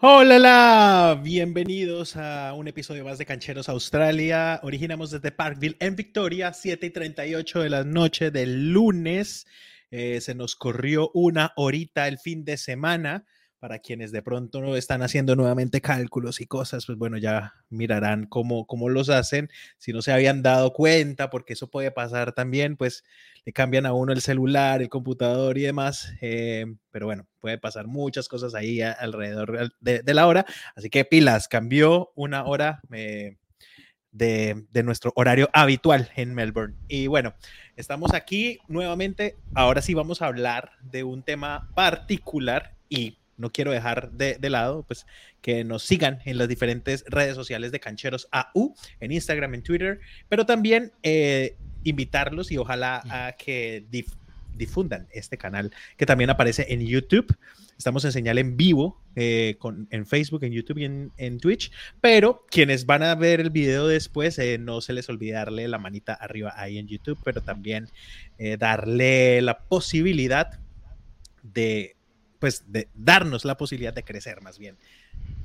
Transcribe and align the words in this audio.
Hola, 0.00 1.20
bienvenidos 1.24 2.14
a 2.14 2.54
un 2.54 2.68
episodio 2.68 3.04
más 3.04 3.18
de 3.18 3.26
Cancheros 3.26 3.68
Australia. 3.68 4.60
Originamos 4.62 5.10
desde 5.10 5.32
Parkville 5.32 5.76
en 5.80 5.96
Victoria, 5.96 6.52
7 6.52 6.86
y 6.86 6.90
38 6.90 7.62
de 7.62 7.68
la 7.68 7.82
noche 7.82 8.30
del 8.30 8.70
lunes. 8.70 9.48
Eh, 9.90 10.20
se 10.20 10.36
nos 10.36 10.54
corrió 10.54 11.10
una 11.14 11.52
horita 11.56 12.06
el 12.06 12.20
fin 12.20 12.44
de 12.44 12.58
semana 12.58 13.26
para 13.58 13.80
quienes 13.80 14.12
de 14.12 14.22
pronto 14.22 14.60
no 14.60 14.76
están 14.76 15.02
haciendo 15.02 15.34
nuevamente 15.34 15.80
cálculos 15.80 16.40
y 16.40 16.46
cosas, 16.46 16.86
pues 16.86 16.96
bueno, 16.96 17.18
ya 17.18 17.54
mirarán 17.68 18.26
cómo, 18.26 18.66
cómo 18.66 18.88
los 18.88 19.08
hacen. 19.08 19.50
Si 19.78 19.92
no 19.92 20.02
se 20.02 20.12
habían 20.12 20.42
dado 20.42 20.72
cuenta, 20.72 21.28
porque 21.30 21.54
eso 21.54 21.70
puede 21.70 21.90
pasar 21.90 22.32
también, 22.32 22.76
pues 22.76 23.04
le 23.44 23.52
cambian 23.52 23.86
a 23.86 23.92
uno 23.92 24.12
el 24.12 24.20
celular, 24.20 24.80
el 24.80 24.88
computador 24.88 25.58
y 25.58 25.62
demás. 25.62 26.12
Eh, 26.20 26.66
pero 26.90 27.06
bueno, 27.06 27.26
puede 27.40 27.58
pasar 27.58 27.86
muchas 27.86 28.28
cosas 28.28 28.54
ahí 28.54 28.80
alrededor 28.80 29.72
de, 29.80 30.14
la 30.14 30.26
hora. 30.26 30.46
Así 30.76 30.88
que 30.88 31.04
pilas, 31.04 31.48
cambió 31.48 32.12
una 32.14 32.44
hora. 32.44 32.80
Eh, 32.92 33.36
de, 34.10 34.64
de, 34.70 34.82
nuestro 34.82 35.12
horario 35.16 35.50
habitual 35.52 36.10
en 36.16 36.34
Melbourne. 36.34 36.74
Y 36.88 37.06
bueno, 37.08 37.34
estamos 37.76 38.14
aquí 38.14 38.58
nuevamente. 38.66 39.36
Ahora 39.54 39.82
sí 39.82 39.92
vamos 39.92 40.22
a 40.22 40.26
hablar 40.26 40.72
de 40.80 41.04
un 41.04 41.22
tema 41.22 41.68
particular 41.74 42.74
y 42.88 43.18
no 43.38 43.50
quiero 43.50 43.70
dejar 43.70 44.10
de, 44.12 44.36
lado, 44.50 44.82
pues 44.82 45.06
que 45.40 45.64
nos 45.64 45.84
sigan 45.84 46.18
en 46.24 46.36
las 46.36 46.48
diferentes 46.48 47.04
redes 47.08 47.34
sociales 47.34 47.72
de 47.72 47.80
Cancheros 47.80 48.28
AU, 48.32 48.74
en 49.00 49.12
Instagram, 49.12 49.54
en 49.54 49.62
Twitter, 49.62 50.00
pero 50.28 50.44
también 50.44 50.92
eh, 51.02 51.56
invitarlos 51.84 52.50
y 52.50 52.58
ojalá 52.58 53.02
a 53.08 53.32
que 53.32 53.84
difundan 54.54 55.06
este 55.12 55.38
canal 55.38 55.72
que 55.96 56.04
también 56.04 56.30
aparece 56.30 56.66
en 56.68 56.84
YouTube. 56.84 57.34
Estamos 57.78 58.04
en 58.04 58.10
señal 58.10 58.38
en 58.38 58.56
vivo 58.56 59.00
eh, 59.14 59.54
con, 59.60 59.86
en 59.92 60.04
Facebook, 60.04 60.42
en 60.42 60.52
YouTube 60.52 60.78
y 60.78 60.84
en, 60.84 61.38
Twitch, 61.38 61.70
pero 62.00 62.44
quienes 62.50 62.86
van 62.86 63.04
a 63.04 63.14
ver 63.14 63.38
el 63.38 63.50
video 63.50 63.86
después, 63.86 64.36
eh, 64.40 64.58
no 64.58 64.80
se 64.80 64.92
les 64.92 65.08
olvide 65.08 65.34
darle 65.34 65.68
la 65.68 65.78
manita 65.78 66.14
arriba 66.14 66.52
ahí 66.56 66.78
en 66.78 66.88
YouTube, 66.88 67.20
pero 67.24 67.40
también 67.40 67.88
darle 68.58 69.40
la 69.42 69.58
posibilidad 69.60 70.58
de 71.42 71.97
pues 72.38 72.64
de 72.66 72.88
darnos 72.94 73.44
la 73.44 73.56
posibilidad 73.56 73.92
de 73.92 74.04
crecer 74.04 74.40
más 74.42 74.58
bien, 74.58 74.76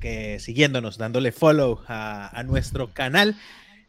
que 0.00 0.38
siguiéndonos, 0.38 0.98
dándole 0.98 1.32
follow 1.32 1.82
a, 1.88 2.42
nuestro 2.46 2.92
canal. 2.92 3.36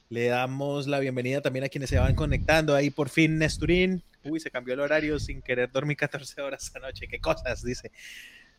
Le 0.09 0.27
damos 0.27 0.87
la 0.87 0.99
bienvenida 0.99 1.41
también 1.41 1.65
a 1.65 1.69
quienes 1.69 1.89
se 1.89 1.99
van 1.99 2.15
conectando 2.15 2.75
ahí 2.75 2.89
por 2.89 3.09
fin, 3.09 3.37
Nesturín. 3.37 4.03
Uy, 4.23 4.39
se 4.39 4.51
cambió 4.51 4.73
el 4.73 4.79
horario 4.79 5.19
sin 5.19 5.41
querer 5.41 5.71
dormir 5.71 5.97
14 5.97 6.41
horas 6.41 6.71
anoche. 6.75 7.07
Qué 7.07 7.19
cosas, 7.19 7.63
dice. 7.63 7.91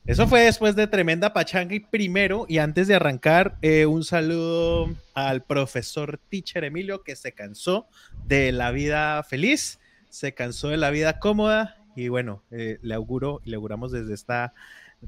Eso 0.07 0.29
fue 0.29 0.43
después 0.43 0.77
de 0.77 0.87
tremenda 0.87 1.33
pachanga 1.33 1.75
y 1.75 1.81
primero, 1.81 2.47
y 2.49 2.59
antes 2.59 2.87
de 2.87 2.95
arrancar, 2.95 3.59
eh, 3.61 3.87
un 3.87 4.05
saludo 4.05 4.95
al 5.15 5.43
profesor 5.43 6.21
teacher 6.29 6.63
Emilio 6.63 7.03
que 7.03 7.17
se 7.17 7.33
cansó 7.33 7.89
de 8.25 8.53
la 8.53 8.71
vida 8.71 9.21
feliz, 9.25 9.81
se 10.09 10.33
cansó 10.33 10.69
de 10.69 10.77
la 10.77 10.91
vida 10.91 11.19
cómoda 11.19 11.77
y 11.97 12.09
bueno, 12.09 12.45
eh, 12.51 12.79
le 12.83 12.95
auguro 12.95 13.41
y 13.45 13.51
le 13.51 13.57
auguramos 13.57 13.91
desde 13.91 14.15
esta 14.15 14.53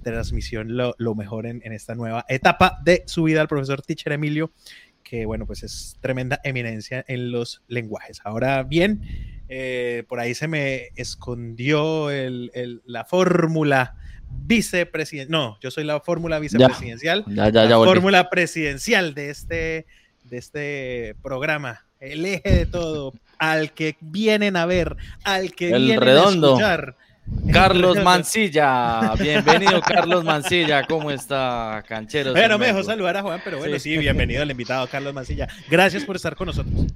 transmisión 0.03 0.77
lo, 0.77 1.15
mejor 1.15 1.47
en, 1.47 1.63
esta 1.73 1.95
nueva 1.95 2.25
etapa 2.29 2.81
de 2.85 3.05
su 3.07 3.25
vida 3.25 3.41
al 3.41 3.49
profesor 3.49 3.83
Teacher 3.83 4.13
Emilio, 4.13 4.53
que 5.03 5.27
bueno, 5.27 5.47
pues 5.47 5.63
es 5.63 5.97
tremenda 6.01 6.41
eminencia 6.45 7.05
en 7.09 7.31
los 7.31 7.63
lenguajes. 7.69 8.21
Ahora 8.25 8.63
bien, 8.63 9.03
eh, 9.49 10.05
por 10.09 10.21
ahí 10.21 10.35
se 10.35 10.49
me 10.49 10.89
escondió 10.97 12.09
la 12.11 13.05
fórmula 13.05 13.97
vicepresidencial. 14.31 15.31
No, 15.31 15.59
yo 15.61 15.71
soy 15.71 15.85
la 15.85 16.01
fórmula 16.01 16.39
vicepresidencial. 16.39 17.25
la 17.27 17.77
fórmula 17.77 18.31
presidencial 18.31 19.15
de 19.15 19.31
este, 19.31 19.87
de 20.25 20.39
este 20.39 21.17
programa. 21.23 21.88
El 22.01 22.25
eje 22.25 22.51
de 22.51 22.67
todo, 22.67 23.13
al 23.39 23.73
que 23.73 23.97
vienen 24.01 24.57
a 24.57 24.67
ver, 24.67 24.97
al 25.25 25.53
que 25.53 25.73
el 25.73 25.85
vienen 25.85 26.01
redondo. 26.01 26.51
a 26.51 26.53
escuchar. 26.53 26.97
Carlos 27.53 28.03
Mancilla, 28.03 29.15
bienvenido 29.19 29.81
Carlos 29.83 30.25
Mancilla, 30.25 30.87
¿cómo 30.87 31.11
está, 31.11 31.85
canchero? 31.87 32.33
Bueno, 32.33 32.57
me 32.57 32.67
dejó 32.67 32.83
saludar 32.85 33.17
a 33.17 33.23
Juan, 33.23 33.41
pero 33.45 33.59
bueno, 33.59 33.79
sí. 33.79 33.99
bienvenido 33.99 34.43
al 34.43 34.51
invitado 34.51 34.87
Carlos 34.87 35.13
Mancilla. 35.13 35.49
Gracias 35.69 36.05
por 36.05 36.17
estar 36.17 36.37
con 36.37 36.47
nosotros. 36.47 36.87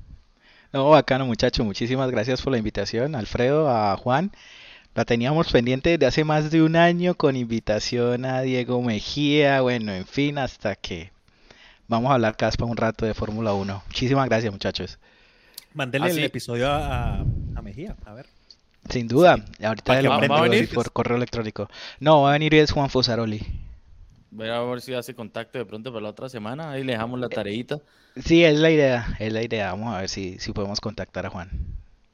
No, 0.72 0.88
bacano 0.88 1.26
muchacho, 1.26 1.64
muchísimas 1.64 2.10
gracias 2.10 2.41
por 2.41 2.52
la 2.52 2.58
invitación, 2.58 3.14
Alfredo, 3.14 3.68
a 3.68 3.96
Juan. 3.96 4.30
La 4.94 5.04
teníamos 5.04 5.50
pendiente 5.50 5.91
desde 5.91 6.06
hace 6.06 6.24
más 6.24 6.50
de 6.50 6.62
un 6.62 6.76
año 6.76 7.14
con 7.14 7.36
invitación 7.36 8.24
a 8.24 8.41
Diego 8.42 8.80
Mejía, 8.82 9.60
bueno, 9.62 9.92
en 9.92 10.06
fin, 10.06 10.38
hasta 10.38 10.76
que 10.76 11.10
vamos 11.92 12.10
a 12.10 12.14
hablar 12.14 12.36
caspa 12.36 12.64
un 12.64 12.76
rato 12.76 13.06
de 13.06 13.14
Fórmula 13.14 13.53
1. 13.53 13.82
Muchísimas 13.86 14.28
gracias 14.28 14.53
muchachos. 14.53 14.98
Mándele 15.75 16.10
el 16.10 16.25
episodio 16.25 16.69
a, 16.69 17.25
Mejía, 17.62 17.97
a 18.04 18.14
ver. 18.14 18.26
Sin 18.88 19.06
duda, 19.06 19.44
ahorita 19.62 20.03
lo 20.03 20.10
va 20.10 20.38
a 20.38 20.42
venir 20.42 20.69
por 20.69 20.91
correo 20.91 21.16
electrónico. 21.16 21.69
No, 22.00 22.22
va 22.22 22.30
a 22.30 22.32
venir 22.32 22.54
es 22.54 22.72
Juan 22.72 22.91
Fosaroli. 22.91 23.41
Voy 24.30 24.48
a 24.48 24.60
ver 24.60 24.80
si 24.80 24.94
hace 24.94 25.14
contacto 25.14 25.58
de 25.58 25.64
pronto 25.64 25.92
para 25.92 26.03
la 26.03 26.08
otra 26.08 26.28
semana. 26.28 26.72
Ahí 26.72 26.82
le 26.82 26.92
dejamos 26.92 27.20
la 27.20 27.28
tareita. 27.28 27.78
Sí, 28.24 28.42
es 28.42 28.59
la 28.59 28.70
idea, 28.70 29.14
es 29.20 29.32
la 29.32 29.42
idea. 29.42 29.70
Vamos 29.70 29.94
a 29.94 30.00
ver 30.00 30.09
si, 30.09 30.38
si 30.38 30.53
podemos 30.53 30.80
contactar 30.80 31.26
a 31.26 31.30
Juan. 31.30 31.50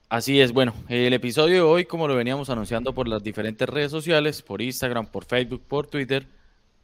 Así 0.08 0.40
es, 0.40 0.52
bueno, 0.52 0.74
el 0.88 1.12
episodio 1.12 1.54
de 1.54 1.60
hoy, 1.60 1.84
como 1.84 2.08
lo 2.08 2.16
veníamos 2.16 2.50
anunciando 2.50 2.94
por 2.94 3.08
las 3.08 3.22
diferentes 3.22 3.68
redes 3.68 3.90
sociales, 3.90 4.42
por 4.42 4.60
Instagram, 4.60 5.06
por 5.06 5.26
Facebook, 5.26 5.62
por 5.68 5.86
Twitter, 5.86 6.26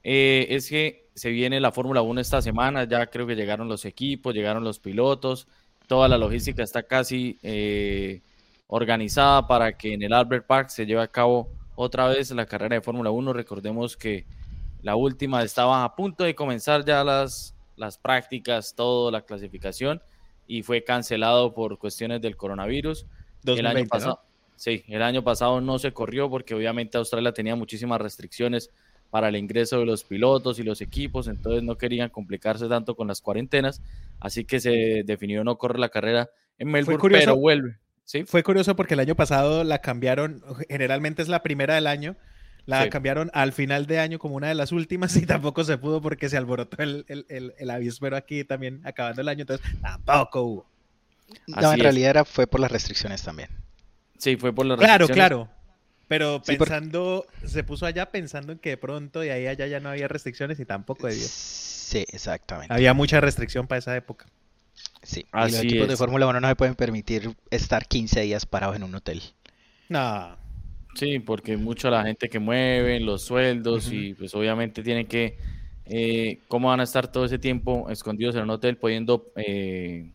eh, 0.03 0.47
es 0.51 0.69
que 0.69 1.04
se 1.15 1.31
viene 1.31 1.61
la 1.61 1.73
Fórmula 1.73 2.03
1 2.03 2.21
esta 2.21 2.43
semana, 2.43 2.85
ya 2.85 3.07
creo 3.07 3.27
que 3.27 3.37
llegaron 3.37 3.69
los 3.69 3.85
equipos, 3.85 4.35
llegaron 4.35 4.65
los 4.65 4.79
pilotos, 4.79 5.47
toda 5.87 6.09
la 6.09 6.19
logística 6.19 6.63
está 6.63 6.83
casi 6.83 7.39
eh, 7.43 8.23
organizada 8.67 9.47
para 9.47 9.77
que 9.77 9.95
en 9.95 10.03
el 10.03 10.13
Albert 10.13 10.47
Park 10.47 10.69
se 10.71 10.87
lleve 10.87 11.03
a 11.03 11.09
cabo 11.09 11.49
otra 11.77 12.09
vez 12.09 12.31
la 12.31 12.47
carrera 12.47 12.77
de 12.77 12.81
Fórmula 12.81 13.11
1. 13.11 13.33
Recordemos 13.33 13.97
que 13.97 14.27
la 14.83 14.97
última 14.97 15.43
estaba 15.43 15.85
a 15.85 15.95
punto 15.95 16.25
de 16.25 16.35
comenzar 16.35 16.85
ya 16.85 17.05
las, 17.05 17.55
las 17.77 17.99
prácticas, 17.99 18.75
toda 18.75 19.13
la 19.13 19.23
clasificación, 19.23 20.03
y 20.47 20.63
fue 20.63 20.85
cancelado 20.85 21.55
por 21.55 21.79
cuestiones 21.79 22.21
del 22.21 22.37
coronavirus. 22.37 23.07
el 23.45 23.67
año 23.67 23.87
pasado, 23.87 24.21
Sí, 24.57 24.85
el 24.89 25.03
año 25.03 25.25
pasado 25.25 25.61
no 25.61 25.79
se 25.79 25.93
corrió 25.93 26.31
porque 26.31 26.55
obviamente 26.55 26.97
Australia 26.97 27.33
tenía 27.33 27.57
muchísimas 27.57 28.01
restricciones 28.01 28.71
para 29.15 29.29
el 29.29 29.37
ingreso 29.37 29.79
de 29.79 29.87
los 29.87 30.03
pilotos 30.03 30.59
y 30.59 30.65
los 30.65 30.81
equipos, 30.81 31.29
entonces 31.29 31.63
no 31.63 31.79
querían 31.79 32.11
complicarse 32.11 32.67
tanto 32.67 32.97
con 32.97 33.07
las 33.07 33.21
cuarentenas, 33.21 33.81
así 34.19 34.45
que 34.45 34.59
se 34.59 35.05
definió 35.07 35.45
no 35.45 35.57
correr 35.57 35.79
la 35.79 35.89
carrera 35.89 36.31
en 36.59 36.67
Melbourne, 36.67 37.21
pero 37.21 37.37
vuelve. 37.37 37.79
¿sí? 38.03 38.25
Fue 38.25 38.43
curioso 38.43 38.75
porque 38.75 38.95
el 38.95 39.01
año 39.01 39.15
pasado 39.15 39.63
la 39.63 39.79
cambiaron, 39.79 40.43
generalmente 40.69 41.23
es 41.23 41.29
la 41.29 41.45
primera 41.45 41.77
del 41.77 41.87
año, 41.87 42.17
la 42.67 42.89
cambiaron 42.91 43.31
al 43.35 43.53
final 43.53 43.87
de 43.87 44.01
año 44.01 44.19
como 44.19 44.35
una 44.35 44.49
de 44.49 44.57
las 44.57 44.73
últimas 44.73 45.15
y 45.15 45.27
tampoco 45.27 45.63
se 45.63 45.79
pudo 45.79 46.03
porque 46.03 46.29
se 46.29 46.37
alborotó 46.37 46.83
el, 46.83 47.05
el, 47.07 47.55
el, 47.57 47.71
avispero 47.71 48.17
aquí 48.17 48.43
también 48.43 48.81
acabando 48.83 49.23
el 49.23 49.29
año, 49.29 49.43
entonces 49.43 49.65
tampoco 49.81 50.43
hubo. 50.43 50.67
No, 51.47 51.73
en 51.73 51.79
realidad 51.79 52.25
fue 52.25 52.49
por 52.49 52.59
las 52.59 52.73
restricciones 52.73 53.23
también. 53.23 53.49
Sí, 54.19 54.37
fue 54.37 54.53
por 54.53 54.67
las 54.67 54.77
restricciones. 54.77 55.15
Claro, 55.15 55.45
claro. 55.45 55.54
Pero 56.09 56.43
pensando, 56.43 57.27
se 57.45 57.65
puso 57.65 57.87
allá 57.87 58.11
pensando 58.11 58.53
en 58.53 58.59
que 58.59 58.71
de 58.71 58.77
pronto 58.77 59.21
de 59.21 59.33
ahí 59.33 59.47
allá 59.47 59.67
ya 59.67 59.81
no 59.81 59.89
había 59.89 60.09
restricciones 60.09 60.61
y 60.61 60.65
tampoco 60.65 61.07
de 61.07 61.15
Dios. 61.15 61.31
Sí, 61.31 62.05
exactamente. 62.09 62.73
Había 62.73 62.95
mucha 62.95 63.21
restricción 63.21 63.67
para 63.67 63.79
esa 63.79 63.97
época. 63.97 64.27
Sí, 65.03 65.27
y 65.33 65.37
los 65.51 65.63
equipos 65.63 65.89
de 65.89 65.97
Fórmula 65.97 66.27
1 66.27 66.41
no 66.41 66.49
se 66.49 66.57
pueden 66.57 66.75
permitir 66.75 67.35
estar 67.51 67.87
15 67.87 68.23
días 68.23 68.47
parados 68.47 68.77
en 68.77 68.83
un 68.85 68.95
hotel. 68.95 69.23
No. 69.89 70.37
Sí, 70.95 71.19
porque 71.19 71.57
mucho 71.57 71.91
la 71.91 72.05
gente 72.05 72.29
que 72.29 72.39
mueve, 72.39 73.01
los 73.01 73.23
sueldos 73.23 73.91
y 73.93 74.15
pues 74.15 74.35
obviamente 74.35 74.83
tienen 74.83 75.07
que... 75.07 75.37
Eh, 75.87 76.41
¿Cómo 76.49 76.69
van 76.69 76.81
a 76.81 76.85
estar 76.85 77.13
todo 77.13 77.27
ese 77.27 77.39
tiempo 77.39 77.91
escondidos 77.91 78.35
en 78.37 78.43
un 78.43 78.51
hotel 78.51 78.79
pudiendo 78.79 79.31
eh, 79.37 80.11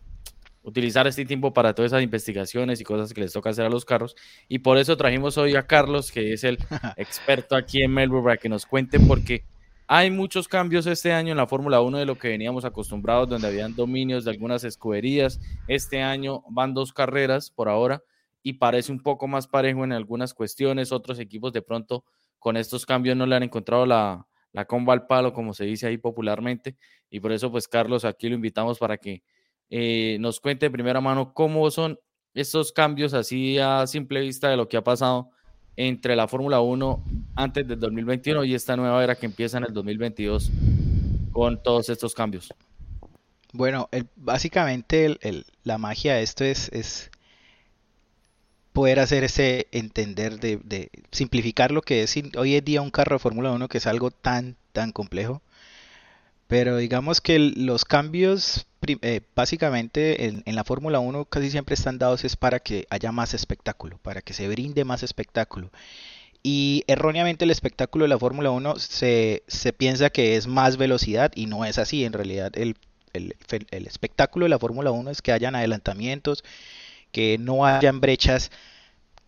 utilizar 0.64 1.08
este 1.08 1.26
tiempo 1.26 1.54
para 1.54 1.74
todas 1.74 1.92
esas 1.92 2.04
investigaciones 2.04 2.82
y 2.82 2.84
cosas 2.84 3.14
que 3.14 3.22
les 3.22 3.34
toca 3.34 3.50
hacer 3.50 3.66
a 3.66 3.70
los 3.70 3.86
carros. 3.86 4.16
Y 4.48 4.60
por 4.60 4.78
eso 4.78 4.98
trajimos 4.98 5.38
hoy 5.38 5.56
a 5.56 5.66
Carlos, 5.66 6.12
que 6.12 6.34
es 6.34 6.44
el 6.44 6.58
experto 6.98 7.56
aquí 7.56 7.82
en 7.82 7.94
Melbourne, 7.94 8.26
para 8.26 8.38
que 8.38 8.50
nos 8.50 8.66
cuente, 8.66 9.00
porque 9.00 9.44
hay 9.88 10.12
muchos 10.12 10.48
cambios 10.48 10.86
este 10.86 11.12
año 11.12 11.32
en 11.32 11.38
la 11.38 11.48
Fórmula 11.48 11.82
1 11.82 11.98
de 11.98 12.06
lo 12.06 12.18
que 12.18 12.30
veníamos 12.30 12.64
acostumbrados, 12.64 13.28
donde 13.28 13.48
habían 13.48 13.76
dominios 13.76 14.24
de 14.24 14.32
algunas 14.32 14.64
escuderías. 14.64 15.40
Este 15.68 16.04
año 16.04 16.44
van 16.50 16.76
dos 16.76 16.94
carreras 16.94 17.50
por 17.50 17.70
ahora 17.70 18.04
y 18.44 18.54
parece 18.54 18.92
un 18.92 19.02
poco 19.02 19.28
más 19.28 19.48
parejo 19.48 19.84
en 19.84 19.92
algunas 19.92 20.36
cuestiones. 20.36 20.92
Otros 20.92 21.20
equipos 21.20 21.54
de 21.54 21.64
pronto 21.64 22.04
con 22.38 22.56
estos 22.56 22.86
cambios 22.86 23.18
no 23.18 23.26
le 23.26 23.36
han 23.36 23.42
encontrado 23.42 23.88
la, 23.88 24.28
la 24.52 24.66
comba 24.66 24.94
al 24.94 25.08
palo, 25.08 25.34
como 25.34 25.56
se 25.56 25.66
dice 25.66 25.88
ahí 25.88 25.98
popularmente. 25.98 26.78
Y 27.10 27.20
por 27.20 27.32
eso, 27.32 27.52
pues, 27.52 27.68
Carlos, 27.68 28.06
aquí 28.06 28.30
lo 28.30 28.36
invitamos 28.36 28.78
para 28.78 28.98
que 28.98 29.24
eh, 29.70 30.18
nos 30.20 30.40
cuente 30.40 30.66
de 30.66 30.72
primera 30.72 31.02
mano 31.02 31.34
cómo 31.34 31.70
son 31.72 32.00
estos 32.34 32.72
cambios 32.72 33.14
así 33.14 33.58
a 33.60 33.86
simple 33.88 34.22
vista 34.22 34.50
de 34.50 34.58
lo 34.58 34.68
que 34.68 34.78
ha 34.78 34.84
pasado 34.84 35.30
entre 35.76 36.16
la 36.16 36.28
Fórmula 36.28 36.60
1 36.60 37.04
antes 37.36 37.68
del 37.68 37.80
2021 37.80 38.44
y 38.44 38.54
esta 38.54 38.76
nueva 38.76 39.04
era 39.04 39.16
que 39.16 39.26
empieza 39.26 39.58
en 39.58 39.66
el 39.66 39.74
2022 39.74 40.52
con 41.32 41.62
todos 41.64 41.90
estos 41.90 42.14
cambios? 42.14 42.54
Bueno, 43.54 43.90
básicamente 44.16 45.18
la 45.64 45.78
magia 45.78 46.16
de 46.16 46.24
esto 46.24 46.44
es, 46.44 47.10
poder 48.74 49.00
hacer 49.00 49.24
ese 49.24 49.68
entender 49.72 50.40
de, 50.40 50.90
simplificar 51.12 51.72
lo 51.72 51.82
que 51.82 52.04
es 52.04 52.16
hoy 52.38 52.56
en 52.56 52.66
día 52.66 52.82
un 52.82 52.92
carro 52.92 53.16
de 53.16 53.20
Fórmula 53.20 53.52
1 53.52 53.68
que 53.68 53.80
es 53.80 53.88
algo 53.88 54.12
tan, 54.12 54.58
tan 54.74 54.92
complejo. 54.92 55.42
Pero 56.50 56.78
digamos 56.78 57.22
que 57.22 57.38
los 57.38 57.86
cambios 57.86 58.66
eh, 58.88 59.22
básicamente 59.36 60.26
en, 60.26 60.56
la 60.56 60.64
Fórmula 60.64 60.98
1 60.98 61.26
casi 61.26 61.52
siempre 61.52 61.76
están 61.76 62.00
dados 62.00 62.26
es 62.26 62.36
para 62.36 62.60
que 62.60 62.88
haya 62.90 63.12
más 63.12 63.36
espectáculo, 63.36 64.00
para 64.00 64.24
que 64.24 64.34
se 64.34 64.48
brinde 64.48 64.84
más 64.84 65.04
espectáculo. 65.04 65.70
Y 66.42 66.86
erróneamente 66.88 67.46
el 67.46 67.52
espectáculo 67.52 68.06
de 68.06 68.10
la 68.10 68.18
Fórmula 68.18 68.50
1 68.50 68.80
se, 68.80 69.44
se, 69.46 69.74
piensa 69.74 70.10
que 70.10 70.38
es 70.38 70.48
más 70.48 70.78
velocidad 70.78 71.32
y 71.36 71.46
no 71.46 71.66
es 71.66 71.78
así. 71.78 72.04
En 72.04 72.14
realidad 72.14 72.52
el, 72.56 72.78
el, 73.14 73.36
el 73.70 73.86
espectáculo 73.86 74.46
de 74.46 74.50
la 74.50 74.58
Fórmula 74.58 74.90
1 74.90 75.12
es 75.12 75.22
que 75.22 75.32
hayan 75.32 75.54
adelantamientos, 75.54 76.44
que 77.12 77.38
no 77.38 77.64
hayan 77.64 78.02
brechas 78.02 78.50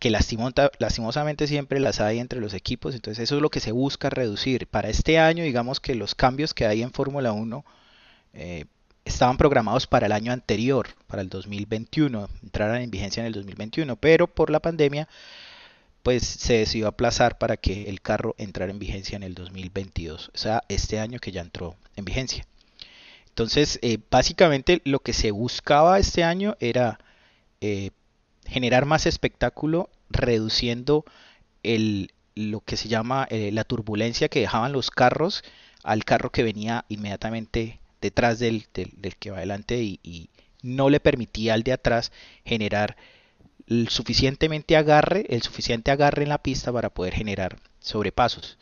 que 0.02 0.10
lastimosamente 0.10 1.46
siempre 1.46 1.78
las 1.78 2.00
hay 2.00 2.18
entre 2.18 2.40
los 2.40 2.54
equipos, 2.54 2.96
entonces 2.96 3.22
eso 3.22 3.36
es 3.36 3.42
lo 3.42 3.50
que 3.50 3.60
se 3.60 3.70
busca 3.70 4.10
reducir. 4.10 4.66
Para 4.66 4.88
este 4.88 5.20
año, 5.20 5.44
digamos 5.44 5.78
que 5.78 5.94
los 5.94 6.16
cambios 6.16 6.54
que 6.54 6.66
hay 6.66 6.82
en 6.82 6.90
Fórmula 6.90 7.30
1 7.30 7.64
eh, 8.32 8.64
estaban 9.04 9.36
programados 9.36 9.86
para 9.86 10.06
el 10.06 10.12
año 10.12 10.32
anterior, 10.32 10.88
para 11.06 11.22
el 11.22 11.28
2021, 11.28 12.28
entraran 12.42 12.82
en 12.82 12.90
vigencia 12.90 13.20
en 13.20 13.28
el 13.28 13.32
2021, 13.32 13.94
pero 13.94 14.26
por 14.26 14.50
la 14.50 14.58
pandemia 14.58 15.06
pues 16.02 16.26
se 16.26 16.54
decidió 16.54 16.88
aplazar 16.88 17.38
para 17.38 17.56
que 17.56 17.88
el 17.88 18.00
carro 18.00 18.34
entrara 18.38 18.72
en 18.72 18.80
vigencia 18.80 19.14
en 19.14 19.22
el 19.22 19.34
2022, 19.34 20.32
o 20.34 20.36
sea, 20.36 20.64
este 20.68 20.98
año 20.98 21.20
que 21.20 21.30
ya 21.30 21.42
entró 21.42 21.76
en 21.94 22.04
vigencia. 22.04 22.44
Entonces, 23.28 23.78
eh, 23.82 23.98
básicamente 24.10 24.82
lo 24.84 24.98
que 24.98 25.12
se 25.12 25.30
buscaba 25.30 26.00
este 26.00 26.24
año 26.24 26.56
era 26.58 26.98
eh, 27.60 27.92
generar 28.46 28.84
más 28.86 29.06
espectáculo 29.06 29.90
reduciendo 30.10 31.04
el, 31.62 32.12
lo 32.34 32.60
que 32.60 32.76
se 32.76 32.88
llama 32.88 33.26
eh, 33.30 33.50
la 33.52 33.64
turbulencia 33.64 34.28
que 34.28 34.40
dejaban 34.40 34.72
los 34.72 34.90
carros 34.90 35.42
al 35.82 36.04
carro 36.04 36.30
que 36.30 36.42
venía 36.42 36.84
inmediatamente 36.88 37.80
detrás 38.00 38.38
del, 38.38 38.66
del, 38.74 39.16
que 39.16 39.30
va 39.30 39.38
adelante 39.38 39.80
y, 39.82 40.28
no 40.62 40.90
le 40.90 41.00
permitía 41.00 41.54
al 41.54 41.64
de 41.64 41.72
atrás 41.72 42.12
generar 42.44 42.96
suficientemente 43.88 44.76
agarre, 44.76 45.26
el 45.28 45.42
suficiente 45.42 45.90
agarre 45.90 46.22
en 46.22 46.28
la 46.28 46.38
pista 46.38 46.72
para 46.72 46.88
poder 46.88 47.14
generar 47.14 47.58
sobrepasos. 47.80 48.58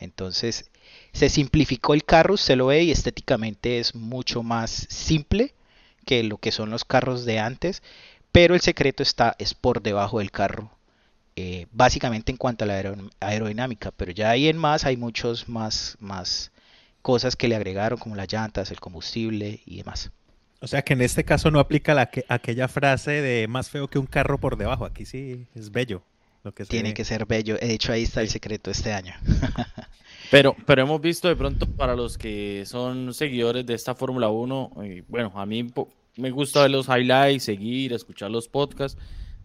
Entonces 0.00 0.70
se 1.12 1.28
simplificó 1.28 1.94
el 1.94 2.04
carro, 2.04 2.36
se 2.36 2.56
lo 2.56 2.66
ve 2.66 2.82
y 2.82 2.90
estéticamente 2.90 3.78
es 3.78 3.94
mucho 3.94 4.42
más 4.42 4.88
simple 4.90 5.54
que 6.04 6.24
lo 6.24 6.38
que 6.38 6.50
son 6.50 6.70
los 6.70 6.84
carros 6.84 7.24
de 7.24 7.38
antes 7.38 7.80
pero 8.36 8.54
el 8.54 8.60
secreto 8.60 9.02
está 9.02 9.34
es 9.38 9.54
por 9.54 9.80
debajo 9.80 10.18
del 10.18 10.30
carro. 10.30 10.70
Eh, 11.36 11.66
básicamente 11.72 12.30
en 12.30 12.36
cuanto 12.36 12.64
a 12.64 12.68
la 12.68 12.94
aerodinámica, 13.20 13.92
pero 13.92 14.12
ya 14.12 14.28
ahí 14.28 14.48
en 14.48 14.58
más 14.58 14.84
hay 14.84 14.98
muchos 14.98 15.48
más, 15.48 15.96
más 16.00 16.52
cosas 17.00 17.34
que 17.34 17.48
le 17.48 17.56
agregaron, 17.56 17.98
como 17.98 18.14
las 18.14 18.30
llantas, 18.30 18.70
el 18.70 18.78
combustible 18.78 19.60
y 19.64 19.78
demás. 19.78 20.10
O 20.60 20.66
sea 20.66 20.82
que 20.82 20.92
en 20.92 21.00
este 21.00 21.24
caso 21.24 21.50
no 21.50 21.60
aplica 21.60 21.94
la 21.94 22.10
que, 22.10 22.26
aquella 22.28 22.68
frase 22.68 23.22
de 23.22 23.48
más 23.48 23.70
feo 23.70 23.88
que 23.88 23.98
un 23.98 24.04
carro 24.04 24.38
por 24.38 24.58
debajo. 24.58 24.84
Aquí 24.84 25.06
sí 25.06 25.46
es 25.54 25.72
bello. 25.72 26.02
Lo 26.44 26.52
que 26.52 26.66
Tiene 26.66 26.92
que 26.92 27.06
ser 27.06 27.24
bello. 27.24 27.56
De 27.56 27.72
hecho, 27.72 27.90
ahí 27.92 28.02
está 28.02 28.20
el 28.20 28.28
secreto 28.28 28.70
este 28.70 28.92
año. 28.92 29.14
pero, 30.30 30.54
pero 30.66 30.82
hemos 30.82 31.00
visto 31.00 31.28
de 31.28 31.36
pronto 31.36 31.66
para 31.66 31.96
los 31.96 32.18
que 32.18 32.64
son 32.66 33.14
seguidores 33.14 33.64
de 33.64 33.72
esta 33.72 33.94
Fórmula 33.94 34.28
1, 34.28 34.72
y 34.84 35.00
bueno, 35.08 35.32
a 35.34 35.46
mí 35.46 35.72
me 36.16 36.30
gusta 36.30 36.62
ver 36.62 36.70
los 36.70 36.88
highlights, 36.88 37.44
seguir, 37.44 37.92
escuchar 37.92 38.30
los 38.30 38.48
podcasts. 38.48 38.98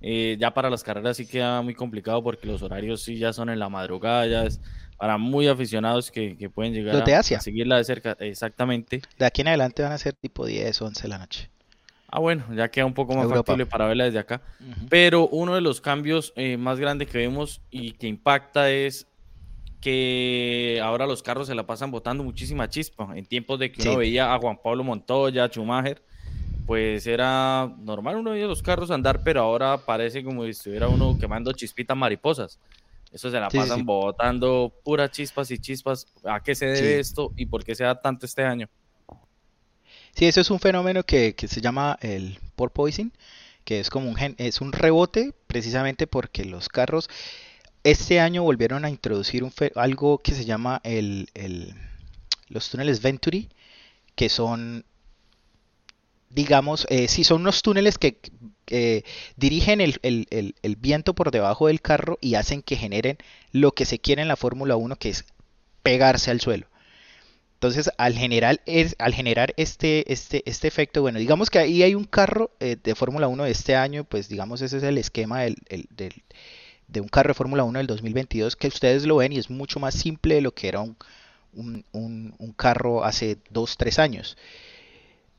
Eh, 0.03 0.35
ya 0.39 0.51
para 0.51 0.69
las 0.69 0.83
carreras 0.83 1.17
sí 1.17 1.27
queda 1.27 1.61
muy 1.61 1.75
complicado 1.75 2.23
porque 2.23 2.47
los 2.47 2.63
horarios 2.63 3.03
sí 3.03 3.17
ya 3.17 3.33
son 3.33 3.49
en 3.49 3.59
la 3.59 3.69
madrugada, 3.69 4.25
ya 4.25 4.43
es 4.45 4.59
para 4.97 5.17
muy 5.17 5.47
aficionados 5.47 6.09
que, 6.09 6.49
pueden 6.53 6.73
llegar 6.73 6.95
a, 6.95 7.23
seguirla 7.23 7.77
de 7.77 7.83
cerca. 7.83 8.17
Exactamente. 8.19 9.01
De 9.17 9.25
aquí 9.25 9.41
en 9.41 9.49
adelante 9.49 9.83
van 9.83 9.91
a 9.91 9.97
ser 9.97 10.13
tipo 10.13 10.45
10, 10.45 10.81
11 10.81 11.01
de 11.01 11.07
la 11.07 11.17
noche. 11.17 11.49
Ah, 12.07 12.19
bueno, 12.19 12.43
ya 12.53 12.69
queda 12.69 12.85
un 12.85 12.93
poco 12.93 13.15
más 13.15 13.29
factible 13.29 13.65
para 13.65 13.87
verla 13.87 14.03
desde 14.03 14.19
acá. 14.19 14.41
Pero 14.89 15.27
uno 15.29 15.55
de 15.55 15.61
los 15.61 15.79
cambios 15.79 16.33
eh, 16.35 16.57
más 16.57 16.79
grandes 16.79 17.07
que 17.07 17.17
vemos 17.17 17.61
y 17.71 17.93
que 17.93 18.07
impacta 18.07 18.69
es 18.69 19.07
que 19.79 20.79
ahora 20.83 21.07
los 21.07 21.23
carros 21.23 21.47
se 21.47 21.55
la 21.55 21.65
pasan 21.65 21.89
botando 21.89 22.23
muchísima 22.23 22.69
chispa. 22.69 23.09
En 23.15 23.25
tiempos 23.25 23.59
de 23.59 23.71
que 23.71 23.81
uno 23.87 23.97
veía 23.97 24.33
a 24.33 24.37
Juan 24.39 24.59
Pablo 24.61 24.83
Montoya, 24.83 25.45
a 25.45 25.47
Schumacher, 25.47 26.03
pues 26.71 27.05
era 27.05 27.69
normal 27.79 28.15
uno 28.15 28.31
de 28.31 28.47
los 28.47 28.63
carros 28.63 28.91
andar, 28.91 29.23
pero 29.25 29.41
ahora 29.41 29.77
parece 29.77 30.23
como 30.23 30.45
si 30.45 30.51
estuviera 30.51 30.87
uno 30.87 31.17
quemando 31.19 31.51
chispitas 31.51 31.97
mariposas. 31.97 32.59
Eso 33.11 33.29
se 33.29 33.41
la 33.41 33.49
pasan 33.49 33.85
botando 33.85 34.71
puras 34.81 35.11
chispas 35.11 35.51
y 35.51 35.57
chispas. 35.57 36.07
¿A 36.23 36.39
qué 36.39 36.55
se 36.55 36.67
debe 36.67 36.97
esto 36.97 37.33
y 37.35 37.45
por 37.45 37.65
qué 37.65 37.75
se 37.75 37.83
da 37.83 37.99
tanto 37.99 38.25
este 38.25 38.45
año? 38.45 38.69
Sí, 40.15 40.27
eso 40.27 40.39
es 40.39 40.49
un 40.49 40.61
fenómeno 40.61 41.03
que, 41.03 41.35
se 41.37 41.59
llama 41.59 41.97
el 41.99 42.39
porpoising, 42.55 43.11
que 43.65 43.81
es 43.81 43.89
como 43.89 44.09
un, 44.09 44.35
es 44.37 44.61
un 44.61 44.71
rebote 44.71 45.33
precisamente 45.47 46.07
porque 46.07 46.45
los 46.45 46.69
carros 46.69 47.09
este 47.83 48.21
año 48.21 48.43
volvieron 48.43 48.85
a 48.85 48.89
introducir 48.89 49.43
un 49.43 49.51
algo 49.75 50.19
que 50.19 50.31
se 50.31 50.45
llama 50.45 50.79
el, 50.85 51.27
el, 51.33 51.75
los 52.47 52.69
túneles 52.69 53.01
Venturi, 53.01 53.49
que 54.15 54.29
son 54.29 54.85
digamos, 56.33 56.87
eh, 56.89 57.07
si 57.07 57.23
son 57.23 57.41
unos 57.41 57.61
túneles 57.61 57.97
que 57.97 58.17
dirigen 59.35 59.81
el, 59.81 60.77
viento 60.79 61.13
por 61.13 61.31
debajo 61.31 61.67
del 61.67 61.81
carro 61.81 62.17
y 62.21 62.35
hacen 62.35 62.61
que 62.61 62.77
generen 62.77 63.17
lo 63.51 63.73
que 63.73 63.85
se 63.85 63.99
quiere 63.99 64.21
en 64.21 64.27
la 64.27 64.37
Fórmula 64.37 64.77
1, 64.77 64.95
que 64.95 65.09
es 65.09 65.25
pegarse 65.83 66.31
al 66.31 66.41
suelo. 66.41 66.67
Entonces, 67.55 67.91
al 67.97 68.15
generar, 68.15 68.59
al 68.97 69.13
generar 69.13 69.53
este, 69.55 70.11
este, 70.11 70.41
este 70.47 70.67
efecto, 70.67 71.01
bueno, 71.01 71.19
digamos 71.19 71.51
que 71.51 71.59
ahí 71.59 71.83
hay 71.83 71.93
un 71.93 72.05
carro 72.05 72.49
eh, 72.59 72.75
de 72.81 72.95
Fórmula 72.95 73.27
1 73.27 73.43
de 73.43 73.51
este 73.51 73.75
año, 73.75 74.03
pues 74.03 74.29
digamos 74.29 74.61
ese 74.61 74.77
es 74.77 74.83
el 74.83 74.97
esquema 74.97 75.41
del, 75.41 75.57
de 76.87 77.01
un 77.01 77.07
carro 77.07 77.29
de 77.29 77.33
Fórmula 77.35 77.63
1 77.63 77.77
del 77.77 77.87
2022, 77.87 78.55
que 78.55 78.67
ustedes 78.67 79.05
lo 79.05 79.17
ven 79.17 79.33
y 79.33 79.37
es 79.37 79.51
mucho 79.51 79.79
más 79.79 79.93
simple 79.93 80.35
de 80.35 80.41
lo 80.41 80.53
que 80.55 80.69
era 80.69 80.79
un, 80.79 80.97
un, 81.53 81.85
un, 81.91 82.33
un 82.39 82.51
carro 82.53 83.03
hace 83.03 83.37
2-3 83.53 83.99
años. 83.99 84.37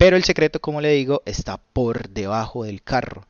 Pero 0.02 0.16
el 0.16 0.24
secreto, 0.24 0.60
como 0.60 0.80
le 0.80 0.88
digo, 0.88 1.22
está 1.26 1.58
por 1.58 2.08
debajo 2.08 2.64
del 2.64 2.82
carro. 2.82 3.24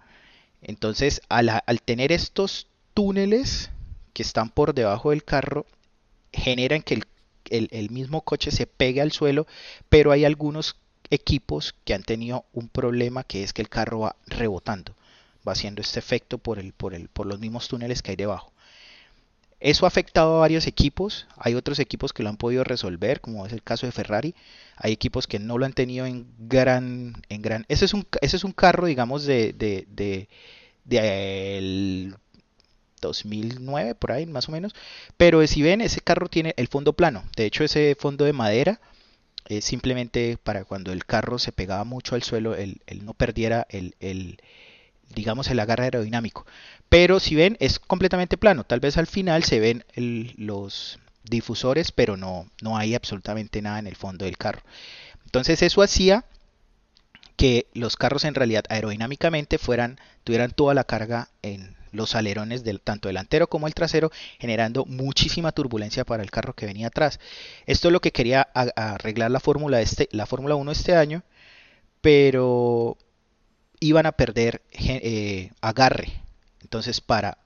Entonces, 0.62 1.20
al, 1.28 1.60
tener 1.84 2.12
estos 2.12 2.66
túneles 2.94 3.70
que 4.14 4.22
están 4.22 4.48
por 4.48 4.72
debajo 4.72 5.10
del 5.10 5.22
carro, 5.22 5.66
generan 6.32 6.80
que 6.80 7.02
el, 7.50 7.90
mismo 7.90 8.22
coche 8.22 8.50
se 8.50 8.66
pegue 8.66 9.02
al 9.02 9.12
suelo, 9.12 9.46
pero 9.90 10.12
hay 10.12 10.24
algunos 10.24 10.76
equipos 11.10 11.74
que 11.84 11.92
han 11.92 12.04
tenido 12.04 12.46
un 12.54 12.70
problema 12.70 13.22
que 13.22 13.42
es 13.42 13.52
que 13.52 13.60
el 13.60 13.68
carro 13.68 13.98
va 13.98 14.16
rebotando, 14.26 14.94
va 15.46 15.52
haciendo 15.52 15.82
este 15.82 15.98
efecto 15.98 16.38
por, 16.38 16.56
los 17.26 17.38
mismos 17.38 17.68
túneles 17.68 18.00
que 18.00 18.12
hay 18.12 18.16
debajo. 18.16 18.50
Eso 19.62 19.86
ha 19.86 19.88
afectado 19.88 20.36
a 20.36 20.40
varios 20.40 20.66
equipos, 20.66 21.28
hay 21.36 21.54
otros 21.54 21.78
equipos 21.78 22.12
que 22.12 22.24
lo 22.24 22.28
han 22.28 22.36
podido 22.36 22.64
resolver, 22.64 23.20
como 23.20 23.46
es 23.46 23.52
el 23.52 23.62
caso 23.62 23.86
de 23.86 23.92
Ferrari, 23.92 24.34
hay 24.76 24.92
equipos 24.92 25.28
que 25.28 25.38
no 25.38 25.56
lo 25.56 25.64
han 25.66 25.72
tenido 25.72 26.04
en 26.04 26.26
gran... 26.38 27.22
En 27.28 27.42
gran 27.42 27.64
ese, 27.68 27.84
es 27.84 27.94
un, 27.94 28.04
ese 28.20 28.36
es 28.36 28.44
un 28.44 28.52
carro, 28.52 28.86
digamos, 28.86 29.24
de, 29.24 29.52
de, 29.52 29.86
de, 29.88 30.28
de 30.84 31.58
el 31.58 32.16
2009, 33.00 33.94
por 33.94 34.12
ahí 34.12 34.26
más 34.26 34.48
o 34.48 34.52
menos, 34.52 34.74
pero 35.16 35.46
si 35.46 35.62
ven, 35.62 35.80
ese 35.80 36.00
carro 36.00 36.28
tiene 36.28 36.54
el 36.56 36.68
fondo 36.68 36.94
plano, 36.94 37.22
de 37.36 37.46
hecho 37.46 37.62
ese 37.62 37.96
fondo 37.98 38.24
de 38.24 38.32
madera 38.32 38.80
es 39.48 39.64
simplemente 39.64 40.38
para 40.42 40.64
cuando 40.64 40.92
el 40.92 41.04
carro 41.04 41.38
se 41.38 41.52
pegaba 41.52 41.84
mucho 41.84 42.14
al 42.14 42.22
suelo, 42.22 42.54
él, 42.54 42.80
no 43.02 43.14
perdiera 43.14 43.66
el, 43.70 43.94
el 44.00 44.38
digamos, 45.14 45.48
el 45.48 45.60
agarre 45.60 45.84
aerodinámico. 45.84 46.46
Pero 46.88 47.20
si 47.20 47.34
ven, 47.34 47.56
es 47.60 47.78
completamente 47.78 48.36
plano. 48.36 48.64
Tal 48.64 48.80
vez 48.80 48.96
al 48.96 49.06
final 49.06 49.44
se 49.44 49.60
ven 49.60 49.84
los 50.36 50.98
difusores, 51.24 51.92
pero 51.92 52.16
no, 52.16 52.48
no 52.60 52.76
hay 52.76 52.94
absolutamente 52.94 53.62
nada 53.62 53.78
en 53.78 53.86
el 53.86 53.96
fondo 53.96 54.24
del 54.24 54.38
carro. 54.38 54.62
Entonces 55.24 55.62
eso 55.62 55.82
hacía 55.82 56.24
que 57.36 57.66
los 57.72 57.96
carros 57.96 58.24
en 58.24 58.34
realidad 58.34 58.64
aerodinámicamente 58.68 59.58
fueran, 59.58 59.98
tuvieran 60.24 60.50
toda 60.50 60.74
la 60.74 60.84
carga 60.84 61.28
en 61.42 61.76
los 61.92 62.14
alerones 62.14 62.64
del 62.64 62.80
tanto 62.80 63.08
delantero 63.08 63.48
como 63.48 63.66
el 63.66 63.74
trasero, 63.74 64.10
generando 64.38 64.84
muchísima 64.86 65.52
turbulencia 65.52 66.04
para 66.04 66.22
el 66.22 66.30
carro 66.30 66.54
que 66.54 66.66
venía 66.66 66.88
atrás. 66.88 67.20
Esto 67.66 67.88
es 67.88 67.92
lo 67.92 68.00
que 68.00 68.12
quería 68.12 68.42
arreglar 68.42 69.30
la 69.30 69.40
Fórmula 69.40 69.80
este, 69.80 70.08
la 70.12 70.26
Fórmula 70.26 70.54
1 70.54 70.72
este 70.72 70.96
año, 70.96 71.22
pero 72.00 72.96
iban 73.84 74.06
a 74.06 74.12
perder 74.12 74.62
eh, 74.72 75.50
agarre 75.60 76.22
entonces, 76.72 77.02
para 77.02 77.36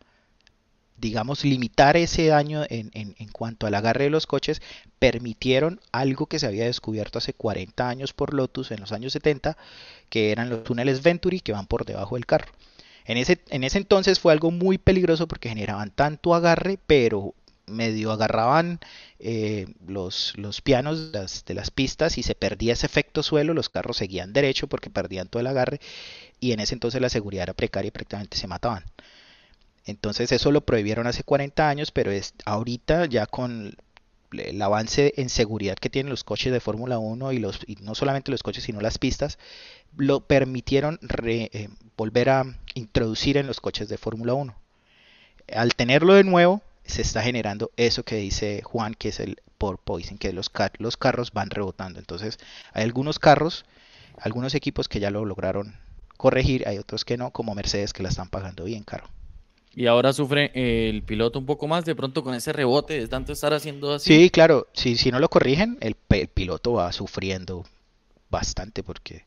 digamos, 0.99 1.45
limitar 1.45 1.97
ese 1.97 2.29
daño 2.29 2.63
en, 2.71 3.13
cuanto 3.33 3.67
al 3.67 3.75
agarre 3.75 4.05
de 4.05 4.11
los 4.11 4.29
coches, 4.29 4.63
permitieron 5.01 5.81
algo 5.91 6.27
que 6.27 6.39
se 6.39 6.47
había 6.47 6.65
descubierto 6.65 7.19
hace 7.19 7.33
40 7.35 7.89
años 7.89 8.13
por 8.13 8.33
Lotus 8.33 8.71
en 8.71 8.79
los 8.79 8.93
años 8.93 9.13
70, 9.13 9.59
que 10.09 10.31
eran 10.31 10.49
los 10.49 10.63
túneles 10.63 11.03
Venturi 11.03 11.41
que 11.41 11.51
van 11.51 11.67
por 11.67 11.85
debajo 11.85 12.15
del 12.15 12.25
carro. 12.25 12.53
En 13.05 13.19
ese, 13.19 13.41
en 13.51 13.65
ese 13.65 13.79
entonces 13.79 14.21
fue 14.21 14.33
algo 14.33 14.53
muy 14.53 14.79
peligroso 14.79 15.27
porque 15.27 15.49
generaban 15.49 15.91
tanto 15.91 16.35
agarre, 16.35 16.79
pero 16.87 17.35
medio 17.67 18.13
agarraban 18.13 18.79
eh, 19.19 19.67
los, 19.87 20.35
los 20.37 20.61
pianos 20.61 21.11
las, 21.13 21.45
de 21.45 21.55
las, 21.55 21.71
pistas 21.73 22.17
y 22.17 22.23
se 22.23 22.37
perdía 22.37 22.75
ese 22.75 22.87
efecto 22.87 23.23
suelo, 23.23 23.55
los 23.55 23.69
carros 23.69 23.97
seguían 23.97 24.33
derecho 24.33 24.69
porque 24.69 24.89
perdían 24.89 25.29
todo 25.29 25.41
el 25.41 25.49
agarre 25.49 25.81
y 26.41 26.53
en 26.53 26.61
ese 26.61 26.75
entonces 26.75 27.01
la 27.01 27.09
seguridad 27.09 27.45
era 27.45 27.55
precaria 27.55 27.89
y 27.89 27.93
prácticamente 27.93 28.37
se 28.37 28.47
mataban. 28.47 28.85
Entonces 29.85 30.33
eso 30.33 30.51
lo 30.51 30.63
prohibieron 30.63 31.07
hace 31.07 31.23
40 31.23 31.69
años, 31.69 31.91
pero 31.93 32.11
es 32.11 32.35
ahorita 32.45 33.07
ya 33.07 33.27
con 33.27 33.77
el 34.33 34.61
avance 34.61 35.15
en 35.17 35.29
seguridad 35.29 35.77
que 35.77 35.89
tienen 35.89 36.11
los 36.11 36.25
coches 36.25 36.53
de 36.53 36.61
Fórmula 36.61 36.99
1 36.99 37.33
y, 37.33 37.39
los, 37.39 37.61
y 37.67 37.77
no 37.77 37.95
solamente 37.95 38.31
los 38.33 38.43
coches 38.43 38.65
sino 38.65 38.81
las 38.81 38.99
pistas, 38.99 39.39
lo 39.97 40.21
permitieron 40.21 40.99
eh, 41.25 41.69
volver 41.97 42.31
a 42.31 42.45
introducir 42.75 43.37
en 43.37 43.47
los 43.47 43.61
coches 43.61 43.89
de 43.89 43.97
Fórmula 43.97 44.35
1. 44.35 44.55
Al 45.55 45.75
tenerlo 45.75 46.15
de 46.15 46.25
nuevo, 46.25 46.63
se 46.85 47.03
está 47.03 47.23
generando 47.23 47.71
eso 47.77 48.03
que 48.03 48.17
dice 48.17 48.63
Juan, 48.63 48.95
que 48.95 49.09
es 49.09 49.21
el 49.21 49.37
porpoising, 49.59 50.19
que 50.19 50.33
los, 50.33 50.51
los 50.79 50.97
carros 50.97 51.33
van 51.33 51.51
rebotando. 51.51 51.99
Entonces, 51.99 52.39
hay 52.73 52.85
algunos 52.85 53.19
carros, 53.19 53.65
algunos 54.21 54.55
equipos 54.55 54.89
que 54.89 55.01
ya 55.01 55.11
lo 55.11 55.25
lograron 55.25 55.79
corregir, 56.17 56.67
hay 56.67 56.79
otros 56.79 57.05
que 57.05 57.17
no, 57.17 57.31
como 57.31 57.55
Mercedes, 57.55 57.93
que 57.93 58.03
la 58.03 58.09
están 58.09 58.29
pagando 58.29 58.65
bien 58.65 58.83
caro. 58.83 59.09
Y 59.77 59.89
ahora 59.89 60.15
sufre 60.15 60.53
el 60.55 61.03
piloto 61.03 61.39
un 61.39 61.45
poco 61.45 61.69
más 61.69 61.85
de 61.85 61.95
pronto 61.95 62.25
con 62.25 62.35
ese 62.35 62.51
rebote 62.51 62.99
de 62.99 63.09
tanto 63.09 63.35
estar 63.35 63.53
haciendo 63.53 63.93
así. 63.93 64.15
Sí, 64.15 64.31
claro, 64.31 64.69
si, 64.73 64.97
si 64.97 65.11
no 65.11 65.21
lo 65.21 65.29
corrigen, 65.29 65.77
el, 65.81 65.95
piloto 65.95 66.73
va 66.73 66.91
sufriendo 66.93 67.65
bastante 68.31 68.83
porque... 68.83 69.27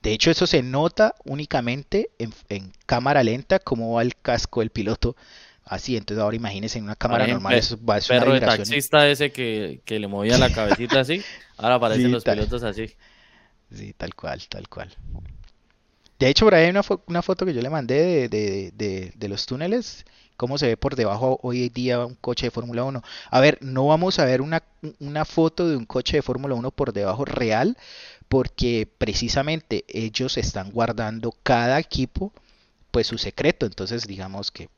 De 0.00 0.12
hecho, 0.12 0.30
eso 0.30 0.46
se 0.46 0.62
nota 0.62 1.16
únicamente 1.24 2.10
en, 2.20 2.72
cámara 2.86 3.24
lenta, 3.24 3.58
como 3.58 3.94
va 3.94 4.02
el 4.02 4.14
casco 4.14 4.60
del 4.60 4.70
piloto 4.70 5.16
así. 5.64 5.96
Entonces 5.96 6.22
ahora 6.22 6.36
imagínense 6.36 6.78
en 6.78 6.84
una 6.84 6.94
cámara 6.94 7.26
normal 7.26 7.54
eso 7.54 7.76
va 7.84 7.96
a 7.96 8.00
ser 8.00 8.20
perro 8.20 8.34
de 8.34 8.40
taxista 8.40 9.08
ese 9.08 9.32
que, 9.32 9.80
le 9.84 10.06
movía 10.06 10.38
la 10.38 10.52
cabecita 10.52 11.00
así, 11.00 11.20
ahora 11.56 11.74
aparecen 11.74 12.12
los 12.12 12.22
pilotos 12.22 12.62
así. 12.62 12.92
Sí, 13.74 13.92
tal 13.94 14.14
cual, 14.14 14.46
tal 14.48 14.68
cual. 14.68 14.96
De 16.18 16.28
hecho, 16.28 16.46
por 16.46 16.54
ahí 16.54 16.64
hay 16.64 16.70
una, 16.70 17.22
foto 17.22 17.46
que 17.46 17.54
yo 17.54 17.62
le 17.62 17.70
mandé 17.70 18.28
de, 18.28 19.28
los 19.28 19.46
túneles, 19.46 20.04
cómo 20.36 20.58
se 20.58 20.66
ve 20.66 20.76
por 20.76 20.96
debajo 20.96 21.38
hoy 21.42 21.68
día 21.68 22.04
un 22.04 22.16
coche 22.16 22.46
de 22.46 22.50
Fórmula 22.50 22.82
1. 22.82 23.02
A 23.30 23.40
ver, 23.40 23.58
no 23.60 23.86
vamos 23.86 24.18
a 24.18 24.24
ver 24.24 24.40
una, 24.40 24.60
foto 25.24 25.68
de 25.68 25.76
un 25.76 25.86
coche 25.86 26.16
de 26.16 26.22
Fórmula 26.22 26.56
1 26.56 26.72
por 26.72 26.92
debajo 26.92 27.24
real, 27.24 27.76
porque 28.28 28.88
precisamente 28.98 29.84
ellos 29.86 30.38
están 30.38 30.72
guardando 30.72 31.32
cada 31.44 31.78
equipo 31.78 32.32
pues 32.90 33.06
su 33.06 33.18
secreto. 33.18 33.66
Entonces 33.66 34.06
digamos 34.08 34.50
que 34.50 34.70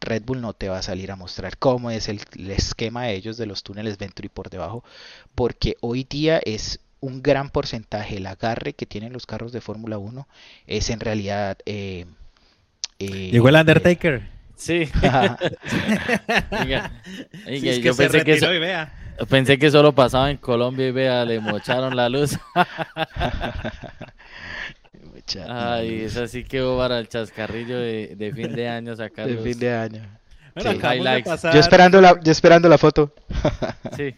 Red 0.00 0.24
Bull 0.24 0.42
no 0.42 0.52
te 0.52 0.68
va 0.68 0.78
a 0.78 0.82
salir 0.82 1.10
a 1.10 1.16
mostrar 1.16 1.56
cómo 1.56 1.90
es 1.90 2.08
el, 2.08 2.20
el 2.36 2.50
esquema 2.50 3.04
de 3.04 3.14
ellos 3.14 3.38
de 3.38 3.46
los 3.46 3.62
túneles 3.62 3.96
Venturi 3.96 4.28
por 4.28 4.50
debajo, 4.50 4.84
porque 5.34 5.76
hoy 5.80 6.04
día 6.04 6.38
es 6.44 6.80
un 7.02 7.20
gran 7.20 7.50
porcentaje, 7.50 8.16
el 8.16 8.26
agarre 8.26 8.72
que 8.72 8.86
tienen 8.86 9.12
los 9.12 9.26
carros 9.26 9.52
de 9.52 9.60
Fórmula 9.60 9.98
1 9.98 10.26
es 10.66 10.88
en 10.88 11.00
realidad... 11.00 11.58
Eh, 11.66 12.06
eh, 13.00 13.30
Llegó 13.32 13.48
el 13.48 13.56
Undertaker. 13.56 14.22
sí. 14.56 14.88
yo 17.82 17.96
pensé 17.96 18.24
que, 18.24 18.86
pensé 19.28 19.58
que 19.58 19.70
solo 19.72 19.92
pasaba 19.92 20.30
en 20.30 20.36
Colombia 20.36 20.86
y 20.86 20.92
vea, 20.92 21.24
le 21.24 21.40
mocharon 21.40 21.96
la 21.96 22.08
luz. 22.08 22.38
Ay, 25.48 26.02
eso 26.04 26.28
sí 26.28 26.44
quedó 26.44 26.78
para 26.78 27.00
el 27.00 27.08
chascarrillo 27.08 27.78
de, 27.78 28.32
fin 28.34 28.54
de 28.54 28.68
año 28.68 28.94
sacar. 28.94 29.26
De 29.26 29.38
fin 29.38 29.58
de 29.58 29.74
año. 29.74 30.02
yo 30.54 30.70
esperando 31.58 32.00
la, 32.00 32.20
yo 32.22 32.30
esperando 32.30 32.68
la 32.68 32.78
foto. 32.78 33.12
sí. 33.96 34.14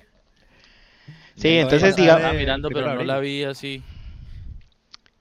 Sí, 1.37 1.49
entonces 1.49 1.97
digamos... 1.97 2.35
mirando, 2.35 2.69
pero 2.71 2.95
no 2.95 3.05
la 3.05 3.19
vi 3.19 3.45
así 3.45 3.83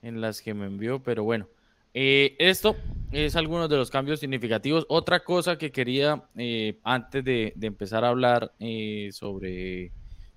en 0.04 0.22
las 0.22 0.42
que 0.42 0.54
me 0.54 0.68
envió, 0.68 1.02
pero 1.02 1.24
bueno. 1.24 1.48
Eh, 1.96 2.36
esto 2.40 2.76
es 3.12 3.36
algunos 3.36 3.70
de 3.70 3.78
los 3.78 3.90
cambios 3.90 4.20
significativos. 4.20 4.86
Otra 4.90 5.24
cosa 5.24 5.58
que 5.58 5.72
quería, 5.72 6.24
eh, 6.36 6.80
antes 6.84 7.24
de, 7.24 7.54
empezar 7.62 8.04
a 8.04 8.10
hablar 8.10 8.52
eh, 8.60 9.10
sobre 9.12 9.92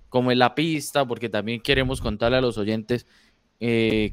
cómo 0.09 0.31
es 0.31 0.37
la 0.37 0.55
pista, 0.55 1.05
porque 1.05 1.29
también 1.29 1.61
queremos 1.61 1.99
contarle 2.01 2.37
a 2.37 2.41
los 2.41 2.57
oyentes 2.57 3.05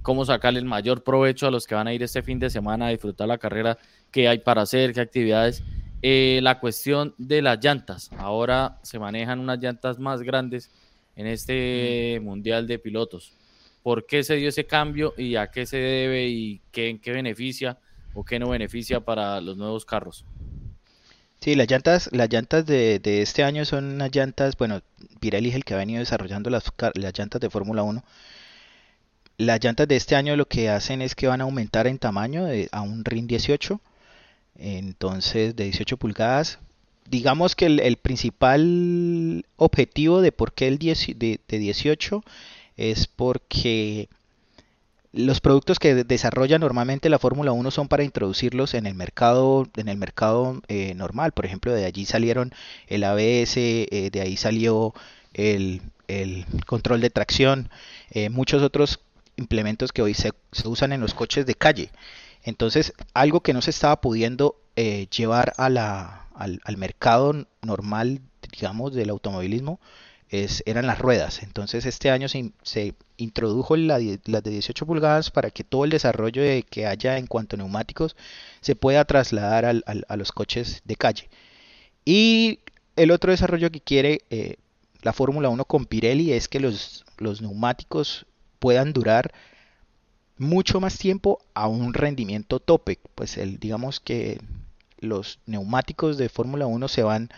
cómo 0.01 0.25
sacarle 0.25 0.59
el 0.59 0.65
mayor 0.65 1.05
provecho 1.05 1.47
a 1.47 1.51
los 1.51 1.67
que 1.67 1.75
van 1.75 1.87
a 1.87 1.93
ir 1.93 2.03
este 2.03 2.23
fin 2.23 2.39
de 2.39 2.49
semana 2.49 2.87
a 2.87 2.91
disfrutar 2.91 3.29
la 3.29 3.37
carrera, 3.37 3.77
qué 4.11 4.27
hay 4.27 4.39
para 4.39 4.63
hacer, 4.63 4.95
qué 4.95 5.03
actividades. 5.03 5.63
la 6.03 6.59
cuestión 6.61 7.15
de 7.19 7.43
las 7.43 7.63
llantas. 7.63 8.11
Ahora 8.17 8.79
se 8.83 8.99
manejan 8.99 9.41
unas 9.41 9.59
llantas 9.59 9.99
más 9.99 10.23
grandes 10.23 10.71
en 11.17 11.27
este 11.27 12.21
Mundial 12.23 12.67
de 12.67 12.79
Pilotos. 12.79 13.33
¿Por 13.83 14.07
qué 14.07 14.25
se 14.25 14.37
dio 14.37 14.49
ese 14.49 14.65
cambio 14.65 15.15
y 15.17 15.37
a 15.37 15.51
qué 15.51 15.67
se 15.67 15.77
debe 15.77 16.29
y 16.29 16.61
qué, 16.73 16.89
en 16.89 16.99
qué 16.99 17.13
beneficia 17.13 17.79
o 18.15 18.25
qué 18.25 18.39
no 18.39 18.49
beneficia 18.49 19.01
para 19.01 19.41
los 19.41 19.57
nuevos 19.57 19.85
carros? 19.85 20.25
Sí, 21.41 21.55
las 21.55 21.71
llantas, 21.71 22.09
las 22.13 22.31
llantas 22.31 22.65
de, 22.65 23.01
este 23.05 23.43
año 23.43 23.67
son 23.67 23.85
unas 23.85 24.11
llantas, 24.11 24.57
bueno, 24.57 24.81
Pirelli 25.21 25.51
es 25.51 25.55
el 25.55 25.65
que 25.65 25.75
ha 25.75 25.77
venido 25.77 26.01
desarrollando 26.01 26.49
las, 26.49 26.65
las 26.95 27.19
llantas 27.19 27.39
de 27.39 27.51
Fórmula 27.51 27.83
1. 27.83 28.03
Las 29.37 29.63
llantas 29.63 29.87
de 29.87 29.97
este 29.97 30.17
año 30.17 30.37
lo 30.37 30.47
que 30.47 30.71
hacen 30.71 31.03
es 31.03 31.15
que 31.15 31.27
van 31.27 31.43
a 31.43 31.45
aumentar 31.45 31.87
en 31.87 31.99
tamaño 31.99 32.47
a 32.73 32.81
un 32.81 33.05
RIN 33.05 33.27
18, 33.27 33.79
entonces 34.57 35.55
de 35.55 35.65
18 35.65 35.99
pulgadas, 35.99 36.61
digamos 37.09 37.55
que 37.55 37.67
el, 37.67 37.97
principal 37.97 39.45
objetivo 39.57 40.21
de 40.21 40.33
por 40.33 40.53
qué 40.53 40.69
el 40.69 40.79
de, 40.79 41.41
18 41.49 42.23
es 42.77 43.07
porque 43.07 44.09
los 45.13 45.41
productos 45.41 45.79
que 45.79 45.95
desarrolla 45.95 46.59
normalmente 46.59 47.09
la 47.09 47.21
Fórmula 47.21 47.53
1 47.53 47.71
son 47.71 47.89
para 47.89 48.03
introducirlos 48.03 48.75
en 48.75 48.87
el 48.87 48.95
mercado, 48.95 49.69
en 49.77 49.89
el 49.89 49.97
mercado 49.97 50.61
eh, 50.67 50.95
normal. 50.95 51.33
Por 51.33 51.47
ejemplo, 51.47 51.73
de 51.73 51.85
allí 51.85 52.05
salieron 52.05 52.53
el 52.89 53.05
ABS, 53.05 53.57
eh, 53.57 54.11
de 54.11 54.21
ahí 54.21 54.37
salió 54.37 54.93
el, 55.35 55.83
control 56.67 57.01
de 57.01 57.11
tracción, 57.11 57.71
eh, 58.11 58.29
muchos 58.29 58.63
otros 58.63 59.01
implementos 59.37 59.93
que 59.93 60.03
hoy 60.03 60.15
se, 60.15 60.33
se, 60.53 60.69
usan 60.69 60.93
en 60.93 61.01
los 61.01 61.15
coches 61.15 61.47
de 61.47 61.55
calle. 61.55 61.91
Entonces, 62.43 62.93
algo 63.15 63.41
que 63.41 63.53
no 63.53 63.63
se 63.63 63.71
estaba 63.71 64.01
pudiendo 64.01 64.57
llevar 64.77 65.55
a 65.57 65.71
la, 65.71 66.24
al, 66.35 66.77
mercado 66.77 67.47
normal, 67.63 68.21
digamos, 68.53 68.95
del 68.95 69.11
automovilismo, 69.11 69.81
es, 70.29 70.63
eran 70.67 70.87
las 70.87 70.99
ruedas. 70.99 71.43
Entonces 71.43 71.87
este 71.87 72.11
año 72.11 72.29
se, 72.29 72.53
se 72.63 72.95
introdujo 73.17 73.77
la, 73.77 73.99
las 74.25 74.43
de 74.43 74.51
18 74.51 74.87
pulgadas 74.87 75.31
para 75.31 75.51
que 75.51 75.65
todo 75.65 75.85
el 75.85 75.91
desarrollo 75.91 76.43
de, 76.43 76.63
que 76.63 76.87
haya 76.87 77.19
en 77.19 77.27
cuanto 77.27 77.57
a 77.57 77.59
neumáticos 77.59 78.17
se 78.61 78.75
pueda 78.77 79.05
trasladar 79.05 79.65
al, 79.65 79.85
a 79.87 80.17
los 80.17 80.33
coches 80.33 80.83
de 80.85 80.97
calle. 80.97 81.31
Y 82.05 82.61
el 82.97 83.11
otro 83.11 83.31
desarrollo 83.31 83.71
que 83.71 83.81
quiere 83.81 84.23
eh, 84.31 84.57
la 85.03 85.13
Fórmula 85.13 85.49
1 85.49 85.65
con 85.67 85.87
Pirelli 85.87 86.33
es 86.33 86.49
que 86.49 86.61
los, 86.61 87.05
los 87.19 87.43
neumáticos 87.43 88.27
puedan 88.59 88.93
durar 88.93 89.33
mucho 90.39 90.81
más 90.81 90.99
tiempo 90.99 91.41
a 91.55 91.69
un 91.69 91.95
rendimiento 91.95 92.61
tope. 92.61 92.99
Pues 93.15 93.37
el, 93.37 93.59
digamos 93.59 94.01
que 94.01 94.41
los 95.05 95.39
neumáticos 95.47 96.19
de 96.19 96.29
Fórmula 96.29 96.67
1 96.67 96.89
se 96.89 97.03
van 97.03 97.31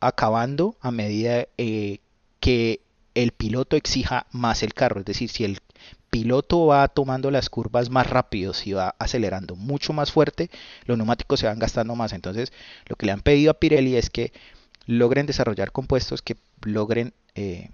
acabando 0.00 0.76
a 0.80 0.90
medida 0.90 1.46
eh, 1.56 1.98
que 2.40 2.80
el 3.14 3.32
piloto 3.32 3.76
exija 3.76 4.26
más 4.30 4.62
el 4.62 4.74
carro. 4.74 5.00
Es 5.00 5.06
decir, 5.06 5.28
si 5.28 5.44
el 5.44 5.58
piloto 6.10 6.66
va 6.66 6.88
tomando 6.88 7.30
las 7.30 7.50
curvas 7.50 7.90
más 7.90 8.08
rápido, 8.08 8.54
si 8.54 8.72
va 8.72 8.94
acelerando 8.98 9.56
mucho 9.56 9.92
más 9.92 10.12
fuerte, 10.12 10.50
los 10.86 10.96
neumáticos 10.96 11.40
se 11.40 11.46
van 11.46 11.58
gastando 11.58 11.94
más. 11.94 12.12
Entonces, 12.12 12.52
lo 12.86 12.96
que 12.96 13.06
le 13.06 13.12
han 13.12 13.22
pedido 13.22 13.50
a 13.50 13.54
Pirelli 13.54 13.96
es 13.96 14.10
que 14.10 14.32
logren 14.86 15.26
desarrollar 15.26 15.72
compuestos 15.72 16.22
que 16.22 16.36
logren 16.62 17.12
eh, 17.34 17.70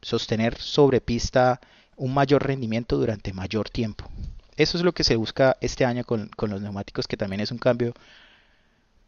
sostener 0.00 0.56
sobre 0.58 1.00
pista 1.00 1.60
un 1.96 2.14
mayor 2.14 2.46
rendimiento 2.46 2.96
durante 2.98 3.32
mayor 3.32 3.70
tiempo. 3.70 4.08
Eso 4.56 4.78
es 4.78 4.84
lo 4.84 4.92
que 4.92 5.04
se 5.04 5.16
busca 5.16 5.56
este 5.60 5.84
año 5.84 6.04
con, 6.04 6.28
con 6.28 6.50
los 6.50 6.62
neumáticos, 6.62 7.06
que 7.06 7.16
también 7.16 7.40
es 7.40 7.50
un 7.50 7.58
cambio 7.58 7.94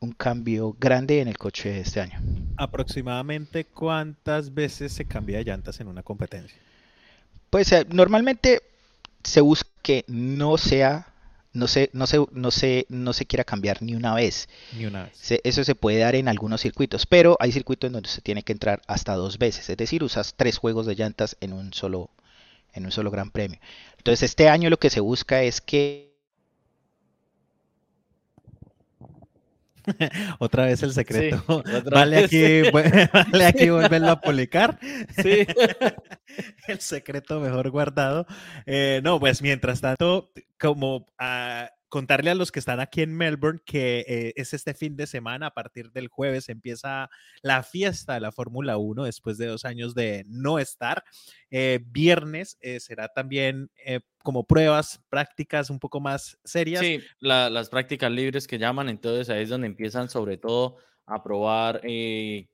un 0.00 0.12
cambio 0.12 0.76
grande 0.78 1.20
en 1.20 1.28
el 1.28 1.38
coche 1.38 1.70
de 1.70 1.80
este 1.80 2.00
año. 2.00 2.18
¿Aproximadamente 2.56 3.64
cuántas 3.64 4.52
veces 4.52 4.92
se 4.92 5.04
cambia 5.06 5.38
de 5.38 5.44
llantas 5.44 5.80
en 5.80 5.88
una 5.88 6.02
competencia? 6.02 6.58
Pues 7.50 7.72
eh, 7.72 7.86
normalmente 7.90 8.62
se 9.24 9.40
busca 9.40 9.68
que 9.82 10.04
no 10.08 10.58
sea 10.58 11.06
no 11.52 11.66
se, 11.66 11.90
no 11.92 12.06
se, 12.06 12.18
no 12.32 12.50
se, 12.50 12.86
no 12.88 13.12
se 13.12 13.26
quiera 13.26 13.42
cambiar 13.42 13.82
ni 13.82 13.94
una 13.94 14.14
vez. 14.14 14.48
Ni 14.70 14.86
una 14.86 15.04
vez. 15.04 15.12
Se- 15.18 15.40
eso 15.44 15.64
se 15.64 15.74
puede 15.74 15.98
dar 15.98 16.14
en 16.14 16.28
algunos 16.28 16.60
circuitos, 16.60 17.06
pero 17.06 17.36
hay 17.40 17.50
circuitos 17.50 17.88
en 17.88 17.94
donde 17.94 18.08
se 18.10 18.20
tiene 18.20 18.42
que 18.44 18.52
entrar 18.52 18.82
hasta 18.86 19.14
dos 19.14 19.38
veces, 19.38 19.68
es 19.68 19.76
decir, 19.76 20.04
usas 20.04 20.34
tres 20.36 20.58
juegos 20.58 20.86
de 20.86 20.94
llantas 20.94 21.36
en 21.40 21.52
un 21.52 21.72
solo, 21.72 22.10
en 22.74 22.84
un 22.84 22.92
solo 22.92 23.10
gran 23.10 23.30
premio. 23.30 23.58
Entonces, 23.96 24.24
este 24.24 24.48
año 24.48 24.70
lo 24.70 24.78
que 24.78 24.90
se 24.90 25.00
busca 25.00 25.42
es 25.42 25.60
que 25.60 26.07
Otra 30.38 30.66
vez 30.66 30.82
el 30.82 30.92
secreto. 30.92 31.62
vale, 31.90 32.16
vez. 32.16 32.24
aquí, 32.26 32.70
vale 33.32 33.46
aquí 33.46 33.68
volverlo 33.68 34.10
a 34.10 34.20
publicar. 34.20 34.78
Sí. 35.22 35.46
el 36.66 36.80
secreto 36.80 37.40
mejor 37.40 37.70
guardado. 37.70 38.26
Eh, 38.66 39.00
no, 39.02 39.18
pues 39.20 39.42
mientras 39.42 39.80
tanto, 39.80 40.32
como 40.58 41.06
a 41.18 41.70
contarle 41.88 42.30
a 42.30 42.34
los 42.34 42.52
que 42.52 42.58
están 42.58 42.80
aquí 42.80 43.02
en 43.02 43.16
Melbourne 43.16 43.60
que 43.64 44.04
eh, 44.06 44.32
es 44.36 44.52
este 44.54 44.74
fin 44.74 44.96
de 44.96 45.06
semana, 45.06 45.46
a 45.46 45.54
partir 45.54 45.90
del 45.90 46.08
jueves 46.08 46.48
empieza 46.48 47.08
la 47.42 47.62
fiesta 47.62 48.14
de 48.14 48.20
la 48.20 48.32
Fórmula 48.32 48.76
1 48.76 49.04
después 49.04 49.38
de 49.38 49.46
dos 49.46 49.64
años 49.64 49.94
de 49.94 50.24
no 50.28 50.58
estar. 50.58 51.04
Eh, 51.50 51.80
viernes 51.86 52.58
eh, 52.60 52.80
será 52.80 53.08
también 53.08 53.70
como 54.22 54.46
pruebas 54.46 55.02
prácticas 55.08 55.70
un 55.70 55.78
poco 55.78 56.00
más 56.00 56.38
serias. 56.44 56.84
Sí, 56.84 57.00
la- 57.20 57.48
las 57.48 57.70
prácticas 57.70 58.10
libres 58.12 58.46
que 58.46 58.58
llaman, 58.58 58.88
entonces 58.88 59.30
ahí 59.30 59.42
es 59.44 59.48
donde 59.48 59.66
empiezan 59.66 60.08
sobre 60.10 60.36
todo 60.36 60.76
a 61.06 61.22
probar 61.22 61.80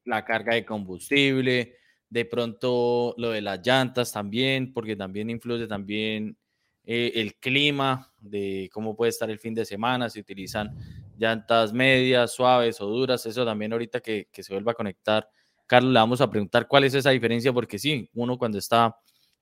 la 0.05 0.25
carga 0.25 0.55
de 0.55 0.65
combustible, 0.65 1.77
de 2.09 2.25
pronto 2.25 3.15
lo 3.19 3.31
de 3.31 3.41
las 3.41 3.67
llantas 3.67 4.13
también, 4.13 4.73
porque 4.73 4.95
también 4.95 5.31
influye 5.31 5.67
también 5.67 6.37
eh, 6.85 7.13
el 7.17 7.37
clima 7.37 8.13
de 8.21 8.69
cómo 8.73 8.95
puede 8.95 9.11
estar 9.11 9.31
el 9.31 9.39
fin 9.39 9.55
de 9.55 9.65
semana, 9.65 10.11
si 10.11 10.21
utilizan 10.21 10.77
llantas 11.17 11.73
medias, 11.73 12.33
suaves 12.33 12.81
o 12.81 12.87
duras, 12.87 13.25
eso 13.27 13.45
también 13.45 13.73
ahorita 13.73 14.01
que, 14.01 14.29
que 14.31 14.43
se 14.43 14.53
vuelva 14.53 14.73
a 14.73 14.75
conectar. 14.75 15.29
Carlos, 15.67 15.93
le 15.93 15.99
vamos 15.99 16.21
a 16.21 16.29
preguntar 16.29 16.69
cuál 16.69 16.85
es 16.85 16.95
esa 16.95 17.11
diferencia, 17.11 17.53
porque 17.53 17.79
sí, 17.79 18.11
uno 18.15 18.37
cuando 18.37 18.59
está 18.59 18.97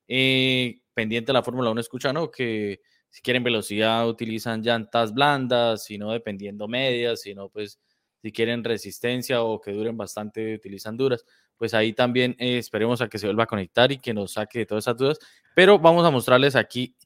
eh, 0.07 0.81
pendiente 0.95 1.29
de 1.29 1.35
la 1.35 1.43
Fórmula 1.43 1.71
1 1.71 1.81
escucha, 1.81 2.13
¿no? 2.13 2.31
Que 2.31 2.81
si 3.09 3.23
quieren 3.23 3.43
velocidad 3.43 4.09
utilizan 4.09 4.63
llantas 4.63 5.13
blandas, 5.13 5.85
si 5.85 5.99
no 5.99 6.13
dependiendo 6.13 6.69
medias, 6.69 7.23
si 7.23 7.35
no 7.35 7.49
pues 7.49 7.79
si 8.23 8.31
quieren 8.31 8.63
resistencia 8.63 9.43
o 9.43 9.61
que 9.61 9.73
duren 9.73 9.97
bastante 9.97 10.55
utilizan 10.55 10.97
duras, 10.97 11.25
pues 11.57 11.75
ahí 11.75 11.93
también 11.93 12.37
eh, 12.39 12.59
esperemos 12.59 13.01
a 13.01 13.09
que 13.09 13.19
se 13.19 13.27
vuelva 13.27 13.45
a 13.45 13.47
conectar 13.47 13.91
y 13.91 13.99
que 13.99 14.15
nos 14.15 14.33
saque 14.33 14.61
de 14.61 14.67
todas 14.67 14.85
esas 14.85 14.97
dudas, 14.97 15.19
pero 15.55 15.79
vamos 15.79 16.07
a 16.07 16.11
mostrarles 16.11 16.57
aquí 16.57 16.97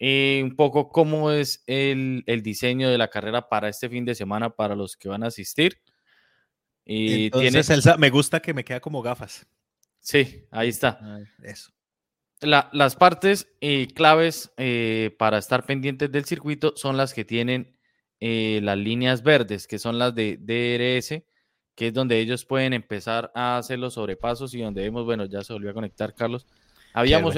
eh, 0.00 0.40
un 0.42 0.56
poco 0.56 0.88
cómo 0.88 1.30
es 1.30 1.62
el, 1.66 2.24
el 2.26 2.42
diseño 2.42 2.88
de 2.88 2.98
la 2.98 3.08
carrera 3.08 3.48
para 3.48 3.68
este 3.68 3.88
fin 3.90 4.04
de 4.06 4.14
semana 4.14 4.50
para 4.50 4.74
los 4.74 4.96
que 4.96 5.08
van 5.10 5.22
a 5.22 5.26
asistir. 5.28 5.78
Y 6.84 7.26
Entonces, 7.26 7.52
tiene, 7.52 7.74
Elsa, 7.76 7.96
me 7.98 8.10
gusta 8.10 8.40
que 8.40 8.54
me 8.54 8.64
queda 8.64 8.80
como 8.80 9.02
gafas. 9.02 9.46
sí, 10.00 10.46
ahí 10.50 10.68
está. 10.70 11.20
Eso. 11.42 11.70
La- 12.40 12.70
las 12.72 12.96
partes 12.96 13.52
eh, 13.60 13.88
claves 13.94 14.50
eh, 14.56 15.14
para 15.18 15.36
estar 15.36 15.66
pendientes 15.66 16.10
del 16.10 16.24
circuito 16.24 16.72
son 16.74 16.96
las 16.96 17.12
que 17.12 17.26
tienen 17.26 17.76
eh, 18.18 18.60
las 18.62 18.78
líneas 18.78 19.22
verdes, 19.22 19.66
que 19.66 19.78
son 19.78 19.98
las 19.98 20.14
de 20.14 20.38
DRS, 20.40 21.22
que 21.74 21.88
es 21.88 21.92
donde 21.92 22.18
ellos 22.18 22.46
pueden 22.46 22.72
empezar 22.72 23.30
a 23.34 23.58
hacer 23.58 23.78
los 23.78 23.94
sobrepasos 23.94 24.54
y 24.54 24.62
donde 24.62 24.82
vemos, 24.82 25.04
bueno, 25.04 25.26
ya 25.26 25.44
se 25.44 25.52
volvió 25.52 25.70
a 25.70 25.74
conectar 25.74 26.14
Carlos. 26.14 26.46
Habíamos, 26.94 27.34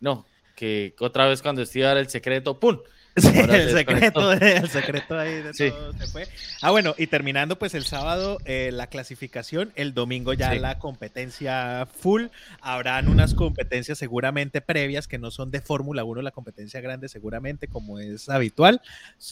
no, 0.00 0.26
que 0.60 0.94
otra 1.00 1.26
vez 1.26 1.40
cuando 1.40 1.62
estoy 1.62 1.82
a 1.84 1.86
dar 1.88 1.96
el 1.96 2.10
secreto, 2.10 2.60
¡pum! 2.60 2.78
Sí, 3.16 3.26
el 3.26 3.50
se 3.50 3.72
secreto, 3.72 4.32
el 4.32 4.68
secreto 4.70 5.18
ahí 5.18 5.42
de 5.42 5.52
Sí. 5.52 5.70
todo 5.70 5.92
se 5.94 6.06
fue. 6.06 6.28
Ah, 6.62 6.70
bueno, 6.70 6.94
y 6.96 7.08
terminando 7.08 7.58
pues 7.58 7.74
el 7.74 7.84
sábado 7.84 8.38
eh, 8.44 8.70
la 8.72 8.86
clasificación, 8.86 9.72
el 9.74 9.94
domingo 9.94 10.32
ya 10.32 10.52
Sí. 10.52 10.60
la 10.60 10.78
competencia 10.78 11.88
full. 11.92 12.26
Habrán 12.60 13.08
unas 13.08 13.34
competencias 13.34 13.98
seguramente 13.98 14.60
previas 14.60 15.08
que 15.08 15.18
no 15.18 15.32
son 15.32 15.50
de 15.50 15.60
Fórmula 15.60 16.04
1, 16.04 16.22
la 16.22 16.30
competencia 16.30 16.80
grande 16.80 17.08
seguramente 17.08 17.66
como 17.66 17.98
es 17.98 18.28
habitual. 18.28 18.80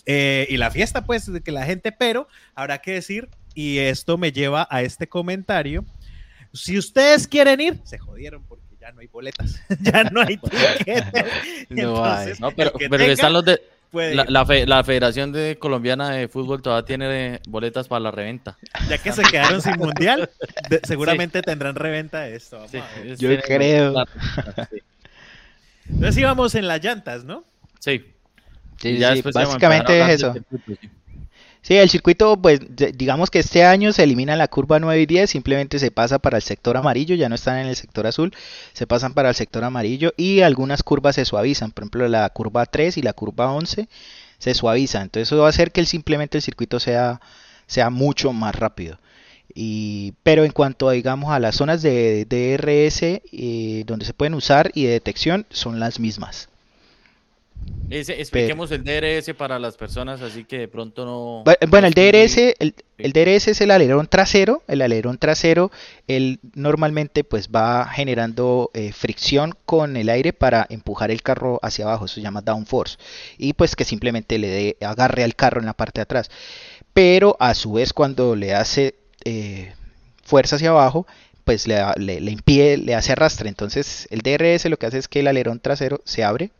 Eh, 0.06 0.46
y 0.50 0.56
la 0.56 0.72
fiesta 0.72 1.04
pues 1.04 1.32
de 1.32 1.40
que 1.40 1.52
la 1.52 1.64
gente, 1.64 1.92
pero 1.92 2.26
habrá 2.56 2.78
que 2.78 2.94
decir, 2.94 3.28
y 3.54 3.78
esto 3.78 4.18
me 4.18 4.32
lleva 4.32 4.66
a 4.70 4.82
este 4.82 5.08
comentario, 5.08 5.84
si 6.52 6.76
ustedes 6.78 7.28
quieren 7.28 7.60
ir, 7.60 7.80
se 7.84 7.98
jodieron 7.98 8.42
porque 8.44 8.67
ya 8.88 8.92
no 8.92 9.00
hay 9.00 9.06
boletas, 9.08 9.60
ya 9.80 10.04
no 10.04 10.20
hay 10.22 10.36
tiquetes. 10.38 11.24
No 11.70 12.04
hay. 12.04 12.30
Entonces, 12.30 12.40
No, 12.40 12.50
pero, 12.52 12.72
que 12.72 12.88
pero 12.88 13.04
que 13.04 13.12
están 13.12 13.32
los 13.32 13.44
de... 13.44 13.60
La, 13.90 14.26
la 14.28 14.44
fe- 14.44 14.66
la 14.66 14.84
Federación 14.84 15.32
de 15.32 15.56
Colombiana 15.58 16.10
de 16.10 16.28
Fútbol 16.28 16.60
todavía 16.60 16.84
tiene 16.84 17.34
eh, 17.36 17.40
boletas 17.48 17.88
para 17.88 18.00
la 18.00 18.10
reventa. 18.10 18.58
Ya 18.86 18.98
que 18.98 19.12
se 19.12 19.22
quedaron 19.22 19.62
sin 19.62 19.76
mundial, 19.78 20.28
de- 20.68 20.80
seguramente 20.84 21.40
tendrán 21.40 21.74
reventa 21.74 22.20
de 22.20 22.36
esto. 22.36 22.66
Sí, 22.68 22.80
Yo 23.18 23.40
creo. 23.40 23.92
boletas, 23.94 24.68
sí. 24.70 24.82
Entonces 25.88 26.18
íbamos 26.18 26.54
en 26.54 26.68
las 26.68 26.84
llantas, 26.84 27.24
¿no? 27.24 27.44
Sí, 27.78 28.04
Sí, 28.78 28.90
y 28.90 28.94
sí, 28.94 28.98
ya 28.98 29.14
básicamente 29.32 30.00
es 30.02 30.08
eso. 30.22 30.34
Sí. 31.62 31.76
El 31.76 31.88
circuito, 31.88 32.36
pues 32.40 32.60
digamos 32.94 33.30
que 33.30 33.38
este 33.38 33.64
año 33.64 33.92
se 33.92 34.04
elimina 34.04 34.36
la 34.36 34.48
curva 34.48 34.78
9 34.78 35.00
y 35.00 35.06
10, 35.06 35.30
simplemente 35.30 35.78
se 35.78 35.90
pasa 35.90 36.18
para 36.18 36.36
el 36.36 36.42
sector 36.42 36.76
amarillo, 36.76 37.14
ya 37.14 37.28
no 37.28 37.34
están 37.34 37.58
en 37.58 37.66
el 37.66 37.76
sector 37.76 38.06
azul, 38.06 38.34
se 38.72 38.86
pasan 38.86 39.14
para 39.14 39.30
el 39.30 39.34
sector 39.34 39.64
amarillo 39.64 40.12
y 40.16 40.40
algunas 40.40 40.82
curvas 40.82 41.16
se 41.16 41.24
suavizan, 41.24 41.70
por 41.72 41.84
ejemplo 41.84 42.08
la 42.08 42.28
curva 42.30 42.66
3 42.66 42.98
y 42.98 43.02
la 43.02 43.12
curva 43.12 43.52
11 43.52 43.88
se 44.38 44.54
suavizan, 44.54 45.02
entonces 45.02 45.28
eso 45.28 45.38
va 45.38 45.46
a 45.46 45.50
hacer 45.50 45.72
que 45.72 45.84
simplemente 45.84 46.38
el 46.38 46.42
circuito 46.42 46.80
sea, 46.80 47.20
sea 47.66 47.90
mucho 47.90 48.32
más 48.32 48.54
rápido. 48.54 48.98
Y, 49.54 50.14
pero 50.22 50.44
en 50.44 50.52
cuanto 50.52 50.88
a, 50.88 50.92
digamos, 50.92 51.32
a 51.32 51.40
las 51.40 51.56
zonas 51.56 51.82
de 51.82 52.26
DRS 52.26 53.02
eh, 53.02 53.84
donde 53.86 54.04
se 54.04 54.14
pueden 54.14 54.34
usar 54.34 54.70
y 54.74 54.84
de 54.84 54.92
detección, 54.92 55.46
son 55.50 55.80
las 55.80 55.98
mismas. 55.98 56.48
Ese- 57.90 58.20
expliquemos 58.20 58.70
el 58.70 58.84
DRS 58.84 59.32
para 59.34 59.58
las 59.58 59.78
personas, 59.78 60.20
así 60.20 60.44
que 60.44 60.58
de 60.58 60.68
pronto 60.68 61.06
no. 61.06 61.42
Bu- 61.50 61.56
Bueno, 61.70 61.86
el 61.86 61.94
DRS, 61.94 62.36
el, 62.58 62.74
el 62.98 63.12
DRS 63.14 63.48
es 63.48 63.60
el 63.62 63.70
alerón 63.70 64.08
trasero. 64.08 64.62
El 64.68 64.82
alerón 64.82 65.16
trasero, 65.16 65.70
él 66.06 66.38
normalmente 66.54 67.24
pues 67.24 67.48
va 67.48 67.86
generando 67.88 68.70
eh, 68.74 68.92
fricción 68.92 69.54
con 69.64 69.96
el 69.96 70.10
aire 70.10 70.34
para 70.34 70.66
empujar 70.68 71.10
el 71.10 71.22
carro 71.22 71.58
hacia 71.62 71.86
abajo. 71.86 72.04
Eso 72.04 72.16
se 72.16 72.20
llama 72.20 72.42
downforce. 72.42 72.98
Y 73.38 73.54
pues 73.54 73.74
que 73.74 73.84
simplemente 73.84 74.36
le 74.38 74.48
dé 74.48 74.76
agarre 74.82 75.24
al 75.24 75.34
carro 75.34 75.60
en 75.60 75.66
la 75.66 75.72
parte 75.74 76.00
de 76.00 76.02
atrás. 76.02 76.30
Pero 76.92 77.38
a 77.40 77.54
su 77.54 77.72
vez 77.72 77.94
cuando 77.94 78.36
le 78.36 78.52
hace 78.54 78.96
eh, 79.24 79.72
fuerza 80.24 80.56
hacia 80.56 80.70
abajo, 80.70 81.06
pues 81.44 81.66
le, 81.66 81.80
le- 81.96 82.20
le 82.20 82.30
impide, 82.32 82.76
le 82.76 82.94
hace 82.94 83.12
arrastre. 83.12 83.48
Entonces 83.48 84.06
el 84.10 84.20
DRS 84.20 84.66
lo 84.68 84.76
que 84.78 84.84
hace 84.84 84.98
es 84.98 85.08
que 85.08 85.20
el 85.20 85.26
alerón 85.26 85.58
trasero 85.60 86.02
se 86.04 86.22
abre. 86.22 86.50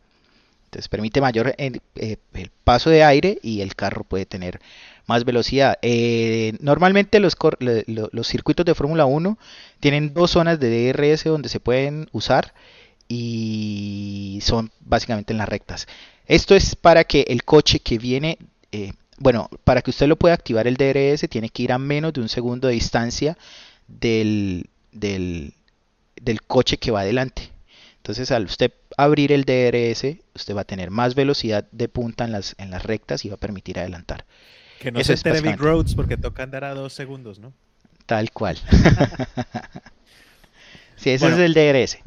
Entonces 0.69 0.87
permite 0.87 1.19
mayor 1.19 1.55
eh, 1.57 1.79
el 1.95 2.51
paso 2.63 2.91
de 2.91 3.03
aire 3.03 3.39
y 3.41 3.61
el 3.61 3.75
carro 3.75 4.03
puede 4.03 4.27
tener 4.27 4.59
más 5.07 5.25
velocidad. 5.25 5.79
Eh, 5.81 6.53
normalmente 6.59 7.19
los 7.19 7.35
circuitos 8.27 8.67
de 8.67 8.75
Fórmula 8.75 9.05
1 9.05 9.39
tienen 9.79 10.13
dos 10.13 10.29
zonas 10.29 10.59
de 10.59 10.93
DRS 10.93 11.23
donde 11.23 11.49
se 11.49 11.59
pueden 11.59 12.07
usar 12.11 12.53
y 13.07 14.37
son 14.43 14.69
básicamente 14.79 15.33
en 15.33 15.39
las 15.39 15.49
rectas. 15.49 15.87
Esto 16.27 16.53
es 16.53 16.75
para 16.75 17.03
que 17.03 17.25
el 17.29 17.43
coche 17.43 17.79
que 17.79 17.97
viene, 17.97 18.37
eh, 18.71 18.93
bueno, 19.17 19.49
para 19.63 19.81
que 19.81 19.89
usted 19.89 20.05
lo 20.05 20.17
pueda 20.17 20.35
activar 20.35 20.67
el 20.67 20.77
DRS 20.77 21.27
tiene 21.29 21.49
que 21.49 21.63
ir 21.63 21.71
a 21.71 21.79
menos 21.79 22.13
de 22.13 22.21
un 22.21 22.29
segundo 22.29 22.67
de 22.67 22.75
distancia 22.75 23.39
del, 23.87 24.69
del, 24.91 25.55
del 26.21 26.43
coche 26.43 26.77
que 26.77 26.91
va 26.91 27.01
adelante. 27.01 27.49
Entonces, 27.97 28.29
al 28.31 28.45
usted 28.45 28.71
abrir 29.05 29.31
el 29.31 29.43
DRS, 29.45 30.17
usted 30.35 30.55
va 30.55 30.61
a 30.61 30.65
tener 30.65 30.91
más 30.91 31.15
velocidad 31.15 31.67
de 31.71 31.87
punta 31.89 32.25
en 32.25 32.31
las, 32.31 32.55
en 32.57 32.71
las 32.71 32.83
rectas 32.83 33.25
y 33.25 33.29
va 33.29 33.35
a 33.35 33.39
permitir 33.39 33.79
adelantar. 33.79 34.25
Que 34.79 34.91
no 34.91 34.99
Eso 34.99 35.01
se 35.01 35.13
es 35.13 35.25
entere 35.25 35.41
Big. 35.41 35.57
Roads 35.57 35.95
porque 35.95 36.17
toca 36.17 36.43
andar 36.43 36.63
a 36.63 36.73
dos 36.73 36.93
segundos, 36.93 37.39
¿no? 37.39 37.53
Tal 38.05 38.31
cual. 38.31 38.57
sí, 40.95 41.11
ese 41.11 41.25
Bueno. 41.25 41.29
es 41.29 41.41
el 41.41 41.53
DRS. 41.53 41.99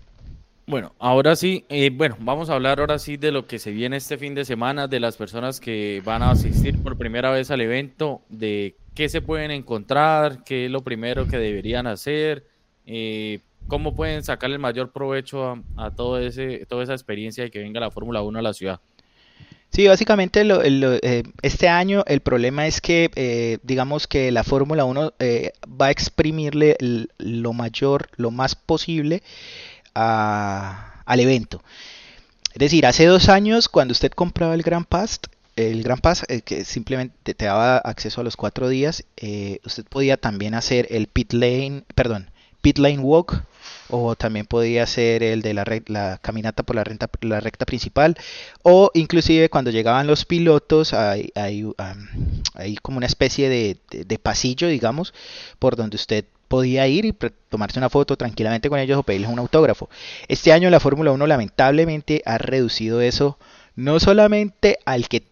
Bueno, 0.66 0.94
ahora 0.98 1.34
sí, 1.36 1.64
eh, 1.68 1.90
bueno, 1.92 2.16
vamos 2.20 2.48
a 2.48 2.54
hablar 2.54 2.80
ahora 2.80 2.98
sí 2.98 3.16
de 3.16 3.32
lo 3.32 3.46
que 3.46 3.58
se 3.58 3.72
viene 3.72 3.96
este 3.96 4.16
fin 4.16 4.34
de 4.34 4.44
semana, 4.44 4.86
de 4.86 5.00
las 5.00 5.16
personas 5.16 5.60
que 5.60 6.00
van 6.04 6.22
a 6.22 6.30
asistir 6.30 6.80
por 6.82 6.96
primera 6.96 7.30
vez 7.30 7.50
al 7.50 7.60
evento, 7.60 8.22
de 8.28 8.76
qué 8.94 9.08
se 9.08 9.20
pueden 9.22 9.50
encontrar, 9.50 10.44
qué 10.44 10.66
es 10.66 10.70
lo 10.70 10.82
primero 10.82 11.26
que 11.26 11.38
deberían 11.38 11.86
hacer, 11.88 12.46
eh, 12.86 13.40
cómo 13.66 13.94
pueden 13.94 14.22
sacarle 14.22 14.56
el 14.56 14.60
mayor 14.60 14.92
provecho 14.92 15.64
a, 15.76 15.90
todo 15.90 16.18
ese, 16.18 16.66
toda 16.66 16.82
esa 16.84 16.92
experiencia 16.92 17.44
de 17.44 17.50
que 17.50 17.60
venga 17.60 17.80
la 17.80 17.90
Fórmula 17.90 18.22
1 18.22 18.38
a 18.38 18.42
la 18.42 18.52
ciudad. 18.54 18.80
Sí, 19.70 19.86
básicamente 19.88 20.44
lo- 20.44 20.62
lo- 20.62 20.94
eh, 20.96 21.22
este 21.40 21.68
año 21.68 22.04
el 22.06 22.20
problema 22.20 22.66
es 22.66 22.82
que 22.82 23.10
eh, 23.14 23.56
digamos 23.62 24.06
que 24.06 24.30
la 24.30 24.44
Fórmula 24.44 24.84
1 24.84 25.14
eh, 25.18 25.52
va 25.66 25.86
a 25.86 25.90
exprimirle 25.90 26.76
lo 27.16 27.52
mayor, 27.54 28.08
lo 28.16 28.30
más 28.30 28.54
posible 28.54 29.22
al 29.94 31.20
evento. 31.20 31.62
Es 32.52 32.58
decir, 32.58 32.84
hace 32.84 33.06
dos 33.06 33.28
años 33.30 33.68
cuando 33.68 33.92
usted 33.92 34.12
compraba 34.12 34.54
el 34.54 34.62
Grand 34.62 34.86
Pass, 34.86 35.20
el 35.56 35.82
Gran 35.82 35.98
Pass, 36.00 36.24
eh, 36.28 36.42
que 36.42 36.64
simplemente 36.64 37.32
te 37.34 37.46
daba 37.46 37.78
acceso 37.78 38.20
a 38.20 38.24
los 38.24 38.36
cuatro 38.36 38.68
días, 38.68 39.04
usted 39.64 39.84
podía 39.88 40.18
también 40.18 40.54
hacer 40.54 40.86
el 40.90 41.06
pit 41.06 41.32
lane, 41.32 41.84
perdón, 41.94 42.30
pit 42.60 42.76
lane 42.78 42.98
walk, 42.98 43.42
o 43.88 44.14
también 44.16 44.46
podía 44.46 44.84
hacer 44.84 45.22
el 45.22 45.42
de 45.42 45.54
la, 45.54 46.18
caminata 46.18 46.62
por 46.62 46.76
la, 46.76 46.84
renta, 46.84 47.08
la, 47.20 47.40
recta 47.40 47.66
principal, 47.66 48.16
o 48.62 48.90
inclusive 48.94 49.48
cuando 49.48 49.70
llegaban 49.70 50.06
los 50.06 50.24
pilotos, 50.24 50.94
hay, 50.94 51.32
hay, 51.34 51.64
como 52.82 52.98
una 52.98 53.06
especie 53.06 53.48
de, 53.48 53.76
de, 53.90 54.18
pasillo, 54.18 54.68
digamos, 54.68 55.14
por 55.58 55.76
donde 55.76 55.96
usted 55.96 56.24
podía 56.48 56.86
ir 56.86 57.06
y 57.06 57.16
tomarse 57.48 57.78
una 57.78 57.88
foto 57.88 58.16
tranquilamente 58.16 58.68
con 58.68 58.78
ellos 58.78 58.98
o 58.98 59.02
pedirles 59.02 59.30
un 59.30 59.38
autógrafo. 59.38 59.88
Este 60.28 60.52
año 60.52 60.68
la 60.68 60.80
Fórmula 60.80 61.10
1 61.12 61.26
lamentablemente 61.26 62.22
ha 62.26 62.36
reducido 62.36 63.00
eso 63.00 63.38
no 63.74 64.00
solamente 64.00 64.78
al 64.84 65.08
que, 65.08 65.22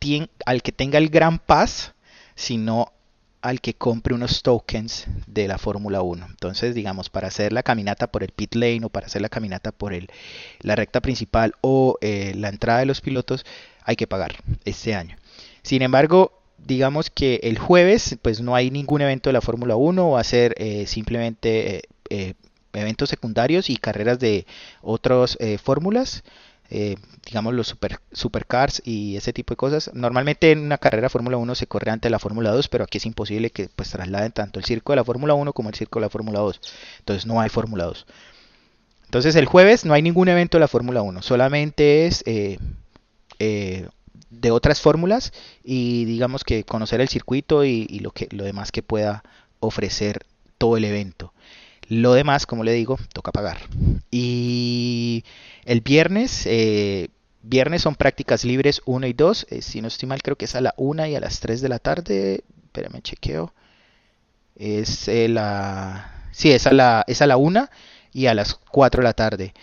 al 0.46 0.62
que 0.62 0.72
tenga 0.72 0.98
el 0.98 1.08
Gran 1.08 1.38
Pass, 1.38 1.92
sino 2.34 2.92
al 3.42 3.60
que 3.60 3.74
compre 3.74 4.14
unos 4.14 4.42
tokens 4.42 5.06
de 5.26 5.48
la 5.48 5.58
Fórmula 5.58 6.02
1. 6.02 6.26
Entonces, 6.28 6.74
digamos, 6.74 7.08
para 7.08 7.28
hacer 7.28 7.52
la 7.52 7.62
caminata 7.62 8.06
por 8.08 8.22
el 8.22 8.30
pit 8.30 8.54
lane 8.54 8.84
o 8.84 8.90
para 8.90 9.06
hacer 9.06 9.22
la 9.22 9.28
caminata 9.28 9.72
por 9.72 9.94
el, 9.94 10.08
la 10.60 10.76
recta 10.76 11.00
principal 11.00 11.54
o 11.60 11.96
eh, 12.00 12.32
la 12.36 12.48
entrada 12.48 12.80
de 12.80 12.86
los 12.86 13.00
pilotos, 13.00 13.46
hay 13.84 13.96
que 13.96 14.06
pagar 14.06 14.36
este 14.64 14.94
año. 14.94 15.16
Sin 15.62 15.82
embargo, 15.82 16.32
digamos 16.58 17.10
que 17.10 17.40
el 17.42 17.58
jueves, 17.58 18.18
pues 18.20 18.40
no 18.40 18.54
hay 18.54 18.70
ningún 18.70 19.00
evento 19.00 19.30
de 19.30 19.34
la 19.34 19.40
Fórmula 19.40 19.76
1, 19.76 20.10
va 20.10 20.20
a 20.20 20.24
ser 20.24 20.54
eh, 20.58 20.86
simplemente 20.86 21.82
eh, 22.10 22.34
eventos 22.74 23.08
secundarios 23.08 23.70
y 23.70 23.76
carreras 23.76 24.18
de 24.18 24.46
otras 24.82 25.38
fórmulas. 25.62 26.22
Eh, 26.72 26.94
digamos 27.26 27.52
los 27.52 27.66
super, 27.66 27.98
supercars 28.12 28.80
y 28.84 29.16
ese 29.16 29.32
tipo 29.32 29.52
de 29.54 29.56
cosas. 29.56 29.90
Normalmente 29.92 30.52
en 30.52 30.60
una 30.60 30.78
carrera 30.78 31.08
Fórmula 31.08 31.36
1 31.36 31.54
se 31.56 31.66
corre 31.66 31.90
ante 31.90 32.10
la 32.10 32.20
Fórmula 32.20 32.50
2, 32.50 32.68
pero 32.68 32.84
aquí 32.84 32.98
es 32.98 33.06
imposible 33.06 33.50
que 33.50 33.68
pues 33.74 33.90
trasladen 33.90 34.30
tanto 34.30 34.60
el 34.60 34.64
circo 34.64 34.92
de 34.92 34.96
la 34.96 35.04
Fórmula 35.04 35.34
1 35.34 35.52
como 35.52 35.68
el 35.68 35.74
circo 35.74 35.98
de 35.98 36.06
la 36.06 36.10
Fórmula 36.10 36.38
2. 36.40 36.60
Entonces 37.00 37.26
no 37.26 37.40
hay 37.40 37.48
Fórmula 37.48 37.84
2. 37.84 38.06
Entonces 39.06 39.34
el 39.34 39.46
jueves 39.46 39.84
no 39.84 39.94
hay 39.94 40.02
ningún 40.02 40.28
evento 40.28 40.58
de 40.58 40.60
la 40.60 40.68
Fórmula 40.68 41.02
1, 41.02 41.22
solamente 41.22 42.06
es 42.06 42.22
eh, 42.26 42.58
eh, 43.40 43.88
de 44.30 44.50
otras 44.52 44.80
fórmulas 44.80 45.32
y 45.64 46.04
digamos 46.04 46.44
que 46.44 46.62
conocer 46.62 47.00
el 47.00 47.08
circuito 47.08 47.64
y, 47.64 47.88
y, 47.90 47.98
lo, 47.98 48.12
que, 48.12 48.28
lo 48.30 48.44
demás 48.44 48.70
que 48.70 48.84
pueda 48.84 49.24
ofrecer 49.58 50.24
todo 50.58 50.76
el 50.76 50.84
evento. 50.84 51.32
Lo 51.88 52.12
demás, 52.12 52.46
como 52.46 52.62
le 52.62 52.72
digo, 52.72 52.98
toca 53.12 53.32
pagar. 53.32 53.58
Y 54.12 55.24
el 55.70 55.82
viernes, 55.82 56.46
eh, 56.46 57.10
viernes 57.42 57.82
son 57.82 57.94
prácticas 57.94 58.44
libres 58.44 58.82
1 58.86 59.06
y 59.06 59.12
2. 59.12 59.46
Eh, 59.50 59.62
si 59.62 59.80
no 59.80 59.86
estoy 59.86 60.08
mal, 60.08 60.20
creo 60.20 60.34
que 60.34 60.46
es 60.46 60.56
a 60.56 60.60
la 60.60 60.74
1 60.76 61.06
y 61.06 61.14
a 61.14 61.20
las 61.20 61.38
3 61.38 61.60
de 61.60 61.68
la 61.68 61.78
tarde. 61.78 62.42
Espérame, 62.64 63.00
chequeo. 63.02 63.54
Es 64.56 65.06
eh, 65.06 65.28
la... 65.28 66.26
Sí, 66.32 66.50
es 66.50 66.66
a 66.66 66.72
la, 66.72 67.04
es 67.06 67.22
a 67.22 67.28
la 67.28 67.36
1 67.36 67.68
y 68.12 68.26
a 68.26 68.34
las 68.34 68.54
4 68.54 69.00
de 69.00 69.04
la 69.04 69.12
tarde. 69.12 69.54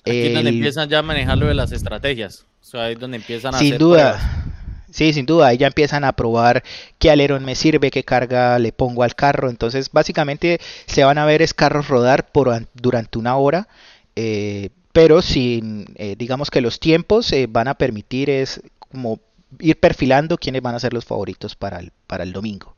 Aquí 0.00 0.28
es 0.28 0.34
donde 0.34 0.50
empiezan 0.50 0.88
ya 0.88 1.00
a 1.00 1.02
manejar 1.02 1.36
lo 1.36 1.46
de 1.46 1.54
las 1.54 1.70
estrategias. 1.70 2.46
O 2.62 2.64
sea, 2.64 2.84
ahí 2.84 2.94
es 2.94 2.98
donde 2.98 3.18
empiezan 3.18 3.54
a 3.54 3.58
Sin 3.58 3.76
duda. 3.76 4.46
Sí, 4.90 5.12
sin 5.12 5.26
duda, 5.26 5.48
ahí 5.48 5.58
ya 5.58 5.66
empiezan 5.66 6.04
a 6.04 6.12
probar 6.12 6.62
qué 6.98 7.10
alerón 7.10 7.44
me 7.44 7.56
sirve, 7.56 7.90
qué 7.90 8.04
carga 8.04 8.58
le 8.58 8.72
pongo 8.72 9.02
al 9.02 9.14
carro. 9.14 9.50
Entonces, 9.50 9.90
básicamente 9.92 10.60
se 10.86 11.04
van 11.04 11.18
a 11.18 11.26
ver 11.26 11.42
es 11.42 11.52
carros 11.52 11.88
rodar 11.88 12.32
por, 12.32 12.66
durante 12.72 13.18
una 13.18 13.36
hora, 13.36 13.68
eh, 14.16 14.70
pero 14.92 15.22
sin, 15.22 15.86
eh, 15.96 16.16
digamos 16.16 16.50
que 16.50 16.60
los 16.60 16.78
tiempos 16.80 17.32
eh, 17.32 17.46
van 17.48 17.68
a 17.68 17.74
permitir 17.74 18.30
es 18.30 18.62
como 18.78 19.20
ir 19.58 19.78
perfilando 19.78 20.38
quiénes 20.38 20.62
van 20.62 20.74
a 20.74 20.80
ser 20.80 20.92
los 20.92 21.04
favoritos 21.04 21.56
para 21.56 21.78
el, 21.78 21.92
para 22.06 22.24
el 22.24 22.32
domingo. 22.32 22.76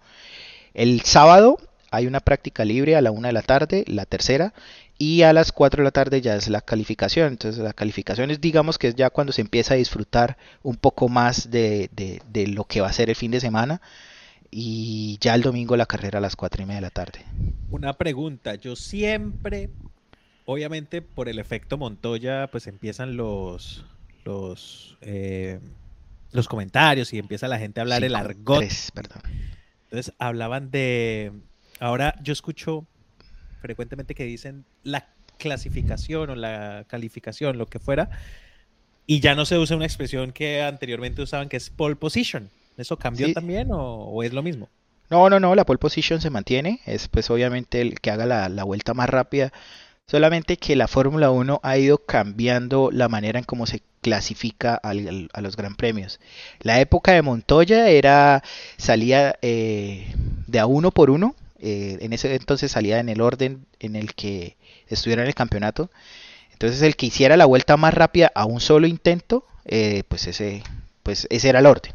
El 0.72 1.03
sábado 1.03 1.59
hay 1.90 2.07
una 2.07 2.20
práctica 2.20 2.64
libre 2.64 2.96
a 2.96 3.00
la 3.00 3.12
una 3.12 3.29
de 3.29 3.35
la 3.35 3.42
tarde, 3.42 3.85
la 3.87 4.05
tercera, 4.05 4.53
y 4.98 5.22
a 5.22 5.33
las 5.33 5.53
4 5.53 5.81
de 5.81 5.85
la 5.85 5.90
tarde 5.90 6.20
ya 6.20 6.37
es 6.37 6.48
la 6.48 6.61
calificación. 6.61 7.29
Entonces 7.29 7.62
la 7.62 7.72
calificación 7.72 8.31
es 8.31 8.40
digamos 8.40 8.79
que 8.79 8.88
es 8.88 8.94
ya 8.94 9.11
cuando 9.11 9.33
se 9.33 9.40
empieza 9.40 9.74
a 9.74 9.77
disfrutar 9.77 10.37
un 10.62 10.77
poco 10.77 11.09
más 11.09 11.50
de, 11.50 11.90
de, 11.92 12.46
lo 12.48 12.64
que 12.64 12.81
va 12.81 12.88
a 12.88 12.92
ser 12.92 13.11
el 13.11 13.16
fin 13.16 13.31
de 13.31 13.40
semana 13.40 13.81
y 14.50 15.18
ya 15.20 15.35
el 15.35 15.42
domingo 15.42 15.77
la 15.77 15.87
carrera 15.87 16.18
a 16.18 16.22
las 16.22 16.37
4 16.37 16.62
y 16.62 16.66
media 16.66 16.81
de 16.81 16.87
la 16.87 16.90
tarde. 16.90 17.24
Una 17.70 17.92
pregunta, 17.94 18.55
yo 18.55 18.77
siempre, 18.77 19.70
obviamente 20.44 21.02
por 21.02 21.28
el 21.28 21.38
efecto 21.38 21.78
Montoya, 21.78 22.48
pues 22.50 22.66
empiezan 22.66 23.16
los, 23.16 23.85
los, 24.24 24.96
eh, 25.00 25.61
los 26.33 26.48
comentarios 26.48 27.12
y 27.12 27.18
empieza 27.18 27.48
la 27.48 27.59
gente 27.59 27.80
a 27.80 27.83
hablar 27.83 28.04
el 28.04 28.14
argot. 28.14 28.62
Entonces 28.62 30.12
hablaban 30.18 30.70
de, 30.70 31.33
ahora 31.78 32.14
yo 32.22 32.33
escucho 32.33 32.87
frecuentemente 33.61 34.14
que 34.14 34.24
dicen 34.24 34.64
la 34.83 35.09
clasificación 35.38 36.30
o 36.30 36.35
la 36.35 36.85
calificación, 36.88 37.59
lo 37.59 37.66
que 37.66 37.78
fuera, 37.78 38.11
y 39.07 39.20
ya 39.20 39.35
no 39.35 39.44
se 39.44 39.59
usa 39.59 39.76
una 39.76 39.87
expresión 39.87 40.33
que 40.33 40.62
anteriormente 40.62 41.22
usaban 41.22 41.48
que 41.48 41.57
es 41.57 41.70
pole 41.70 41.96
position. 41.96 42.50
¿Eso 42.76 42.98
cambió 42.98 43.33
también 43.33 43.68
o, 43.70 44.22
es 44.22 44.33
lo 44.33 44.42
mismo? 44.42 44.68
No, 45.11 45.30
no, 45.30 45.38
no, 45.38 45.54
la 45.54 45.64
pole 45.64 45.78
position 45.78 46.20
se 46.20 46.30
mantiene, 46.30 46.80
es 46.87 47.09
pues 47.09 47.30
obviamente 47.30 47.80
el 47.80 48.00
que 48.00 48.11
haga 48.11 48.26
la, 48.26 48.64
vuelta 48.64 48.94
más 48.94 49.09
rápida, 49.09 49.52
solamente 50.07 50.57
que 50.57 50.77
la 50.77 50.88
Fórmula 50.88 51.31
1 51.31 51.61
ha 51.62 51.79
ido 51.79 51.99
cambiando 51.99 52.90
la 52.93 53.09
manera 53.09 53.38
en 53.38 53.45
cómo 53.45 53.67
se 53.67 53.83
clasifica 54.01 54.75
a 54.75 54.93
los 54.95 55.57
gran 55.57 55.77
premios. 55.77 56.21
La 56.61 56.81
época 56.81 57.12
de 57.12 57.23
Montoya 57.23 57.88
era 57.88 58.43
salía 58.77 59.38
eh, 59.40 60.14
de 60.47 60.59
a 60.59 60.67
uno 60.67 60.90
por 60.90 61.11
uno, 61.11 61.35
eh, 61.59 61.97
en 62.03 62.12
ese 62.12 62.35
entonces 62.35 62.73
salía 62.73 62.99
en 62.99 63.09
el 63.09 63.23
orden 63.23 63.64
en 63.81 63.97
el 63.97 64.14
que 64.14 64.59
estuviera 64.88 65.23
en 65.23 65.29
el 65.29 65.35
campeonato. 65.35 65.90
Entonces 66.53 66.83
el 66.83 66.97
que 66.97 67.07
hiciera 67.07 67.37
la 67.37 67.47
vuelta 67.47 67.77
más 67.77 67.95
rápida 67.95 68.31
a 68.35 68.45
un 68.45 68.61
solo 68.61 68.87
intento, 68.87 69.47
eh, 69.64 70.03
pues, 70.09 70.27
ese, 70.27 70.62
pues 71.03 71.27
ese 71.31 71.49
era 71.49 71.61
el 71.61 71.67
orden. 71.67 71.95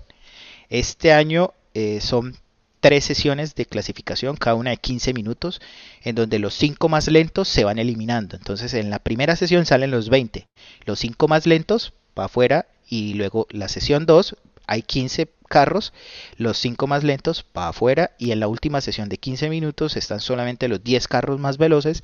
Este 0.69 1.13
año 1.13 1.53
eh, 1.73 1.99
son 2.01 2.35
tres 2.79 3.05
sesiones 3.05 3.55
de 3.55 3.65
clasificación, 3.65 4.35
cada 4.35 4.55
una 4.55 4.71
de 4.71 4.77
15 4.77 5.13
minutos, 5.13 5.61
en 6.03 6.15
donde 6.15 6.39
los 6.39 6.53
cinco 6.53 6.89
más 6.89 7.07
lentos 7.07 7.47
se 7.47 7.63
van 7.63 7.79
eliminando. 7.79 8.35
Entonces 8.35 8.73
en 8.73 8.89
la 8.89 8.99
primera 8.99 9.35
sesión 9.35 9.65
salen 9.65 9.91
los 9.91 10.09
20, 10.09 10.47
los 10.85 10.99
cinco 10.99 11.27
más 11.27 11.45
lentos 11.45 11.93
para 12.13 12.27
afuera 12.27 12.67
y 12.87 13.13
luego 13.13 13.47
la 13.51 13.67
sesión 13.67 14.05
2 14.05 14.35
hay 14.69 14.83
15 14.83 15.27
carros, 15.47 15.93
los 16.37 16.57
5 16.59 16.85
más 16.85 17.03
lentos 17.03 17.43
para 17.43 17.69
afuera 17.69 18.11
y 18.19 18.31
en 18.31 18.39
la 18.39 18.47
última 18.47 18.81
sesión 18.81 19.09
de 19.09 19.17
15 19.17 19.49
minutos 19.49 19.97
están 19.97 20.19
solamente 20.19 20.67
los 20.67 20.83
10 20.83 21.07
carros 21.07 21.39
más 21.39 21.57
veloces 21.57 22.03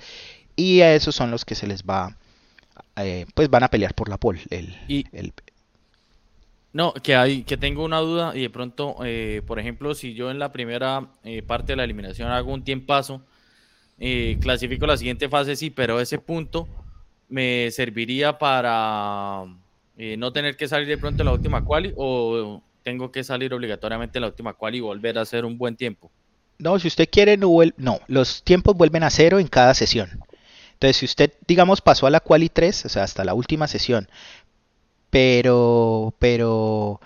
y 0.55 0.81
a 0.81 0.95
esos 0.95 1.15
son 1.15 1.29
los 1.29 1.45
que 1.45 1.53
se 1.53 1.67
les 1.67 1.83
va, 1.83 2.17
eh, 2.95 3.27
pues 3.35 3.51
van 3.51 3.63
a 3.63 3.69
pelear 3.69 3.93
por 3.93 4.09
la 4.09 4.17
pole. 4.17 4.41
El, 4.49 4.75
No, 6.75 6.93
que 6.93 7.15
hay, 7.15 7.43
que 7.43 7.55
tengo 7.55 7.85
una 7.85 7.99
duda 7.99 8.35
y 8.35 8.41
de 8.41 8.49
pronto, 8.49 8.97
eh, 9.05 9.41
por 9.47 9.59
ejemplo, 9.59 9.95
si 9.95 10.13
yo 10.13 10.29
en 10.29 10.39
la 10.39 10.51
primera 10.51 11.07
eh, 11.23 11.41
parte 11.41 11.71
de 11.71 11.77
la 11.77 11.85
eliminación 11.85 12.29
hago 12.29 12.53
un 12.53 12.65
tiempazo, 12.65 13.21
clasifico 14.41 14.85
la 14.85 14.97
siguiente 14.97 15.29
fase, 15.29 15.55
sí, 15.55 15.69
pero 15.69 16.01
ese 16.01 16.19
punto 16.19 16.67
me 17.29 17.71
serviría 17.71 18.37
para 18.37 19.45
no 19.95 20.33
tener 20.33 20.57
que 20.57 20.67
salir 20.67 20.89
de 20.89 20.97
pronto 20.97 21.23
en 21.23 21.27
la 21.27 21.31
última 21.31 21.63
quali 21.63 21.93
o 21.95 22.61
tengo 22.83 23.09
que 23.09 23.23
salir 23.23 23.53
obligatoriamente 23.53 24.17
en 24.17 24.23
la 24.23 24.27
última 24.27 24.53
quali 24.53 24.79
y 24.79 24.81
volver 24.81 25.17
a 25.17 25.21
hacer 25.21 25.45
un 25.45 25.57
buen 25.57 25.77
tiempo. 25.77 26.11
No, 26.59 26.77
si 26.77 26.89
usted 26.89 27.07
quiere, 27.09 27.37
no, 27.37 27.49
no, 27.77 28.01
los 28.07 28.43
tiempos 28.43 28.75
vuelven 28.75 29.03
a 29.03 29.09
cero 29.09 29.39
en 29.39 29.47
cada 29.47 29.73
sesión. 29.73 30.09
Entonces, 30.73 30.97
si 30.97 31.05
usted, 31.05 31.31
digamos, 31.47 31.79
pasó 31.79 32.05
a 32.05 32.09
la 32.09 32.19
quali 32.19 32.49
3, 32.49 32.85
o 32.85 32.89
sea, 32.89 33.03
hasta 33.03 33.23
la 33.23 33.33
última 33.33 33.67
sesión, 33.67 34.09
pero, 35.15 36.13
pero, 36.19 36.99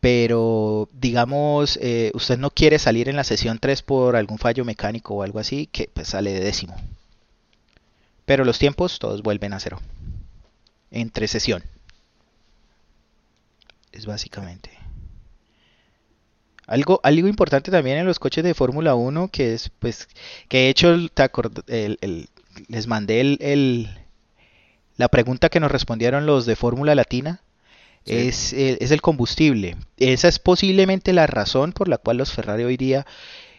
pero, 0.00 0.90
digamos, 0.92 1.78
eh, 1.80 2.10
usted 2.12 2.36
no 2.36 2.50
quiere 2.50 2.78
salir 2.78 3.08
en 3.08 3.16
la 3.16 3.24
sesión 3.24 3.58
3 3.58 3.80
por 3.80 4.16
algún 4.16 4.36
fallo 4.36 4.66
mecánico 4.66 5.14
o 5.14 5.22
algo 5.22 5.38
así, 5.38 5.66
que 5.66 5.88
pues 5.94 6.08
sale 6.08 6.34
de 6.34 6.40
décimo. 6.40 6.76
Pero 8.26 8.44
los 8.44 8.58
tiempos 8.58 8.98
todos 8.98 9.22
vuelven 9.22 9.54
a 9.54 9.60
cero. 9.60 9.80
Entre 10.90 11.26
sesión 11.26 11.62
es 13.92 14.04
básicamente. 14.04 14.68
Algo, 16.66 17.00
algo 17.02 17.28
importante 17.28 17.70
también 17.70 17.96
en 17.96 18.04
los 18.04 18.18
coches 18.18 18.44
de 18.44 18.52
Fórmula 18.52 18.94
1 18.94 19.28
que 19.28 19.54
es, 19.54 19.70
pues, 19.78 20.06
que 20.48 20.58
de 20.58 20.68
hecho 20.68 20.94
les 22.68 22.86
mandé 22.86 23.22
el, 23.22 23.88
la 24.96 25.08
pregunta 25.08 25.48
que 25.48 25.60
nos 25.60 25.70
respondieron 25.70 26.26
los 26.26 26.46
de 26.46 26.56
Fórmula 26.56 26.94
Latina. 26.94 27.40
Es, 28.04 28.52
es, 28.52 28.90
el 28.90 29.00
combustible. 29.00 29.76
Esa 29.96 30.26
es 30.26 30.40
posiblemente 30.40 31.12
la 31.12 31.28
razón 31.28 31.72
por 31.72 31.86
la 31.86 31.98
cual 31.98 32.16
los 32.16 32.32
Ferrari 32.32 32.64
hoy 32.64 32.76
día 32.76 33.06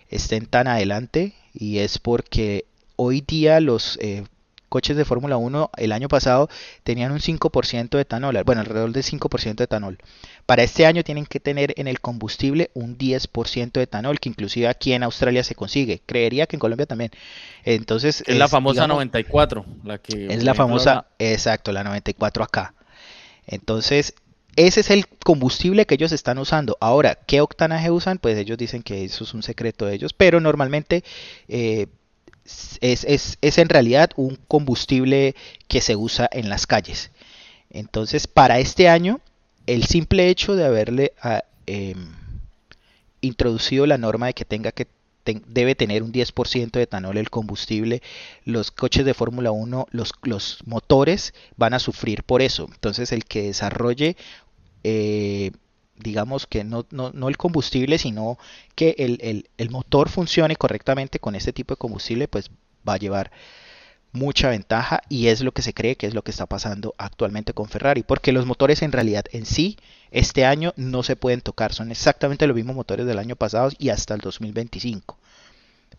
estén 0.10 0.48
tan 0.48 0.68
adelante 0.68 1.34
y 1.54 1.78
es 1.78 1.98
porque 1.98 2.66
hoy 2.98 3.22
día 3.22 3.62
los 3.62 3.98
eh, 4.02 4.26
coches 4.74 4.98
de 4.98 5.06
Fórmula 5.06 5.38
1 5.38 5.70
el 5.78 5.92
año 5.92 6.08
pasado 6.08 6.50
tenían 6.84 7.12
un 7.12 7.20
5% 7.20 7.90
de 7.90 8.02
etanol, 8.02 8.42
bueno, 8.44 8.62
alrededor 8.62 8.92
del 8.92 9.04
5% 9.04 9.54
de 9.54 9.66
etanol. 9.66 10.00
Para 10.48 10.64
este 10.64 10.88
año 10.88 11.04
tienen 11.04 11.28
que 11.28 11.40
tener 11.40 11.76
en 11.78 11.88
el 11.88 12.00
combustible 12.00 12.72
un 12.74 12.98
10% 12.98 13.72
de 13.72 13.84
etanol, 13.84 14.20
que 14.20 14.30
inclusive 14.30 14.68
aquí 14.68 14.94
en 14.94 15.04
Australia 15.04 15.44
se 15.44 15.54
consigue. 15.54 16.02
Creería 16.04 16.48
que 16.48 16.56
en 16.56 16.60
Colombia 16.60 16.88
también. 16.88 17.12
Entonces 17.64 18.24
es, 18.26 18.36
la 18.36 18.48
famosa 18.48 18.88
94, 18.88 19.64
la 19.84 20.00
que 20.00 20.26
es 20.34 20.44
la 20.44 20.56
famosa, 20.56 21.06
exacto, 21.20 21.72
la 21.72 21.84
94 21.84 22.44
acá. 22.44 22.74
Entonces, 23.46 24.16
ese 24.56 24.80
es 24.80 24.90
el 24.90 25.06
combustible 25.24 25.86
que 25.86 25.94
ellos 25.94 26.12
están 26.12 26.40
usando. 26.40 26.78
Ahora, 26.82 27.14
¿qué 27.28 27.42
octanaje 27.42 27.92
usan? 27.92 28.18
Pues 28.18 28.40
ellos 28.40 28.58
dicen 28.58 28.82
que 28.82 29.04
eso 29.04 29.24
es 29.24 29.36
un 29.36 29.44
secreto 29.44 29.86
de 29.86 29.94
ellos, 29.94 30.14
pero 30.14 30.40
normalmente 30.40 31.04
eh, 31.48 31.86
es, 32.46 33.58
en 33.58 33.70
realidad 33.70 34.12
un 34.16 34.38
combustible 34.48 35.36
que 35.68 35.82
se 35.82 35.96
usa 35.96 36.30
en 36.32 36.50
las 36.50 36.68
calles. 36.68 37.12
Entonces, 37.70 38.28
para 38.28 38.60
este 38.60 38.90
año, 38.90 39.20
el 39.66 39.86
simple 39.86 40.30
hecho 40.30 40.56
de 40.56 40.66
haberle 40.66 41.14
ah, 41.22 41.44
em, 41.66 42.12
introducido 43.22 43.86
la 43.86 43.98
norma 43.98 44.28
de 44.28 44.34
que 44.34 44.46
tenga 44.46 44.72
que 44.72 44.88
debe 45.26 45.74
tener 45.76 46.04
un 46.04 46.12
10% 46.12 46.72
de 46.72 46.82
etanol 46.82 47.18
el 47.18 47.30
combustible, 47.30 48.02
los 48.44 48.72
coches 48.72 49.06
de 49.06 49.14
Fórmula 49.14 49.52
1, 49.52 49.88
los, 49.92 50.12
los, 50.24 50.60
motores 50.66 51.34
van 51.56 51.74
a 51.74 51.80
sufrir 51.80 52.24
por 52.24 52.42
eso. 52.42 52.68
Entonces 52.74 53.14
el 53.14 53.24
que 53.24 53.44
desarrolle 53.44 54.18
eh, 54.84 55.52
digamos 55.96 56.48
que 56.48 56.64
no, 56.64 56.86
no, 56.92 57.30
el 57.30 57.38
combustible, 57.38 57.98
sino 57.98 58.38
que 58.76 58.96
el, 58.98 59.70
motor 59.70 60.10
funcione 60.10 60.56
correctamente 60.56 61.20
con 61.20 61.36
este 61.36 61.54
tipo 61.54 61.74
de 61.74 61.78
combustible, 61.78 62.28
pues 62.28 62.50
va 62.88 62.94
a 62.94 62.98
llevar 62.98 63.32
mucha 64.12 64.50
ventaja 64.50 65.02
y 65.10 65.28
es 65.28 65.42
lo 65.42 65.52
que 65.54 65.64
se 65.64 65.74
cree 65.74 65.96
que 65.96 66.06
es 66.06 66.14
lo 66.14 66.22
que 66.22 66.32
está 66.32 66.46
pasando 66.46 66.94
actualmente 66.98 67.54
con 67.54 67.68
Ferrari, 67.68 68.04
porque 68.04 68.32
los 68.32 68.46
motores 68.46 68.82
en 68.82 68.92
realidad 68.92 69.26
en 69.32 69.46
sí 69.46 69.78
este 70.12 70.46
año 70.46 70.74
no 70.76 71.02
se 71.04 71.16
pueden 71.16 71.42
tocar, 71.42 71.74
son 71.74 71.92
exactamente 71.92 72.46
los 72.46 72.56
mismos 72.56 72.76
motores 72.76 73.06
del 73.06 73.20
año 73.20 73.36
pasado 73.36 73.72
y 73.78 73.90
hasta 73.90 74.14
el 74.14 74.22
2025. 74.22 75.18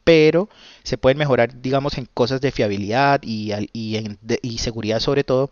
Pero 0.04 0.50
se 0.82 0.98
pueden 0.98 1.18
mejorar, 1.18 1.62
digamos, 1.62 1.96
en 1.98 2.06
cosas 2.12 2.40
de 2.40 2.52
fiabilidad 2.52 3.20
y, 3.22 3.52
y, 3.72 4.18
y 4.42 4.58
seguridad 4.58 5.00
sobre 5.00 5.24
todo, 5.24 5.50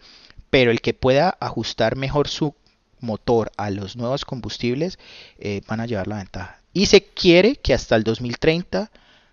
pero 0.51 0.71
el 0.71 0.83
que 0.83 0.93
pueda 0.95 1.37
ajustar 1.41 1.97
mejor 1.97 2.29
su 2.29 2.55
motor 3.03 3.53
a 3.57 3.71
los 3.71 3.97
nuevos 3.97 4.25
combustibles 4.25 4.99
eh, 5.39 5.61
van 5.67 5.81
a 5.81 5.87
llevar 5.87 6.09
la 6.09 6.17
ventaja. 6.17 6.59
Y 6.73 6.87
se 6.87 7.05
quiere 7.05 7.57
que 7.57 7.75
hasta 7.75 7.97
el 7.97 8.05
2030, 8.05 8.91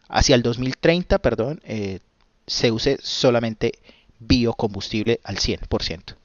hacia 0.10 0.36
el 0.36 0.42
2030, 0.42 1.20
perdón, 1.20 1.62
eh, 1.64 2.00
se 2.48 2.72
use 2.72 2.98
solamente 3.02 3.74
biocombustible 4.20 5.20
al 5.24 5.38
100%. 5.38 6.16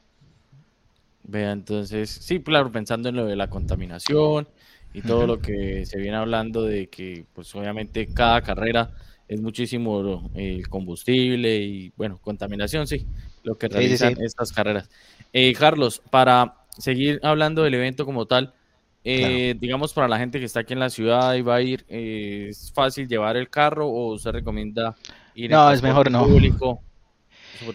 Vea, 1.23 1.53
entonces, 1.53 2.11
sí, 2.11 2.41
claro, 2.41 2.71
pensando 2.73 3.09
en 3.09 3.17
lo 3.17 3.27
de 3.27 3.37
la 3.37 3.49
contaminación 3.49 4.49
y 4.93 5.03
todo 5.03 5.27
lo 5.27 5.41
que 5.41 5.87
se 5.87 5.99
viene 5.99 6.17
hablando 6.17 6.63
de 6.63 6.89
que, 6.89 7.25
pues 7.33 7.55
obviamente 7.55 8.07
cada 8.09 8.43
carrera 8.43 8.91
es 9.27 9.41
muchísimo 9.41 10.31
el 10.35 10.69
combustible 10.69 11.57
y, 11.57 11.93
bueno, 11.97 12.19
contaminación, 12.21 12.87
sí, 12.87 13.07
lo 13.43 13.57
que 13.57 13.69
realizan 13.69 14.17
estas 14.21 14.53
carreras. 14.53 14.91
Eh, 15.33 15.53
Carlos, 15.55 16.03
para 16.11 16.64
seguir 16.79 17.21
hablando 17.23 17.63
del 17.63 17.75
evento 17.75 18.05
como 18.05 18.27
tal, 18.27 18.55
eh, 19.07 19.55
digamos 19.61 19.93
para 19.93 20.09
la 20.09 20.19
gente 20.19 20.39
que 20.39 20.47
está 20.47 20.61
aquí 20.61 20.73
en 20.73 20.81
la 20.81 20.89
ciudad 20.89 21.35
y 21.35 21.43
va 21.43 21.57
a 21.57 21.63
ir, 21.63 21.85
eh, 21.89 22.47
¿es 22.49 22.73
fácil 22.73 23.07
llevar 23.07 23.37
el 23.37 23.51
carro 23.51 23.91
o 23.91 24.19
se 24.19 24.33
recomienda 24.33 24.97
ir 25.35 25.51
no, 25.51 25.71
es 25.71 25.83
mejor 25.83 26.11
no. 26.11 26.25
público? 26.25 26.83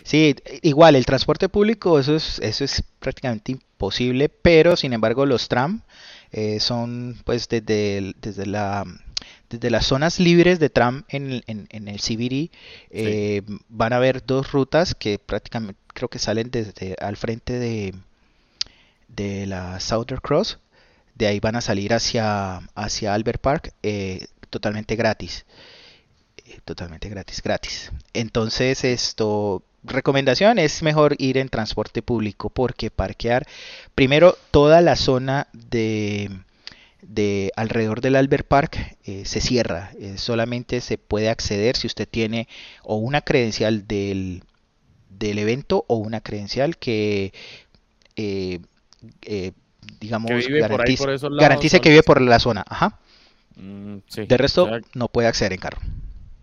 Sí, 0.03 0.35
igual 0.63 0.95
el 0.95 1.05
transporte 1.05 1.47
público 1.47 1.99
eso 1.99 2.15
es 2.15 2.39
eso 2.39 2.63
es 2.63 2.83
prácticamente 2.99 3.51
imposible, 3.53 4.27
pero 4.27 4.75
sin 4.75 4.91
embargo 4.91 5.25
los 5.25 5.47
tram 5.47 5.81
eh, 6.31 6.59
son 6.59 7.15
pues 7.23 7.47
desde 7.47 8.13
desde 8.19 8.45
la 8.45 8.83
desde 9.49 9.69
las 9.69 9.85
zonas 9.85 10.19
libres 10.19 10.59
de 10.59 10.69
tram 10.69 11.05
en, 11.09 11.43
en, 11.47 11.87
el 11.87 11.99
CBD 11.99 12.51
van 13.69 13.93
a 13.93 13.95
haber 13.95 14.23
dos 14.25 14.51
rutas 14.51 14.95
que 14.95 15.17
prácticamente 15.17 15.79
creo 15.93 16.09
que 16.09 16.19
salen 16.19 16.51
desde 16.51 16.95
al 16.99 17.17
frente 17.17 17.53
de 17.53 17.93
de 19.09 19.45
la 19.45 19.79
Southern 19.79 20.21
Cross. 20.21 20.59
De 21.15 21.27
ahí 21.27 21.39
van 21.39 21.55
a 21.55 21.61
salir 21.61 21.93
hacia, 21.93 22.57
hacia 22.75 23.13
Albert 23.13 23.41
Park 23.41 23.73
eh, 23.83 24.27
totalmente 24.49 24.95
gratis. 24.95 25.45
Eh, 26.37 26.59
totalmente 26.63 27.09
gratis, 27.09 27.41
gratis. 27.41 27.91
Entonces 28.13 28.83
esto, 28.85 29.63
recomendación 29.83 30.59
es 30.59 30.81
mejor 30.81 31.15
ir 31.17 31.37
en 31.37 31.49
transporte 31.49 32.01
público 32.01 32.49
porque 32.49 32.89
parquear 32.89 33.45
primero 33.95 34.37
toda 34.51 34.79
la 34.79 34.95
zona 34.95 35.47
de, 35.51 36.29
de 37.01 37.51
alrededor 37.57 37.99
del 37.99 38.15
Albert 38.15 38.47
Park 38.47 38.97
eh, 39.03 39.25
se 39.25 39.41
cierra. 39.41 39.91
solamente 40.15 40.79
se 40.79 40.97
puede 40.97 41.29
acceder 41.29 41.75
si 41.75 41.87
usted 41.87 42.07
tiene 42.07 42.47
o 42.83 42.95
una 42.95 43.21
credencial 43.21 43.87
del, 43.87 44.43
del 45.09 45.39
evento 45.39 45.83
o 45.87 45.95
una 45.95 46.21
credencial 46.21 46.77
que 46.77 47.33
digamos, 49.99 50.31
garantice, 51.39 51.79
que 51.79 51.89
vive 51.89 52.03
por 52.03 52.21
la 52.21 52.39
zona. 52.39 52.63
Ajá. 52.67 52.99
Mm, 53.55 53.97
de 54.27 54.37
resto, 54.37 54.69
no 54.93 55.07
puede 55.09 55.27
acceder 55.27 55.53
en 55.53 55.59
carro. 55.59 55.79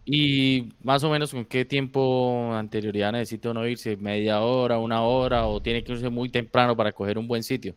¿Y 0.05 0.69
más 0.85 1.03
o 1.03 1.11
menos 1.11 1.33
con 1.33 1.45
qué 1.45 1.65
tiempo 1.65 2.55
anterioridad 2.55 3.11
necesita 3.11 3.51
uno 3.51 3.67
irse? 3.67 3.97
¿Media 3.97 4.41
hora, 4.41 4.79
una 4.79 5.03
hora 5.03 5.47
o 5.47 5.61
tiene 5.61 5.83
que 5.83 5.93
irse 5.93 6.09
muy 6.11 6.29
temprano 6.29 6.77
para 6.77 6.93
coger 6.93 7.19
un 7.19 7.27
buen 7.27 7.43
sitio? 7.43 7.75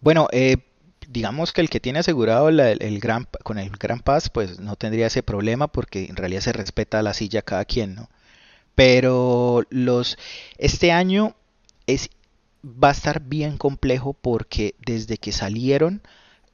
Bueno, 0.00 0.26
eh, 0.32 0.56
digamos 1.08 1.52
que 1.52 1.60
el 1.60 1.70
que 1.70 1.78
tiene 1.78 2.00
asegurado 2.00 2.48
el 2.48 2.98
gran, 2.98 3.28
con 3.44 3.58
el 3.58 3.70
Gran 3.70 4.00
Pass, 4.00 4.30
pues 4.30 4.58
no 4.58 4.74
tendría 4.74 5.06
ese 5.06 5.22
problema 5.22 5.68
porque 5.68 6.06
en 6.06 6.16
realidad 6.16 6.40
se 6.40 6.52
respeta 6.52 7.02
la 7.02 7.14
silla 7.14 7.42
cada 7.42 7.64
quien, 7.64 7.94
¿no? 7.94 8.08
Pero 8.74 9.62
los 9.70 10.18
este 10.58 10.90
año 10.90 11.36
es 11.86 12.10
va 12.64 12.88
a 12.88 12.92
estar 12.92 13.20
bien 13.22 13.58
complejo 13.58 14.12
porque 14.14 14.74
desde 14.84 15.18
que 15.18 15.32
salieron 15.32 16.02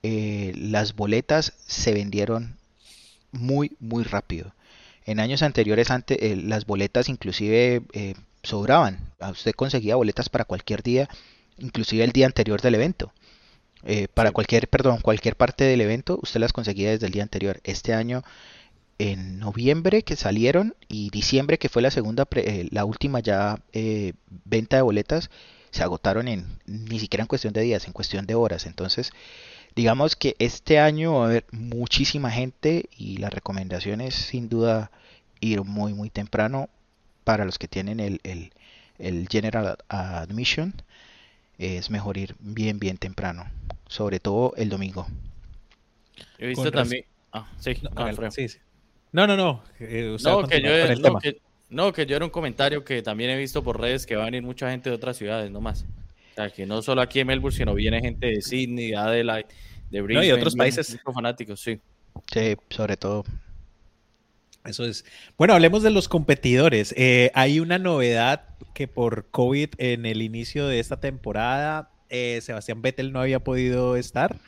eh, 0.02 0.52
las 0.56 0.94
boletas 0.94 1.54
se 1.66 1.92
vendieron 1.92 2.56
muy 3.32 3.76
muy 3.80 4.04
rápido. 4.04 4.54
En 5.04 5.20
años 5.20 5.42
anteriores 5.42 5.90
antes, 5.90 6.18
eh, 6.20 6.36
las 6.36 6.66
boletas 6.66 7.08
inclusive 7.08 7.82
eh, 7.92 8.14
sobraban. 8.42 9.12
Usted 9.30 9.52
conseguía 9.52 9.96
boletas 9.96 10.28
para 10.28 10.44
cualquier 10.44 10.82
día, 10.82 11.08
inclusive 11.58 12.04
el 12.04 12.12
día 12.12 12.26
anterior 12.26 12.60
del 12.60 12.76
evento. 12.76 13.12
para 14.14 14.32
cualquier, 14.32 14.68
perdón, 14.68 14.98
cualquier 15.00 15.36
parte 15.36 15.64
del 15.64 15.80
evento, 15.80 16.18
usted 16.22 16.40
las 16.40 16.52
conseguía 16.52 16.90
desde 16.90 17.06
el 17.06 17.12
día 17.12 17.22
anterior. 17.22 17.60
Este 17.64 17.94
año, 17.94 18.22
en 18.98 19.38
noviembre 19.38 20.02
que 20.02 20.16
salieron 20.16 20.74
y 20.88 21.10
diciembre 21.10 21.58
que 21.58 21.68
fue 21.68 21.82
la 21.82 21.90
segunda, 21.90 22.26
la 22.70 22.84
última 22.84 23.20
ya 23.20 23.60
venta 24.44 24.76
de 24.76 24.82
boletas, 24.82 25.30
se 25.70 25.82
agotaron 25.82 26.28
en 26.28 26.46
ni 26.66 26.98
siquiera 26.98 27.22
en 27.22 27.28
cuestión 27.28 27.52
de 27.52 27.62
días, 27.62 27.86
en 27.86 27.92
cuestión 27.92 28.26
de 28.26 28.34
horas. 28.34 28.66
Entonces, 28.66 29.12
digamos 29.74 30.16
que 30.16 30.36
este 30.38 30.78
año 30.78 31.14
va 31.14 31.24
a 31.24 31.28
haber 31.28 31.46
muchísima 31.52 32.30
gente 32.30 32.88
y 32.96 33.18
la 33.18 33.30
recomendación 33.30 34.00
es 34.00 34.14
sin 34.14 34.48
duda 34.48 34.90
ir 35.40 35.62
muy 35.62 35.94
muy 35.94 36.10
temprano 36.10 36.68
para 37.24 37.44
los 37.44 37.58
que 37.58 37.68
tienen 37.68 38.00
el, 38.00 38.20
el, 38.98 39.28
General 39.28 39.76
Admission. 39.88 40.74
Es 41.58 41.90
mejor 41.90 42.16
ir 42.16 42.34
bien 42.40 42.78
bien 42.78 42.96
temprano, 42.96 43.46
sobre 43.86 44.20
todo 44.20 44.54
el 44.56 44.68
domingo. 44.68 45.06
He 46.38 46.46
visto 46.48 46.70
también... 46.70 47.04
Ah, 47.32 47.46
sí, 47.58 47.76
no, 49.12 49.26
no, 49.26 49.36
no, 49.36 49.62
eh, 49.80 50.16
no, 50.22 50.46
que 50.46 50.62
yo, 50.62 50.96
no, 50.96 51.18
que 51.18 51.40
yo 51.70 52.16
era 52.16 52.24
un 52.24 52.30
comentario 52.30 52.84
que 52.84 53.02
también 53.02 53.30
he 53.30 53.36
visto 53.36 53.62
por 53.62 53.80
redes 53.80 54.06
que 54.06 54.16
va 54.16 54.22
a 54.22 54.26
venir 54.26 54.42
mucha 54.42 54.70
gente 54.70 54.90
de 54.90 54.96
otras 54.96 55.16
ciudades, 55.16 55.50
no 55.50 55.60
más. 55.60 55.84
O 56.32 56.34
sea, 56.34 56.50
que 56.50 56.66
no 56.66 56.82
solo 56.82 57.00
aquí 57.02 57.20
en 57.20 57.26
Melbourne, 57.26 57.56
sino 57.56 57.74
viene 57.74 58.00
gente 58.00 58.28
de 58.28 58.42
Sydney, 58.42 58.90
de 58.90 58.96
Adelaide, 58.96 59.48
de 59.90 60.00
Brisbane. 60.00 60.26
y 60.26 60.32
otros 60.32 60.54
países. 60.54 60.98
fanáticos, 61.12 61.60
sí. 61.60 61.80
Sí, 62.32 62.56
sobre 62.70 62.96
todo. 62.96 63.24
Eso 64.64 64.84
es. 64.84 65.04
Bueno, 65.36 65.54
hablemos 65.54 65.82
de 65.82 65.90
los 65.90 66.08
competidores. 66.08 66.94
Eh, 66.96 67.30
hay 67.34 67.60
una 67.60 67.78
novedad 67.78 68.44
que 68.74 68.86
por 68.86 69.26
COVID 69.30 69.70
en 69.78 70.06
el 70.06 70.22
inicio 70.22 70.66
de 70.66 70.78
esta 70.78 71.00
temporada, 71.00 71.90
eh, 72.08 72.40
Sebastián 72.42 72.82
Vettel 72.82 73.12
no 73.12 73.20
había 73.20 73.40
podido 73.40 73.96
estar. 73.96 74.38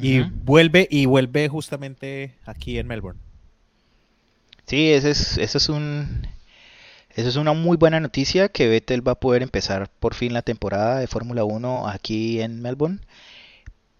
Y 0.00 0.20
vuelve, 0.20 0.86
y 0.90 1.06
vuelve 1.06 1.48
justamente 1.48 2.36
aquí 2.44 2.78
en 2.78 2.86
Melbourne. 2.86 3.18
Sí, 4.66 4.92
ese 4.92 5.10
es, 5.10 5.38
eso 5.38 5.58
es 5.58 5.68
un 5.68 6.22
eso 7.18 7.30
es 7.30 7.36
una 7.36 7.52
muy 7.52 7.76
buena 7.76 7.98
noticia 7.98 8.48
que 8.48 8.68
Vettel 8.68 9.06
va 9.06 9.12
a 9.12 9.20
poder 9.20 9.42
empezar 9.42 9.90
por 9.98 10.14
fin 10.14 10.32
la 10.32 10.42
temporada 10.42 11.00
de 11.00 11.08
Fórmula 11.08 11.42
1 11.42 11.88
aquí 11.88 12.40
en 12.40 12.62
Melbourne. 12.62 13.00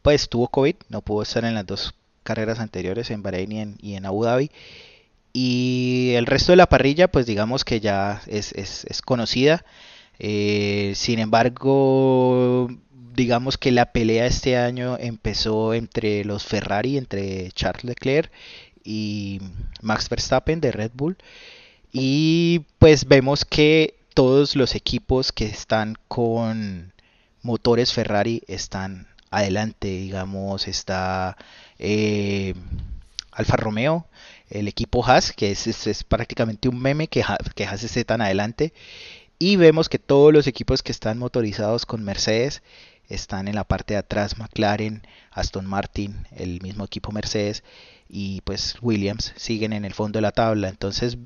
Pues 0.02 0.28
tuvo 0.28 0.46
COVID, 0.46 0.76
no 0.88 1.02
pudo 1.02 1.22
estar 1.22 1.44
en 1.44 1.54
las 1.54 1.66
dos 1.66 1.94
carreras 2.22 2.60
anteriores 2.60 3.10
en 3.10 3.24
Bahrein 3.24 3.76
y 3.82 3.94
en, 3.96 4.06
Abu 4.06 4.22
Dhabi. 4.22 4.52
Y 5.32 6.12
el 6.14 6.26
resto 6.26 6.52
de 6.52 6.56
la 6.56 6.68
parrilla, 6.68 7.08
pues 7.08 7.26
digamos 7.26 7.64
que 7.64 7.80
ya 7.80 8.22
es, 8.28 8.52
es, 8.52 9.02
conocida. 9.02 9.64
Eh, 10.20 10.92
sin 10.94 11.18
embargo, 11.18 12.68
digamos 13.16 13.58
que 13.58 13.72
la 13.72 13.90
pelea 13.90 14.26
este 14.26 14.56
año 14.56 14.96
empezó 14.96 15.74
entre 15.74 16.24
los 16.24 16.44
Ferrari, 16.44 16.96
entre 16.96 17.50
Charles 17.50 17.82
Leclerc 17.82 18.30
y 18.84 19.40
Max 19.82 20.08
Verstappen 20.08 20.60
de 20.60 20.70
Red 20.70 20.92
Bull. 20.94 21.16
Y 21.92 22.66
pues 22.78 23.06
vemos 23.06 23.44
que 23.44 23.94
todos 24.14 24.56
los 24.56 24.74
equipos 24.74 25.32
que 25.32 25.46
están 25.46 25.96
con 26.08 26.92
motores 27.42 27.92
Ferrari 27.92 28.42
están 28.48 29.06
adelante, 29.30 29.88
digamos, 29.88 30.68
está 30.68 31.36
eh, 31.78 32.54
Alfa 33.32 33.56
Romeo, 33.56 34.06
el 34.50 34.68
equipo 34.68 35.04
Haas, 35.06 35.32
que 35.32 35.50
es, 35.50 36.04
prácticamente 36.04 36.68
un 36.68 36.80
meme 36.80 37.08
que, 37.08 37.24
que 37.54 37.64
Haas 37.64 37.84
esté 37.84 38.04
tan 38.04 38.20
adelante. 38.20 38.72
Y 39.38 39.56
vemos 39.56 39.88
que 39.88 39.98
todos 39.98 40.32
los 40.32 40.46
equipos 40.46 40.82
que 40.82 40.92
están 40.92 41.18
motorizados 41.18 41.86
con 41.86 42.04
Mercedes 42.04 42.62
están 43.08 43.48
en 43.48 43.54
la 43.54 43.64
parte 43.64 43.94
de 43.94 43.98
atrás, 43.98 44.38
McLaren, 44.38 45.06
Aston 45.30 45.66
Martin, 45.66 46.26
el 46.32 46.60
mismo 46.60 46.84
equipo 46.84 47.12
Mercedes 47.12 47.62
y 48.08 48.40
pues 48.42 48.76
Williams 48.82 49.32
siguen 49.36 49.72
en 49.72 49.84
el 49.84 49.94
fondo 49.94 50.18
de 50.18 50.22
la 50.22 50.32
tabla. 50.32 50.68
Entonces 50.68 51.18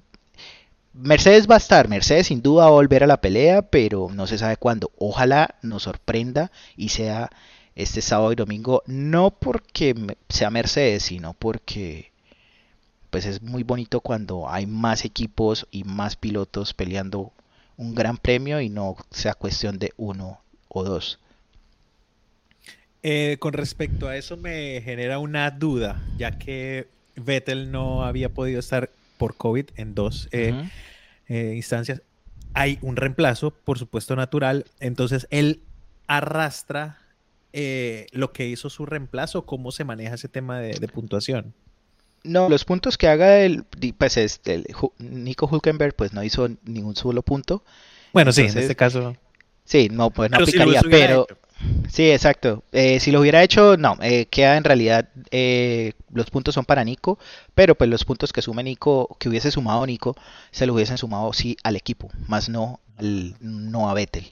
Mercedes 0.94 1.48
va 1.50 1.54
a 1.54 1.58
estar, 1.58 1.88
Mercedes 1.88 2.26
sin 2.26 2.42
duda 2.42 2.64
va 2.64 2.68
a 2.68 2.72
volver 2.72 3.02
a 3.02 3.06
la 3.06 3.20
pelea, 3.20 3.62
pero 3.62 4.08
no 4.12 4.26
se 4.26 4.38
sabe 4.38 4.56
cuándo. 4.56 4.90
Ojalá 4.98 5.56
nos 5.62 5.84
sorprenda 5.84 6.52
y 6.76 6.90
sea 6.90 7.30
este 7.74 8.02
sábado 8.02 8.32
y 8.32 8.36
domingo, 8.36 8.82
no 8.86 9.30
porque 9.30 9.94
sea 10.28 10.50
Mercedes, 10.50 11.04
sino 11.04 11.32
porque 11.32 12.12
pues 13.10 13.26
es 13.26 13.42
muy 13.42 13.62
bonito 13.62 14.00
cuando 14.00 14.48
hay 14.48 14.66
más 14.66 15.04
equipos 15.04 15.66
y 15.70 15.84
más 15.84 16.16
pilotos 16.16 16.74
peleando 16.74 17.32
un 17.76 17.94
gran 17.94 18.16
premio 18.16 18.60
y 18.60 18.68
no 18.68 18.96
sea 19.10 19.34
cuestión 19.34 19.78
de 19.78 19.92
uno 19.96 20.40
o 20.68 20.84
dos. 20.84 21.18
Eh, 23.02 23.36
con 23.40 23.52
respecto 23.52 24.08
a 24.08 24.16
eso 24.16 24.36
me 24.36 24.80
genera 24.82 25.18
una 25.18 25.50
duda, 25.50 26.00
ya 26.16 26.38
que 26.38 26.88
Vettel 27.16 27.72
no 27.72 28.04
había 28.04 28.28
podido 28.28 28.60
estar 28.60 28.90
por 29.22 29.36
COVID 29.36 29.66
en 29.76 29.94
dos 29.94 30.28
eh, 30.32 30.52
eh, 31.28 31.52
instancias. 31.54 32.02
Hay 32.54 32.80
un 32.82 32.96
reemplazo, 32.96 33.52
por 33.52 33.78
supuesto, 33.78 34.16
natural. 34.16 34.64
Entonces, 34.80 35.28
él 35.30 35.62
arrastra 36.08 36.98
eh, 37.52 38.08
lo 38.10 38.32
que 38.32 38.48
hizo 38.48 38.68
su 38.68 38.84
reemplazo. 38.84 39.46
¿Cómo 39.46 39.70
se 39.70 39.84
maneja 39.84 40.16
ese 40.16 40.26
tema 40.26 40.58
de, 40.58 40.88
puntuación? 40.88 41.54
No, 42.24 42.48
los 42.48 42.64
puntos 42.64 42.98
que 42.98 43.06
haga 43.06 43.38
el, 43.42 43.62
pues 43.96 44.16
este, 44.16 44.64
Nico 44.98 45.46
Hulkenberg, 45.46 45.94
pues 45.94 46.12
no 46.12 46.24
hizo 46.24 46.48
ningún 46.64 46.96
solo 46.96 47.22
punto. 47.22 47.62
Bueno, 48.12 48.32
sí, 48.32 48.40
en 48.40 48.58
este 48.58 48.74
caso. 48.74 49.14
Sí, 49.64 49.88
no, 49.88 50.10
pues 50.10 50.32
no 50.32 50.38
aplicaría, 50.38 50.80
pero. 50.82 51.28
Sí, 51.88 52.10
exacto. 52.10 52.64
Eh, 52.72 53.00
si 53.00 53.10
lo 53.10 53.20
hubiera 53.20 53.42
hecho, 53.42 53.76
no, 53.76 53.96
eh, 54.00 54.26
queda 54.26 54.56
en 54.56 54.64
realidad, 54.64 55.08
eh, 55.30 55.92
los 56.12 56.30
puntos 56.30 56.54
son 56.54 56.64
para 56.64 56.84
Nico, 56.84 57.18
pero 57.54 57.74
pues 57.74 57.90
los 57.90 58.04
puntos 58.04 58.32
que 58.32 58.42
sume 58.42 58.62
Nico, 58.62 59.16
que 59.20 59.28
hubiese 59.28 59.50
sumado 59.50 59.84
Nico, 59.86 60.16
se 60.50 60.66
lo 60.66 60.74
hubiesen 60.74 60.98
sumado 60.98 61.32
sí 61.32 61.56
al 61.62 61.76
equipo, 61.76 62.08
más 62.28 62.48
no, 62.48 62.80
no 62.98 63.90
a 63.90 63.94
Vettel. 63.94 64.30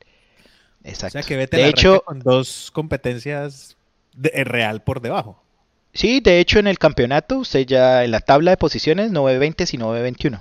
Exacto. 0.84 1.18
O 1.18 1.22
sea 1.22 1.28
que 1.28 1.36
Vettel 1.36 1.60
de 1.60 1.68
hecho, 1.68 2.02
con 2.04 2.20
dos 2.20 2.70
competencias 2.72 3.76
de, 4.14 4.44
real 4.44 4.82
por 4.82 5.00
debajo. 5.00 5.42
Sí, 5.92 6.20
de 6.20 6.40
hecho 6.40 6.58
en 6.60 6.66
el 6.66 6.78
campeonato, 6.78 7.38
usted 7.38 7.66
ya 7.66 8.04
en 8.04 8.12
la 8.12 8.20
tabla 8.20 8.52
de 8.52 8.56
posiciones 8.56 9.10
no 9.10 9.24
ve 9.24 9.38
20 9.38 9.66
sino 9.66 9.90
ve 9.90 10.02
21. 10.02 10.40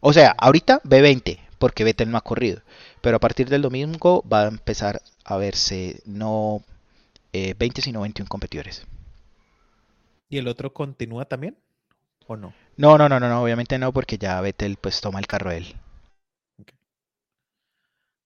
O 0.00 0.12
sea, 0.12 0.34
ahorita 0.38 0.80
ve 0.84 1.02
20, 1.02 1.38
porque 1.58 1.84
Vettel 1.84 2.10
no 2.10 2.18
ha 2.18 2.22
corrido. 2.22 2.62
Pero 3.02 3.16
a 3.16 3.20
partir 3.20 3.50
del 3.50 3.62
domingo 3.62 4.24
va 4.32 4.44
a 4.44 4.48
empezar 4.48 5.02
a 5.24 5.36
verse 5.36 6.00
no 6.06 6.62
20 7.32 7.80
eh, 7.80 7.82
sino 7.82 8.00
21 8.00 8.28
competidores. 8.28 8.86
¿Y 10.28 10.38
el 10.38 10.48
otro 10.48 10.72
continúa 10.72 11.26
también? 11.26 11.56
¿O 12.26 12.36
no? 12.36 12.54
No, 12.76 12.96
no, 12.96 13.08
no, 13.08 13.20
no, 13.20 13.42
obviamente 13.42 13.78
no, 13.78 13.92
porque 13.92 14.16
ya 14.16 14.40
Vettel 14.40 14.76
pues 14.76 15.00
toma 15.00 15.18
el 15.18 15.26
carro 15.26 15.50
él. 15.50 15.74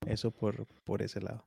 Eso 0.06 0.30
por, 0.30 0.66
por 0.84 1.02
ese 1.02 1.20
lado. 1.20 1.42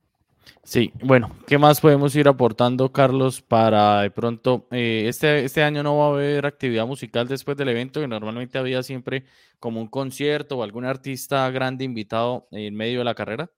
Sí, 0.62 0.92
bueno, 1.02 1.34
¿qué 1.46 1.58
más 1.58 1.80
podemos 1.80 2.14
ir 2.14 2.28
aportando, 2.28 2.92
Carlos, 2.92 3.42
para 3.42 4.02
de 4.02 4.10
pronto, 4.10 4.66
eh, 4.70 5.06
este, 5.08 5.44
este 5.44 5.62
año 5.62 5.82
no 5.82 5.96
va 5.98 6.06
a 6.06 6.10
haber 6.10 6.46
actividad 6.46 6.86
musical 6.86 7.26
después 7.26 7.56
del 7.56 7.70
evento, 7.70 8.00
que 8.00 8.06
normalmente 8.06 8.58
había 8.58 8.82
siempre 8.82 9.24
como 9.58 9.80
un 9.80 9.88
concierto 9.88 10.58
o 10.58 10.62
algún 10.62 10.84
artista 10.84 11.50
grande 11.50 11.84
invitado 11.84 12.46
en 12.52 12.74
medio 12.76 13.00
de 13.00 13.04
la 13.04 13.14
carrera? 13.14 13.50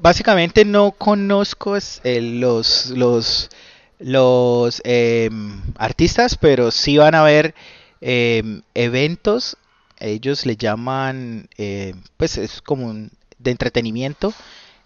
Básicamente 0.00 0.64
no 0.64 0.92
conozco 0.92 1.76
eh, 1.76 2.20
los, 2.20 2.90
los, 2.90 3.50
los 3.98 4.80
em, 4.84 5.62
artistas, 5.76 6.36
pero 6.36 6.70
sí 6.70 6.98
van 6.98 7.14
a 7.14 7.20
haber 7.20 7.54
em, 8.00 8.62
eventos 8.74 9.56
ellos 10.02 10.46
le 10.46 10.56
llaman, 10.56 11.48
eh, 11.56 11.94
pues 12.16 12.38
es 12.38 12.60
como 12.60 12.86
un, 12.86 13.10
de 13.38 13.50
entretenimiento. 13.50 14.34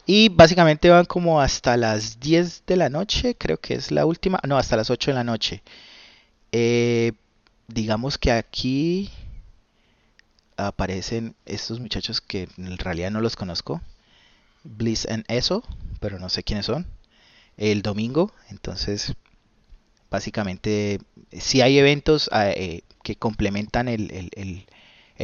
Y 0.07 0.29
básicamente 0.29 0.89
van 0.89 1.05
como 1.05 1.41
hasta 1.41 1.77
las 1.77 2.21
10 2.21 2.65
de 2.67 2.77
la 2.77 2.89
noche, 2.89 3.35
creo 3.37 3.59
que 3.59 3.75
es 3.75 3.91
la 3.91 4.07
última, 4.07 4.41
no, 4.47 4.57
hasta 4.57 4.77
las 4.77 4.91
8 4.91 5.11
de 5.11 5.15
la 5.15 5.25
noche. 5.25 5.63
Eh, 6.53 7.13
digamos 7.67 8.17
que 8.19 8.31
aquí 8.31 9.11
aparecen 10.57 11.35
estos 11.45 11.81
muchachos 11.81 12.21
que 12.21 12.49
en 12.57 12.79
realidad 12.79 13.11
no 13.11 13.21
los 13.21 13.37
conozco. 13.37 13.83
Bliss 14.63 15.07
and 15.07 15.25
Eso, 15.29 15.65
pero 16.01 16.19
no 16.19 16.29
sé 16.29 16.45
quiénes 16.45 16.67
son. 16.67 16.87
El 17.57 17.83
domingo, 17.83 18.33
entonces 18.51 19.15
básicamente 20.09 21.01
si 21.33 21.63
hay 21.63 21.79
eventos 21.79 22.31
eh, 22.33 22.83
que 23.03 23.17
complementan 23.17 23.89
el, 23.89 24.31
el 24.37 24.67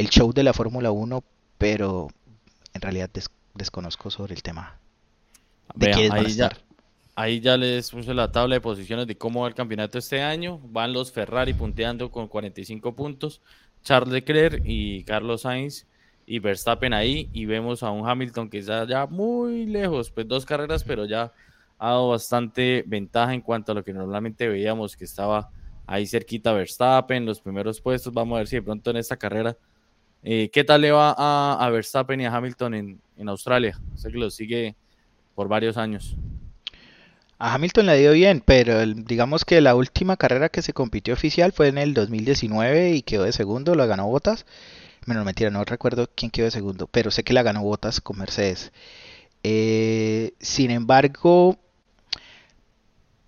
show 0.08 0.32
de 0.32 0.42
la 0.42 0.52
Fórmula 0.52 0.90
1, 0.90 1.22
pero 1.58 2.08
en 2.74 2.80
realidad 2.80 3.10
desconozco 3.54 4.10
sobre 4.10 4.34
el 4.34 4.42
tema. 4.42 4.78
¿De 5.74 5.92
ahí, 5.92 6.34
Ya, 6.34 6.50
ahí 7.14 7.40
ya 7.40 7.56
les 7.56 7.90
puse 7.90 8.14
la 8.14 8.30
tabla 8.30 8.54
de 8.56 8.60
posiciones 8.60 9.06
de 9.06 9.16
cómo 9.16 9.42
va 9.42 9.48
el 9.48 9.54
campeonato 9.54 9.98
este 9.98 10.22
año. 10.22 10.58
Van 10.64 10.92
los 10.92 11.12
Ferrari 11.12 11.54
punteando 11.54 12.10
con 12.10 12.28
45 12.28 12.94
puntos, 12.94 13.40
Charles 13.82 14.12
Leclerc 14.12 14.62
y 14.64 15.04
Carlos 15.04 15.42
Sainz 15.42 15.86
y 16.26 16.38
Verstappen 16.38 16.92
ahí. 16.92 17.28
Y 17.32 17.46
vemos 17.46 17.82
a 17.82 17.90
un 17.90 18.08
Hamilton 18.08 18.48
que 18.48 18.58
está 18.58 18.86
ya 18.86 19.06
muy 19.06 19.66
lejos, 19.66 20.10
pues 20.10 20.26
dos 20.26 20.44
carreras, 20.44 20.84
pero 20.84 21.04
ya 21.04 21.32
ha 21.78 21.88
dado 21.88 22.08
bastante 22.10 22.84
ventaja 22.86 23.34
en 23.34 23.40
cuanto 23.40 23.72
a 23.72 23.74
lo 23.74 23.84
que 23.84 23.92
normalmente 23.92 24.48
veíamos 24.48 24.96
que 24.96 25.04
estaba 25.04 25.50
ahí 25.86 26.06
cerquita 26.06 26.52
Verstappen, 26.52 27.26
los 27.26 27.40
primeros 27.40 27.80
puestos. 27.80 28.12
Vamos 28.12 28.36
a 28.36 28.38
ver 28.38 28.48
si 28.48 28.56
de 28.56 28.62
pronto 28.62 28.90
en 28.90 28.98
esta 28.98 29.16
carrera 29.16 29.56
eh, 30.22 30.50
¿Qué 30.52 30.62
tal 30.64 30.82
le 30.82 30.92
va 30.92 31.14
a, 31.18 31.70
Verstappen 31.70 32.20
y 32.20 32.26
a 32.26 32.34
Hamilton 32.34 32.74
en, 32.74 33.28
Australia? 33.28 33.78
Sé 33.96 34.10
que 34.10 34.18
lo 34.18 34.30
sigue 34.30 34.76
por 35.34 35.48
varios 35.48 35.76
años. 35.76 36.16
A 37.38 37.54
Hamilton 37.54 37.86
le 37.86 37.98
dio 37.98 38.12
bien, 38.12 38.40
pero 38.44 38.86
digamos 38.86 39.44
que 39.44 39.60
la 39.60 39.74
última 39.74 40.16
carrera 40.16 40.48
que 40.48 40.62
se 40.62 40.72
compitió 40.72 41.14
oficial 41.14 41.52
fue 41.52 41.68
en 41.68 41.78
el 41.78 41.92
2019 41.92 42.92
y 42.92 43.02
quedó 43.02 43.24
de 43.24 43.32
segundo, 43.32 43.74
la 43.74 43.86
ganó 43.86 44.06
Botas. 44.06 44.46
Menos 45.06 45.24
mentira, 45.24 45.50
no 45.50 45.64
recuerdo 45.64 46.08
quién 46.14 46.30
quedó 46.30 46.44
de 46.44 46.52
segundo, 46.52 46.86
pero 46.86 47.10
sé 47.10 47.24
que 47.24 47.32
la 47.32 47.42
ganó 47.42 47.62
Botas 47.62 48.00
con 48.00 48.18
Mercedes. 48.18 48.72
Eh, 49.42 50.34
sin 50.38 50.70
embargo, 50.70 51.58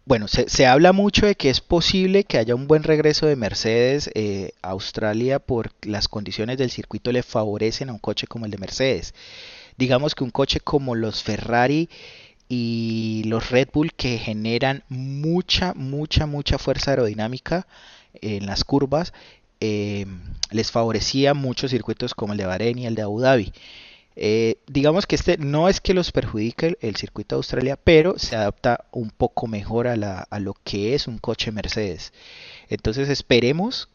bueno, 0.06 0.28
se, 0.28 0.66
habla 0.66 0.92
mucho 0.92 1.24
de 1.26 1.34
que 1.34 1.48
es 1.48 1.62
posible 1.62 2.24
que 2.24 2.36
haya 2.36 2.54
un 2.54 2.66
buen 2.66 2.82
regreso 2.82 3.26
de 3.26 3.36
Mercedes 3.36 4.10
eh, 4.14 4.52
a 4.60 4.70
Australia 4.70 5.38
por 5.38 5.72
las 5.82 6.08
condiciones 6.08 6.58
del 6.58 6.70
circuito 6.70 7.10
le 7.10 7.22
favorecen 7.22 7.88
a 7.88 7.92
un 7.94 7.98
coche 7.98 8.26
como 8.26 8.44
el 8.44 8.50
de 8.50 8.58
Mercedes. 8.58 9.14
Digamos 9.78 10.14
que 10.14 10.22
un 10.24 10.30
coche 10.30 10.60
como 10.60 10.94
los 10.94 11.22
Ferrari 11.22 11.88
y 12.50 13.22
los 13.26 13.50
Red 13.50 13.68
Bull 13.72 13.94
que 13.94 14.18
generan 14.18 14.84
mucha, 14.90 15.72
mucha, 15.72 16.26
mucha 16.26 16.58
fuerza 16.58 16.90
aerodinámica 16.90 17.66
en 18.20 18.44
las 18.44 18.64
curvas, 18.64 19.14
eh, 19.60 20.04
les 20.50 20.70
favorecía 20.70 21.32
muchos 21.32 21.70
circuitos 21.70 22.14
como 22.14 22.34
el 22.34 22.38
de 22.38 22.44
Bahrein 22.44 22.78
y 22.78 22.86
el 22.86 22.94
de 22.94 23.02
Abu 23.02 23.20
Dhabi. 23.20 23.52
Eh, 24.16 24.58
digamos 24.68 25.06
que 25.06 25.16
este 25.16 25.38
no 25.38 25.68
es 25.68 25.80
que 25.80 25.94
los 25.94 26.12
perjudique 26.12 26.76
el, 26.80 26.96
circuito 26.96 27.34
de 27.34 27.38
Australia, 27.38 27.78
pero 27.82 28.18
se 28.18 28.36
adapta 28.36 28.84
un 28.92 29.10
poco 29.10 29.46
mejor 29.46 29.88
a, 29.88 29.96
lo 30.38 30.54
que 30.64 30.94
es 30.94 31.08
un 31.08 31.18
coche 31.18 31.50
Mercedes. 31.50 32.12
Entonces 32.68 33.08
esperemos, 33.08 33.88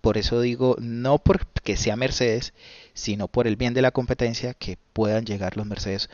por 0.00 0.18
eso 0.18 0.40
digo, 0.40 0.76
no 0.80 1.18
porque 1.18 1.76
sea 1.76 1.96
Mercedes, 1.96 2.52
sino 2.92 3.28
por 3.28 3.46
el 3.46 3.56
bien 3.56 3.72
de 3.72 3.82
la 3.82 3.90
competencia, 3.90 4.52
que 4.52 4.76
puedan 4.92 5.24
llegar 5.24 5.56
los 5.56 5.66
Mercedes 5.66 6.10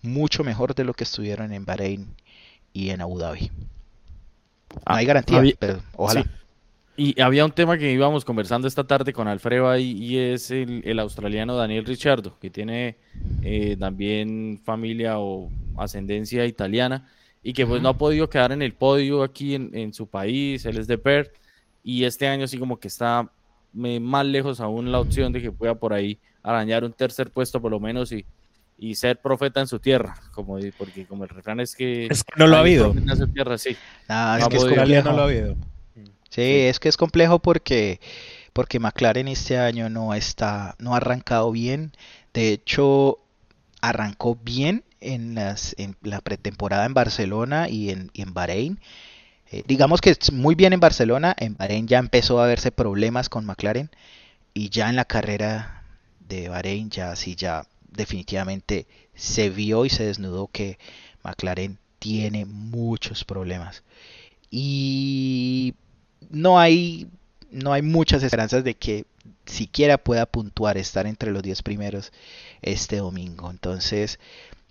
mucho 0.00 0.44
mejor 0.44 0.74
de 0.74 0.84
lo 0.84 0.94
que 0.94 1.04
estuvieron 1.04 1.52
en 1.52 1.64
Bahrein 1.64 2.14
y 2.72 2.90
en 2.90 3.00
Abu 3.00 3.18
Dhabi. 3.18 3.50
No 4.88 4.96
hay 4.96 5.06
garantía, 5.06 5.42
pero 5.58 5.82
ojalá. 5.96 6.24
Y 6.96 7.20
había 7.20 7.44
un 7.44 7.50
tema 7.50 7.76
que 7.76 7.90
íbamos 7.90 8.24
conversando 8.24 8.68
esta 8.68 8.84
tarde 8.84 9.12
con 9.12 9.26
Alfredo 9.26 9.68
ahí 9.68 9.92
y 9.92 10.16
es 10.16 10.52
el, 10.52 10.98
australiano 11.00 11.56
Daniel 11.56 11.84
Ricciardo, 11.84 12.38
que 12.38 12.50
tiene 12.50 12.96
eh, 13.42 13.76
también 13.78 14.60
familia 14.64 15.18
o 15.18 15.50
ascendencia 15.76 16.46
italiana 16.46 17.08
y 17.42 17.52
que 17.52 17.66
pues 17.66 17.82
no 17.82 17.88
ha 17.88 17.98
podido 17.98 18.30
quedar 18.30 18.52
en 18.52 18.62
el 18.62 18.74
podio 18.74 19.24
aquí 19.24 19.54
en, 19.54 19.92
su 19.92 20.06
país, 20.06 20.64
él 20.66 20.78
es 20.78 20.86
de 20.86 20.96
Perth 20.96 21.32
y 21.82 22.04
este 22.04 22.28
año 22.28 22.46
sí 22.46 22.58
como 22.58 22.78
que 22.78 22.86
está 22.86 23.28
más 23.72 24.24
lejos 24.26 24.60
aún 24.60 24.92
la 24.92 25.00
opción 25.00 25.32
de 25.32 25.42
que 25.42 25.50
pueda 25.50 25.74
por 25.74 25.92
ahí 25.92 26.18
arañar 26.44 26.84
un 26.84 26.92
tercer 26.92 27.30
puesto 27.30 27.60
por 27.60 27.72
lo 27.72 27.80
menos 27.80 28.12
y, 28.12 28.24
y 28.78 28.94
ser 28.94 29.18
profeta 29.18 29.60
en 29.60 29.66
su 29.66 29.80
tierra, 29.80 30.14
como 30.32 30.58
porque 30.78 31.06
como 31.06 31.24
el 31.24 31.30
refrán 31.30 31.58
es 31.58 31.74
que, 31.74 32.06
es 32.06 32.22
que 32.22 32.34
no 32.36 32.46
lo 32.46 32.56
ha 32.56 32.60
habido. 32.60 32.92
En 32.92 33.16
su 33.16 33.26
tierra, 33.26 33.58
sí. 33.58 33.76
Ah, 34.08 34.38
es 34.40 34.48
que 34.48 34.56
es 34.56 34.64
complejo. 34.64 35.10
No 35.10 35.16
lo 35.16 35.22
ha 35.22 35.24
habido. 35.24 35.56
Sí, 36.34 36.42
es 36.42 36.80
que 36.80 36.88
es 36.88 36.96
complejo 36.96 37.38
porque 37.38 38.00
porque 38.52 38.80
McLaren 38.80 39.28
este 39.28 39.58
año 39.58 39.88
no 39.88 40.14
está 40.14 40.74
no 40.78 40.94
ha 40.94 40.96
arrancado 40.96 41.52
bien. 41.52 41.92
De 42.32 42.50
hecho, 42.52 43.18
arrancó 43.80 44.36
bien 44.36 44.84
en, 45.00 45.36
las, 45.36 45.76
en 45.78 45.96
la 46.02 46.20
pretemporada 46.20 46.86
en 46.86 46.94
Barcelona 46.94 47.68
y 47.68 47.90
en, 47.90 48.10
y 48.14 48.22
en 48.22 48.34
Bahrein. 48.34 48.80
Eh, 49.52 49.62
digamos 49.66 50.00
que 50.00 50.16
muy 50.32 50.56
bien 50.56 50.72
en 50.72 50.80
Barcelona, 50.80 51.36
en 51.38 51.56
Bahrein 51.56 51.86
ya 51.86 51.98
empezó 51.98 52.40
a 52.40 52.46
verse 52.46 52.72
problemas 52.72 53.28
con 53.28 53.44
McLaren 53.46 53.90
y 54.54 54.70
ya 54.70 54.88
en 54.88 54.96
la 54.96 55.04
carrera 55.04 55.84
de 56.18 56.48
Bahrein 56.48 56.90
ya 56.90 57.14
sí 57.14 57.36
ya 57.36 57.66
definitivamente 57.88 58.88
se 59.14 59.50
vio 59.50 59.84
y 59.84 59.90
se 59.90 60.04
desnudó 60.06 60.48
que 60.48 60.78
McLaren 61.22 61.78
tiene 62.00 62.44
muchos 62.44 63.24
problemas. 63.24 63.84
Y 64.50 65.74
no 66.30 66.58
hay, 66.58 67.08
no 67.50 67.72
hay 67.72 67.82
muchas 67.82 68.22
esperanzas 68.22 68.64
de 68.64 68.74
que 68.74 69.04
siquiera 69.46 69.98
pueda 69.98 70.26
puntuar, 70.26 70.78
estar 70.78 71.06
entre 71.06 71.30
los 71.30 71.42
10 71.42 71.62
primeros 71.62 72.12
este 72.62 72.96
domingo. 72.96 73.50
Entonces, 73.50 74.18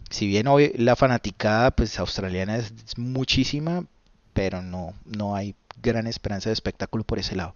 si 0.10 0.28
bien 0.28 0.48
hoy 0.48 0.72
la 0.76 0.96
fanaticada 0.96 1.72
pues 1.72 2.00
australiana 2.00 2.58
es 2.58 2.74
muchísima, 2.98 3.86
pero 4.34 4.62
no, 4.62 4.94
no 5.06 5.36
hay 5.36 5.56
gran 5.82 6.08
esperanza 6.08 6.50
de 6.50 6.54
espectáculo 6.54 7.04
por 7.04 7.20
ese 7.20 7.36
lado 7.36 7.56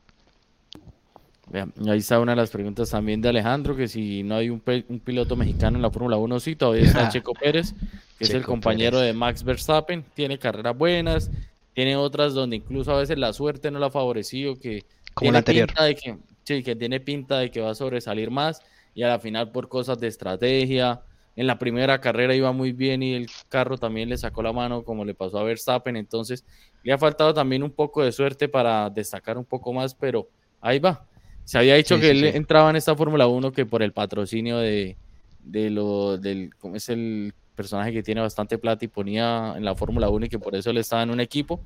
ahí 1.53 1.97
está 1.97 2.19
una 2.19 2.33
de 2.33 2.35
las 2.35 2.49
preguntas 2.49 2.89
también 2.89 3.21
de 3.21 3.29
Alejandro, 3.29 3.75
que 3.75 3.87
si 3.87 4.23
no 4.23 4.35
hay 4.35 4.49
un, 4.49 4.59
piloto 4.59 5.35
mexicano 5.35 5.77
en 5.77 5.81
la 5.81 5.91
Fórmula 5.91 6.17
1, 6.17 6.39
sí, 6.39 6.55
todavía 6.55 6.83
está 6.83 7.09
Checo 7.09 7.33
Pérez, 7.33 7.73
que 8.17 8.25
es 8.25 8.31
el 8.31 8.43
compañero 8.43 8.99
de 8.99 9.13
Max 9.13 9.43
Verstappen, 9.43 10.03
tiene 10.13 10.37
carreras 10.37 10.77
buenas, 10.77 11.31
tiene 11.78 11.95
otras 11.95 12.34
donde 12.34 12.55
incluso 12.55 12.91
a 12.91 12.97
veces 12.97 13.19
la 13.19 13.32
suerte 13.34 13.69
no 13.69 13.78
lo 13.78 13.86
ha 13.86 13.91
favorecido, 13.91 14.55
que 14.55 14.84
como 15.13 15.32
la 15.32 15.38
anterior. 15.38 15.67
Pinta 15.67 15.84
de 15.84 15.93
que, 15.93 16.17
sí, 16.43 16.63
que 16.63 16.75
tiene 16.75 16.99
pinta 16.99 17.38
de 17.38 17.51
que 17.51 17.61
va 17.61 17.69
a 17.69 17.75
sobresalir 17.75 18.32
más, 18.32 18.63
y 18.95 19.03
a 19.03 19.09
la 19.09 19.19
final 19.19 19.51
por 19.51 19.69
cosas 19.69 19.99
de 19.99 20.07
estrategia, 20.07 21.03
en 21.36 21.45
la 21.45 21.59
primera 21.59 22.01
carrera 22.01 22.34
iba 22.34 22.51
muy 22.51 22.71
bien 22.71 23.03
y 23.03 23.13
el 23.13 23.28
carro 23.47 23.78
también 23.78 24.09
le 24.09 24.17
sacó 24.17 24.41
la 24.41 24.51
mano 24.51 24.82
como 24.84 25.05
le 25.05 25.13
pasó 25.13 25.38
a 25.38 25.43
Verstappen, 25.43 25.95
entonces 25.97 26.43
le 26.82 26.93
ha 26.93 26.97
faltado 26.97 27.32
también 27.32 27.61
un 27.61 27.69
poco 27.69 28.01
de 28.01 28.11
suerte 28.11 28.49
para 28.49 28.89
destacar 28.89 29.38
un 29.38 29.45
poco 29.45 29.71
más, 29.71 29.93
pero 29.93 30.28
ahí 30.61 30.80
va. 30.80 31.05
Se 31.43 31.59
había 31.59 31.75
dicho 31.75 31.99
que 31.99 32.09
él 32.09 32.23
entraba 32.23 32.71
en 32.71 32.78
esta 32.78 32.95
Fórmula 32.95 33.28
1 33.28 33.51
que 33.51 33.67
por 33.67 33.84
el 33.84 33.93
patrocinio 33.93 34.57
de, 34.57 34.97
de 35.43 35.69
lo 35.69 36.17
del 36.17 36.55
como 36.55 36.75
es 36.75 36.89
el 36.89 37.36
personaje 37.57 37.91
que 37.91 38.03
tiene 38.03 38.21
bastante 38.21 38.57
plata 38.57 38.85
y 38.85 38.87
ponía 38.87 39.55
en 39.57 39.65
la 39.65 39.75
Fórmula 39.75 40.07
1 40.09 40.27
y 40.27 40.29
que 40.29 40.39
por 40.39 40.55
eso 40.55 40.69
él 40.69 40.77
estaba 40.77 41.03
en 41.03 41.09
un 41.09 41.19
equipo, 41.19 41.61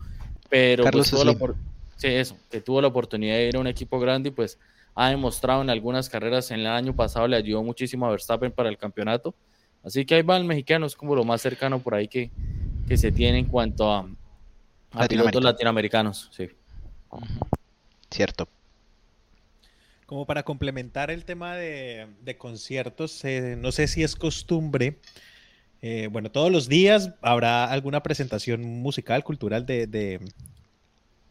pero 0.50 0.86
pues 0.90 1.12
tuvo 1.12 1.24
la, 1.24 1.34
sí, 1.98 2.08
eso, 2.08 2.36
que 2.50 2.62
tuvo 2.62 2.82
la 2.82 2.88
oportunidad 2.88 3.36
de 3.36 3.50
ir 3.50 3.56
a 3.58 3.60
un 3.60 3.68
equipo 3.68 4.00
grande 4.00 4.30
y 4.30 4.32
pues 4.32 4.58
ha 4.96 5.10
demostrado 5.10 5.62
en 5.62 5.70
algunas 5.70 6.10
carreras 6.10 6.50
en 6.50 6.62
el 6.62 6.68
año 6.68 6.96
pasado 6.96 7.28
le 7.28 7.38
ayudó 7.38 7.62
muchísimo 7.62 8.08
a 8.08 8.10
Verstappen 8.12 8.52
para 8.52 8.70
el 8.70 8.78
campeonato. 8.78 9.36
Así 9.84 10.06
que 10.06 10.16
ahí 10.16 10.22
va 10.22 10.38
el 10.38 10.46
mexicano, 10.46 10.86
es 10.86 10.96
como 10.96 11.16
lo 11.16 11.24
más 11.24 11.42
cercano 11.42 11.80
por 11.80 11.94
ahí 11.94 12.08
que, 12.08 12.32
que 12.88 12.98
se 12.98 13.12
tiene 13.12 13.40
en 13.40 13.46
cuanto 13.46 13.92
a, 13.92 14.10
a 14.92 15.08
pilotos 15.08 15.44
latinoamericanos. 15.44 16.30
Sí. 16.32 16.50
Cierto 18.10 18.48
como 20.12 20.26
para 20.26 20.44
complementar 20.44 21.10
el 21.10 21.24
tema 21.24 21.56
de, 21.56 22.36
conciertos, 22.38 23.24
eh, 23.24 23.56
no 23.58 23.72
sé 23.72 23.88
si 23.88 24.04
es 24.04 24.18
costumbre, 24.18 25.00
eh, 25.82 26.08
bueno, 26.12 26.32
todos 26.32 26.52
los 26.52 26.70
días 26.70 27.12
habrá 27.22 27.66
alguna 27.66 28.04
presentación 28.04 28.64
musical, 28.64 29.24
cultural 29.24 29.66
de, 29.66 30.20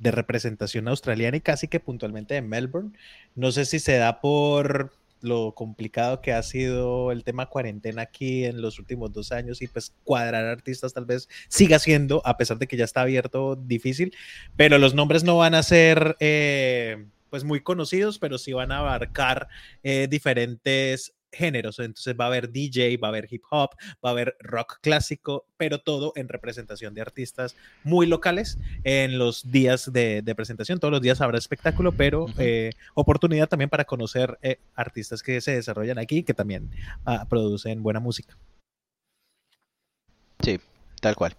representación 0.01 0.89
australiana 0.89 1.37
y 1.37 1.41
casi 1.41 1.69
que 1.69 1.79
puntualmente 1.79 2.35
de 2.35 2.43
Melbourne. 2.43 2.91
No 3.35 3.53
sé 3.53 3.65
si 3.65 3.79
se 3.79 3.97
da 3.97 4.21
por 4.21 4.93
lo 5.21 5.53
complicado 5.55 6.23
que 6.23 6.33
ha 6.33 6.43
sido 6.43 7.13
el 7.13 7.25
tema 7.25 7.47
cuarentena 7.47 8.03
aquí 8.03 8.47
en 8.47 8.63
los 8.63 8.79
últimos 8.79 9.13
dos 9.13 9.33
años 9.33 9.61
y 9.61 9.69
pues 9.69 9.93
cuadrar 10.03 10.47
artistas 10.47 10.95
tal 10.95 11.05
vez 11.05 11.29
siga 11.49 11.79
siendo, 11.79 12.23
a 12.25 12.39
pesar 12.39 12.59
de 12.59 12.67
que 12.67 12.79
ya 12.79 12.85
está 12.85 13.03
abierto, 13.03 13.55
difícil, 13.55 14.15
pero 14.57 14.79
los 14.79 14.95
nombres 14.95 15.23
no 15.25 15.37
van 15.37 15.55
a 15.55 15.63
ser... 15.63 16.17
Eh, 16.21 17.05
pues 17.31 17.45
muy 17.45 17.61
conocidos, 17.61 18.19
pero 18.19 18.39
sí 18.39 18.53
van 18.53 18.73
a 18.73 18.79
abarcar 18.79 19.47
eh, 19.85 20.09
diferentes 20.11 21.15
géneros. 21.33 21.79
Entonces 21.79 22.15
va 22.19 22.25
a 22.25 22.29
haber 22.29 22.51
DJ, 22.51 22.97
va 22.97 23.09
a 23.09 23.11
haber 23.11 23.29
hip 23.31 23.43
hop, 23.51 23.71
va 24.05 24.11
a 24.11 24.13
haber 24.13 24.37
rock 24.41 24.79
clásico, 24.81 25.47
pero 25.57 25.79
todo 25.81 26.13
en 26.17 26.29
representación 26.29 26.95
de 26.95 27.01
artistas 27.01 27.57
muy 27.85 28.07
locales 28.07 28.59
en 28.85 29.19
los 29.19 29.51
días 29.51 29.93
de, 29.93 30.23
presentación. 30.37 30.79
Todos 30.79 30.93
los 30.93 31.03
días 31.03 31.21
habrá 31.21 31.39
espectáculo, 31.39 31.93
pero 31.93 32.27
eh, 32.39 32.71
oportunidad 32.95 33.49
también 33.49 33.69
para 33.69 33.85
conocer 33.85 34.39
eh, 34.43 34.59
artistas 34.75 35.23
que 35.23 35.41
se 35.41 35.53
desarrollan 35.53 35.99
aquí 35.99 36.19
y 36.19 36.23
que 36.23 36.35
también 36.35 36.71
ah, 37.05 37.27
producen 37.29 37.83
buena 37.83 38.01
música. 38.01 38.37
Sí, 40.43 40.59
tal 41.01 41.17
cual. 41.17 41.37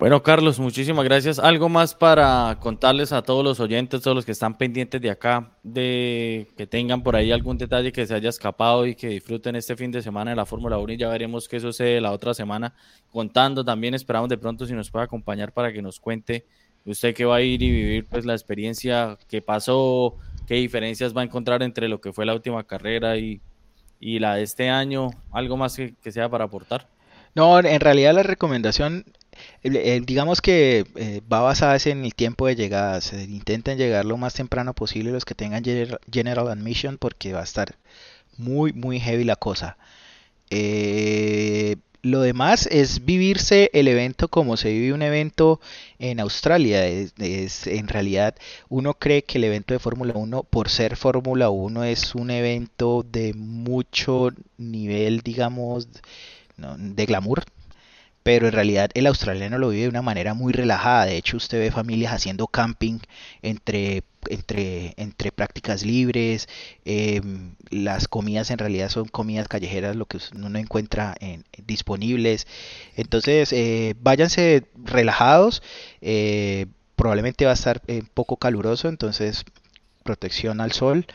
Bueno, 0.00 0.22
Carlos, 0.22 0.58
muchísimas 0.58 1.04
gracias. 1.04 1.38
Algo 1.38 1.68
más 1.68 1.94
para 1.94 2.56
contarles 2.58 3.12
a 3.12 3.20
todos 3.20 3.44
los 3.44 3.60
oyentes, 3.60 4.00
todos 4.00 4.14
los 4.14 4.24
que 4.24 4.32
están 4.32 4.56
pendientes 4.56 4.98
de 4.98 5.10
acá, 5.10 5.58
de 5.62 6.48
que 6.56 6.66
tengan 6.66 7.02
por 7.02 7.16
ahí 7.16 7.30
algún 7.30 7.58
detalle 7.58 7.92
que 7.92 8.06
se 8.06 8.14
haya 8.14 8.30
escapado 8.30 8.86
y 8.86 8.94
que 8.94 9.08
disfruten 9.08 9.56
este 9.56 9.76
fin 9.76 9.90
de 9.90 10.00
semana 10.00 10.30
de 10.30 10.36
la 10.36 10.46
Fórmula 10.46 10.78
1 10.78 10.94
y 10.94 10.96
ya 10.96 11.10
veremos 11.10 11.48
qué 11.48 11.60
sucede 11.60 12.00
la 12.00 12.12
otra 12.12 12.32
semana. 12.32 12.72
Contando 13.10 13.62
también, 13.62 13.92
esperamos 13.92 14.30
de 14.30 14.38
pronto 14.38 14.64
si 14.64 14.72
nos 14.72 14.90
puede 14.90 15.04
acompañar 15.04 15.52
para 15.52 15.70
que 15.70 15.82
nos 15.82 16.00
cuente 16.00 16.46
usted 16.86 17.14
que 17.14 17.26
va 17.26 17.36
a 17.36 17.42
ir 17.42 17.60
y 17.62 17.70
vivir 17.70 18.06
pues 18.06 18.24
la 18.24 18.32
experiencia 18.32 19.18
que 19.28 19.42
pasó, 19.42 20.16
qué 20.46 20.54
diferencias 20.54 21.14
va 21.14 21.20
a 21.20 21.24
encontrar 21.24 21.62
entre 21.62 21.88
lo 21.88 22.00
que 22.00 22.14
fue 22.14 22.24
la 22.24 22.32
última 22.32 22.64
carrera 22.64 23.18
y, 23.18 23.42
la 24.00 24.36
de 24.36 24.44
este 24.44 24.70
año. 24.70 25.10
Algo 25.30 25.58
más 25.58 25.76
que 25.76 26.10
sea 26.10 26.30
para 26.30 26.44
aportar. 26.44 26.88
No, 27.34 27.58
en 27.58 27.80
realidad 27.80 28.14
la 28.14 28.22
recomendación 28.22 29.04
eh, 29.62 30.00
digamos 30.04 30.40
que 30.40 30.84
eh, 30.96 31.20
va 31.32 31.40
basada 31.40 31.76
en 31.84 32.04
el 32.04 32.14
tiempo 32.14 32.46
de 32.46 32.56
llegada. 32.56 33.00
Se 33.00 33.22
intenten 33.24 33.78
llegar 33.78 34.04
lo 34.04 34.16
más 34.16 34.34
temprano 34.34 34.74
posible 34.74 35.12
los 35.12 35.24
que 35.24 35.34
tengan 35.34 35.64
general, 35.64 36.48
admission 36.48 36.98
porque 36.98 37.32
va 37.32 37.40
a 37.40 37.44
estar 37.44 37.76
muy, 38.36 38.72
muy 38.72 39.00
heavy 39.00 39.24
la 39.24 39.36
cosa. 39.36 39.76
Eh, 40.50 41.76
lo 42.02 42.22
demás 42.22 42.66
es 42.70 43.04
vivirse 43.04 43.70
el 43.74 43.86
evento 43.86 44.28
como 44.28 44.56
se 44.56 44.70
vive 44.70 44.94
un 44.94 45.02
evento 45.02 45.60
en 45.98 46.20
Australia. 46.20 46.86
Es, 46.86 47.66
en 47.66 47.88
realidad, 47.88 48.34
uno 48.68 48.94
cree 48.94 49.22
que 49.22 49.38
el 49.38 49.44
evento 49.44 49.74
de 49.74 49.80
Fórmula 49.80 50.14
1, 50.16 50.44
por 50.44 50.70
ser 50.70 50.96
Fórmula 50.96 51.50
1, 51.50 51.84
es 51.84 52.14
un 52.14 52.30
evento 52.30 53.04
de 53.10 53.34
mucho 53.34 54.30
nivel, 54.56 55.20
digamos, 55.20 55.88
de 56.56 57.06
glamour, 57.06 57.44
pero 58.22 58.46
en 58.46 58.52
realidad 58.52 58.90
el 58.94 59.06
australiano 59.06 59.58
lo 59.58 59.70
vive 59.70 59.82
de 59.84 59.88
una 59.88 60.02
manera 60.02 60.34
muy 60.34 60.52
relajada. 60.52 61.06
De 61.06 61.16
hecho, 61.16 61.36
usted 61.36 61.58
ve 61.58 61.70
familias 61.70 62.12
haciendo 62.12 62.46
camping 62.46 62.98
entre, 63.42 64.02
entre, 64.28 64.94
entre 64.96 65.32
prácticas 65.32 65.84
libres. 65.84 66.48
Em, 66.84 67.54
las 67.70 68.08
comidas 68.08 68.50
en 68.50 68.58
realidad 68.58 68.90
son 68.90 69.06
comidas 69.08 69.48
callejeras, 69.48 69.96
lo 69.96 70.06
que 70.06 70.18
uno 70.34 70.50
no 70.50 70.58
encuentra 70.58 71.14
en, 71.20 71.44
disponibles. 71.66 72.46
Entonces, 72.96 73.52
eh, 73.52 73.94
váyanse 74.00 74.64
relajados. 74.84 75.62
Eh, 76.02 76.66
probablemente 76.96 77.46
va 77.46 77.52
a 77.52 77.54
estar 77.54 77.80
un 77.88 78.10
poco 78.12 78.36
caluroso, 78.36 78.88
entonces 78.88 79.44
protección 80.04 80.60
al 80.60 80.72
sol. 80.72 81.06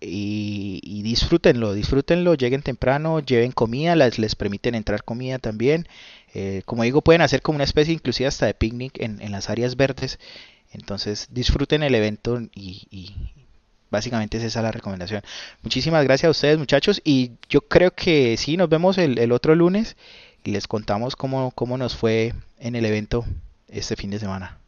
Y, 0.00 0.80
y, 0.82 1.02
disfrútenlo, 1.02 1.72
disfrútenlo, 1.72 2.34
lleguen 2.34 2.62
temprano, 2.62 3.20
lleven 3.20 3.52
comida, 3.52 3.96
les, 3.96 4.18
les 4.18 4.34
permiten 4.34 4.74
entrar 4.74 5.02
comida 5.02 5.38
también. 5.38 5.88
Eh, 6.34 6.62
como 6.64 6.82
digo, 6.82 7.00
pueden 7.00 7.22
hacer 7.22 7.42
como 7.42 7.56
una 7.56 7.64
especie 7.64 7.94
inclusive 7.94 8.26
hasta 8.26 8.46
de 8.46 8.54
picnic 8.54 9.00
en, 9.00 9.30
las 9.30 9.48
áreas 9.48 9.76
verdes. 9.76 10.18
Entonces 10.72 11.28
disfruten 11.30 11.84
el 11.84 11.94
evento 11.94 12.40
y, 12.54 13.14
básicamente 13.90 14.38
es 14.38 14.42
esa 14.42 14.60
la 14.60 14.72
recomendación. 14.72 15.22
Muchísimas 15.62 16.02
gracias 16.02 16.26
a 16.26 16.30
ustedes 16.30 16.58
muchachos 16.58 17.00
y 17.04 17.32
yo 17.48 17.60
creo 17.60 17.92
que 17.92 18.36
sí, 18.36 18.56
nos 18.56 18.68
vemos 18.68 18.98
el, 18.98 19.30
otro 19.30 19.54
lunes 19.54 19.96
y 20.42 20.50
les 20.50 20.66
contamos 20.66 21.14
cómo, 21.14 21.52
cómo 21.52 21.78
nos 21.78 21.94
fue 21.94 22.34
en 22.58 22.74
el 22.74 22.84
evento 22.84 23.24
este 23.68 23.94
fin 23.94 24.10
de 24.10 24.18
semana. 24.18 24.58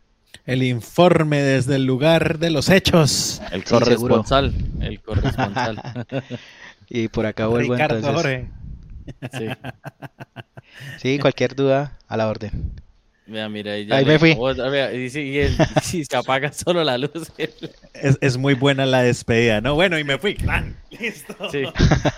El 0.44 0.62
informe 0.62 1.42
desde 1.42 1.74
el 1.74 1.86
lugar 1.86 2.38
de 2.38 2.50
los 2.50 2.68
hechos. 2.68 3.42
El 3.50 3.64
corresponsal. 3.64 4.54
el 4.80 5.00
corresponsal. 5.00 6.06
y 6.88 7.08
por 7.08 7.26
acá 7.26 7.48
vuelvo 7.48 7.74
Ricardo 7.74 7.96
entonces. 7.96 8.46
Sí. 9.32 9.46
sí, 10.98 11.18
cualquier 11.18 11.54
duda 11.54 11.98
a 12.08 12.16
la 12.16 12.28
orden. 12.28 12.72
Mira, 13.26 13.48
mira, 13.48 13.72
ahí, 13.72 13.88
ahí 13.90 14.04
me 14.04 14.18
fui. 14.20 14.36
y, 14.94 15.10
si, 15.10 16.04
se 16.04 16.16
apaga 16.16 16.52
solo 16.52 16.84
la 16.84 16.96
luz. 16.96 17.32
es, 17.36 18.18
es, 18.20 18.36
muy 18.36 18.54
buena 18.54 18.86
la 18.86 19.02
despedida, 19.02 19.60
¿no? 19.60 19.74
Bueno, 19.74 19.98
y 19.98 20.04
me 20.04 20.16
fui. 20.16 20.36
Listo. 20.90 21.34
Sí. 21.50 21.64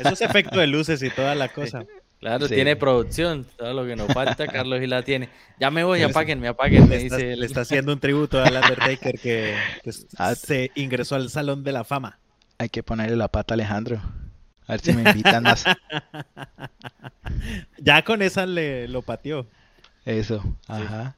Eso 0.01 0.11
es 0.11 0.21
efecto 0.21 0.61
de 0.61 0.67
luces 0.67 1.03
y 1.03 1.09
toda 1.09 1.35
la 1.35 1.49
cosa. 1.49 1.87
Claro, 2.21 2.49
tiene 2.49 2.75
producción, 2.75 3.47
todo 3.57 3.73
lo 3.73 3.87
que 3.87 3.95
nos 3.95 4.13
falta, 4.13 4.49
Carlos 4.49 4.83
y 4.83 4.87
la 4.87 5.03
tiene. 5.03 5.29
Ya 5.59 5.71
me 5.71 5.85
voy, 5.85 6.03
apáguenme, 6.03 6.49
apáguenme. 6.49 6.89
Le, 6.89 6.99
dice 6.99 7.15
está, 7.15 7.41
le 7.41 7.47
está 7.47 7.61
haciendo 7.61 7.93
un 7.93 8.01
tributo 8.01 8.43
al 8.43 8.57
Undertaker 8.57 9.19
que, 9.19 9.55
que 9.85 9.91
ah, 10.19 10.35
se 10.35 10.73
ingresó 10.75 11.15
al 11.15 11.31
Salón 11.31 11.63
de 11.63 11.73
la 11.73 11.85
Fama. 11.85 12.19
Hay 12.59 12.69
que 12.69 12.83
ponerle 12.83 13.17
la 13.17 13.29
pata 13.29 13.55
a 13.55 13.57
Alejandro. 13.57 14.03
A 14.69 14.73
ver 14.73 14.81
si 14.81 14.93
me 14.93 15.03
invitan 15.11 15.43
más. 15.43 15.65
ya 17.79 18.05
con 18.05 18.21
esa 18.21 18.45
le 18.45 18.87
lo 18.87 19.03
pateó. 19.03 19.47
Eso, 20.05 20.45
ajá. 20.67 21.17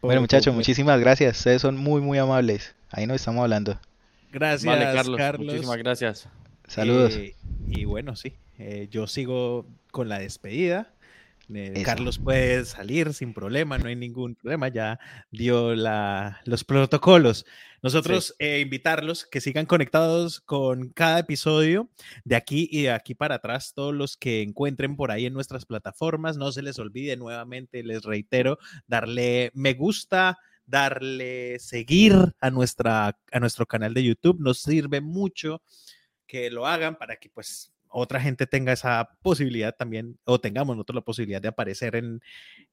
Bueno, 0.00 0.20
muchachos, 0.20 0.54
muchísimas 0.54 1.00
gracias. 1.00 1.38
Ustedes 1.38 1.60
son 1.60 1.76
muy, 1.76 2.00
muy 2.00 2.18
amables. 2.18 2.76
Ahí 2.90 3.06
nos 3.06 3.16
estamos 3.16 3.42
hablando. 3.42 3.78
Gracias, 4.32 5.08
Carlos. 5.16 5.46
Muchísimas 5.46 5.76
gracias. 5.78 6.28
Saludos. 6.68 7.16
Eh, 7.16 7.34
y 7.66 7.84
bueno, 7.84 8.14
sí, 8.14 8.34
eh, 8.58 8.86
yo 8.90 9.08
sigo 9.08 9.66
con 9.90 10.08
la 10.08 10.20
despedida. 10.20 10.92
Eh, 11.54 11.82
Carlos 11.82 12.18
puede 12.18 12.64
salir 12.64 13.14
sin 13.14 13.32
problema, 13.32 13.78
no 13.78 13.88
hay 13.88 13.96
ningún 13.96 14.34
problema, 14.34 14.68
ya 14.68 14.98
dio 15.30 15.74
la, 15.74 16.40
los 16.44 16.64
protocolos. 16.64 17.46
Nosotros 17.82 18.34
eh, 18.38 18.60
invitarlos 18.60 19.24
que 19.24 19.40
sigan 19.40 19.64
conectados 19.64 20.40
con 20.40 20.90
cada 20.90 21.20
episodio 21.20 21.88
de 22.24 22.36
aquí 22.36 22.68
y 22.70 22.82
de 22.82 22.90
aquí 22.90 23.14
para 23.14 23.36
atrás, 23.36 23.72
todos 23.74 23.94
los 23.94 24.16
que 24.16 24.42
encuentren 24.42 24.96
por 24.96 25.10
ahí 25.10 25.26
en 25.26 25.32
nuestras 25.32 25.64
plataformas, 25.64 26.36
no 26.36 26.52
se 26.52 26.62
les 26.62 26.78
olvide 26.78 27.16
nuevamente, 27.16 27.82
les 27.82 28.02
reitero, 28.02 28.58
darle 28.86 29.50
me 29.54 29.74
gusta, 29.74 30.38
darle 30.66 31.58
seguir 31.60 32.14
a, 32.40 32.50
nuestra, 32.50 33.18
a 33.32 33.40
nuestro 33.40 33.64
canal 33.64 33.94
de 33.94 34.04
YouTube, 34.04 34.38
nos 34.40 34.58
sirve 34.58 35.00
mucho 35.00 35.62
que 36.26 36.50
lo 36.50 36.66
hagan 36.66 36.98
para 36.98 37.16
que 37.16 37.30
pues 37.30 37.72
otra 37.90 38.20
gente 38.20 38.46
tenga 38.46 38.72
esa 38.72 39.10
posibilidad 39.22 39.74
también, 39.74 40.18
o 40.24 40.40
tengamos 40.40 40.76
nosotros 40.76 40.96
la 40.96 41.04
posibilidad 41.04 41.42
de 41.42 41.48
aparecer 41.48 41.96
en, 41.96 42.20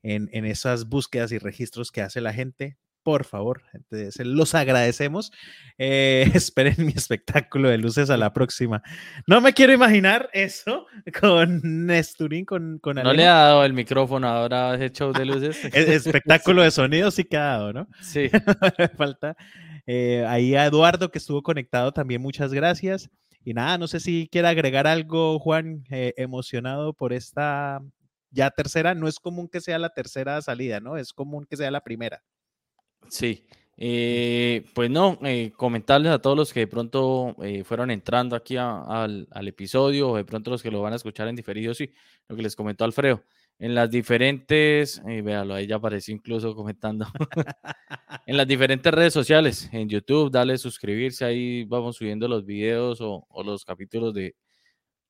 en, 0.04 0.46
esas 0.46 0.88
búsquedas 0.88 1.32
y 1.32 1.38
registros 1.38 1.92
que 1.92 2.02
hace 2.02 2.22
la 2.22 2.34
gente. 2.34 2.78
Por 3.04 3.24
favor, 3.24 3.62
entonces, 3.74 4.26
los 4.26 4.56
agradecemos. 4.56 5.32
Eh, 5.78 6.28
esperen 6.34 6.76
mi 6.80 6.94
espectáculo 6.94 7.70
de 7.70 7.78
luces 7.78 8.10
a 8.10 8.18
la 8.18 8.34
próxima. 8.34 8.82
No 9.28 9.42
me 9.42 9.54
quiero 9.54 9.74
imaginar 9.74 10.30
eso 10.34 10.88
con 11.20 11.86
Nesturín, 11.86 12.46
con, 12.46 12.80
con 12.80 12.96
No 12.96 13.14
le 13.14 13.28
ha 13.28 13.34
dado 13.34 13.64
el 13.64 13.74
micrófono 13.74 14.28
ahora 14.28 14.74
ese 14.74 14.90
show 14.92 15.14
de 15.14 15.26
luces. 15.26 15.64
el 15.74 15.92
espectáculo 15.92 16.64
de 16.64 16.72
sonido 16.72 17.12
sí 17.12 17.26
que 17.26 17.38
ha 17.38 17.44
dado, 17.44 17.74
¿no? 17.74 17.88
Sí. 18.02 18.32
Falta. 18.98 19.38
Eh, 19.86 20.26
ahí 20.28 20.56
a 20.56 20.66
Eduardo 20.66 21.12
que 21.12 21.20
estuvo 21.20 21.44
conectado 21.44 21.92
también, 21.92 22.22
muchas 22.22 22.52
gracias. 22.54 23.10
Y 23.46 23.54
nada, 23.54 23.78
no 23.78 23.88
sé 23.88 24.00
si 24.00 24.28
quiere 24.32 24.48
agregar 24.48 24.88
algo, 24.88 25.38
Juan, 25.38 25.84
eh, 25.92 26.16
emocionado 26.18 26.94
por 26.94 27.14
esta 27.14 27.80
ya 28.32 28.50
tercera. 28.50 28.96
No 28.96 29.08
es 29.08 29.20
común 29.20 29.48
que 29.48 29.62
sea 29.62 29.78
la 29.78 29.90
tercera 29.90 30.42
salida, 30.42 30.80
¿no? 30.80 30.98
Es 30.98 31.14
común 31.14 31.46
que 31.48 31.56
sea 31.56 31.70
la 31.70 31.82
primera. 31.82 32.24
Sí, 33.08 33.46
eh, 33.78 34.66
pues 34.74 34.90
no, 34.90 35.20
eh, 35.22 35.52
comentarles 35.56 36.12
a 36.12 36.20
todos 36.20 36.36
los 36.36 36.52
que 36.52 36.62
de 36.62 36.68
pronto 36.68 37.36
fueron 37.66 37.92
entrando 37.92 38.36
aquí 38.36 38.58
al, 38.58 39.28
al, 39.30 39.48
episodio 39.48 40.10
o 40.10 40.18
de 40.18 40.26
pronto 40.26 40.50
los 40.50 40.64
que 40.64 40.72
lo 40.72 40.82
van 40.82 40.94
a 40.94 40.96
escuchar 40.96 41.28
en 41.28 41.36
diferido, 41.36 41.76
sí, 41.76 41.94
lo 42.28 42.36
que 42.36 42.42
les 42.42 42.56
comentó 42.56 42.84
Alfredo 42.84 43.22
en 43.60 43.74
las 43.74 43.90
diferentes, 43.90 45.02
eh, 45.08 45.22
véalo, 45.22 45.54
ahí 45.54 45.68
ya 45.68 45.78
apareció 45.78 46.14
incluso 46.14 46.56
comentando, 46.56 47.08
en 48.26 48.38
las 48.38 48.48
diferentes 48.48 48.94
redes 48.94 49.14
sociales, 49.14 49.70
en 49.72 49.88
YouTube, 49.88 50.32
dale 50.32 50.58
suscribirse, 50.58 51.24
ahí 51.24 51.64
vamos 51.64 51.98
subiendo 51.98 52.28
los 52.28 52.46
videos 52.46 53.00
o, 53.02 53.26
los 53.44 53.64
capítulos 53.64 54.14
de, 54.14 54.36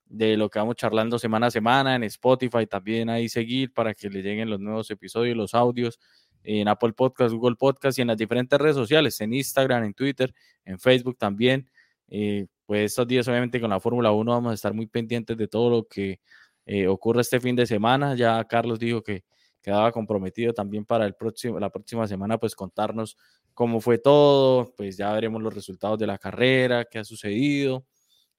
de 0.06 0.38
lo 0.38 0.50
que 0.50 0.60
vamos 0.60 0.76
charlando 0.76 1.18
semana 1.18 1.48
a 1.48 1.52
semana, 1.52 1.96
en 1.96 2.04
Spotify 2.04 2.68
también 2.68 3.10
ahí 3.10 3.30
seguir 3.30 3.74
para 3.74 3.94
que 3.96 4.10
le 4.10 4.22
lleguen 4.22 4.50
los 4.50 4.60
nuevos 4.60 4.92
episodios, 4.92 5.36
los 5.36 5.54
audios, 5.56 6.00
en 6.46 6.68
Apple 6.68 6.94
Podcast, 6.94 7.34
Google 7.34 7.56
Podcast 7.56 7.98
y 7.98 8.02
en 8.04 8.08
las 8.08 8.18
diferentes 8.18 8.60
redes 8.60 8.76
sociales, 8.76 9.20
en 9.22 9.34
Instagram, 9.34 9.84
en 9.84 9.94
Twitter, 9.94 10.34
en 10.64 10.80
Facebook 10.80 11.18
también. 11.18 11.70
Eh, 12.08 12.46
pues 12.66 12.92
estos 12.92 13.08
días 13.08 13.28
obviamente 13.28 13.60
con 13.60 13.70
la 13.72 13.80
Fórmula 13.80 14.12
1 14.12 14.32
vamos 14.32 14.52
a 14.52 14.54
estar 14.54 14.74
muy 14.74 14.88
pendientes 14.88 15.36
de 15.38 15.48
todo 15.48 15.70
lo 15.70 15.88
que 15.88 16.20
eh, 16.66 16.88
ocurre 16.88 17.22
este 17.22 17.40
fin 17.40 17.56
de 17.56 17.66
semana. 17.66 18.16
Ya 18.16 18.44
Carlos 18.46 18.80
dijo 18.80 19.02
que 19.02 19.24
quedaba 19.62 19.92
comprometido 19.92 20.54
también 20.54 20.86
para 20.86 21.06
el 21.06 21.16
próximo, 21.16 21.60
la 21.60 21.70
próxima 21.70 22.08
semana, 22.08 22.38
pues 22.38 22.56
contarnos 22.56 23.18
cómo 23.54 23.82
fue 23.82 23.98
todo, 23.98 24.74
pues 24.78 24.98
ya 24.98 25.12
veremos 25.14 25.42
los 25.42 25.54
resultados 25.54 25.98
de 25.98 26.08
la 26.08 26.18
carrera, 26.18 26.86
qué 26.86 27.00
ha 27.00 27.04
sucedido. 27.04 27.86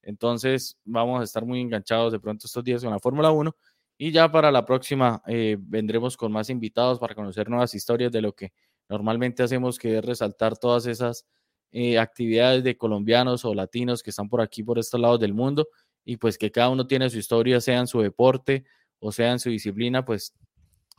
Entonces 0.01 0.77
vamos 0.85 1.19
a 1.19 1.23
estar 1.25 1.45
muy 1.45 1.59
enganchados 1.59 2.13
de 2.13 2.19
pronto 2.19 2.47
estos 2.47 2.63
días 2.63 2.81
con 2.81 2.91
la 2.91 2.99
Fórmula 2.99 3.31
1 3.31 3.53
y 3.97 4.11
ya 4.11 4.31
para 4.31 4.51
la 4.51 4.63
próxima 4.63 5.21
eh, 5.27 5.57
vendremos 5.59 6.15
con 6.15 6.31
más 6.31 6.49
invitados 6.49 6.99
para 6.99 7.15
conocer 7.15 7.49
nuevas 7.49 7.73
historias 7.73 8.11
de 8.11 8.21
lo 8.21 8.33
que 8.33 8.53
normalmente 8.87 9.43
hacemos, 9.43 9.77
que 9.77 9.97
es 9.97 10.05
resaltar 10.05 10.57
todas 10.57 10.85
esas 10.85 11.25
eh, 11.71 11.99
actividades 11.99 12.63
de 12.63 12.77
colombianos 12.77 13.43
o 13.43 13.53
latinos 13.53 14.01
que 14.01 14.11
están 14.11 14.29
por 14.29 14.39
aquí, 14.39 14.63
por 14.63 14.79
estos 14.79 14.99
lados 14.99 15.19
del 15.19 15.33
mundo 15.33 15.67
y 16.09 16.15
pues 16.15 16.37
que 16.37 16.51
cada 16.51 16.69
uno 16.69 16.87
tiene 16.87 17.09
su 17.09 17.17
historia, 17.17 17.59
sea 17.59 17.79
en 17.79 17.87
su 17.87 17.99
deporte 17.99 18.63
o 18.99 19.11
sea 19.11 19.33
en 19.33 19.39
su 19.39 19.49
disciplina, 19.49 20.05
pues 20.05 20.33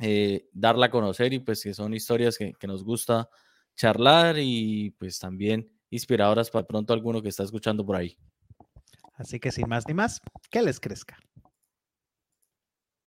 eh, 0.00 0.46
darla 0.52 0.86
a 0.86 0.90
conocer 0.90 1.32
y 1.32 1.38
pues 1.38 1.62
que 1.62 1.72
son 1.72 1.94
historias 1.94 2.36
que, 2.36 2.52
que 2.52 2.66
nos 2.66 2.84
gusta 2.84 3.28
charlar 3.74 4.36
y 4.38 4.90
pues 4.98 5.18
también 5.18 5.72
inspiradoras 5.88 6.50
para 6.50 6.66
pronto 6.66 6.92
alguno 6.92 7.22
que 7.22 7.30
está 7.30 7.42
escuchando 7.42 7.86
por 7.86 7.96
ahí. 7.96 8.18
Así 9.14 9.40
que 9.40 9.50
sin 9.50 9.66
más 9.66 9.84
ni 9.88 9.94
más, 9.94 10.20
que 10.50 10.62
les 10.62 10.78
crezca. 10.78 11.18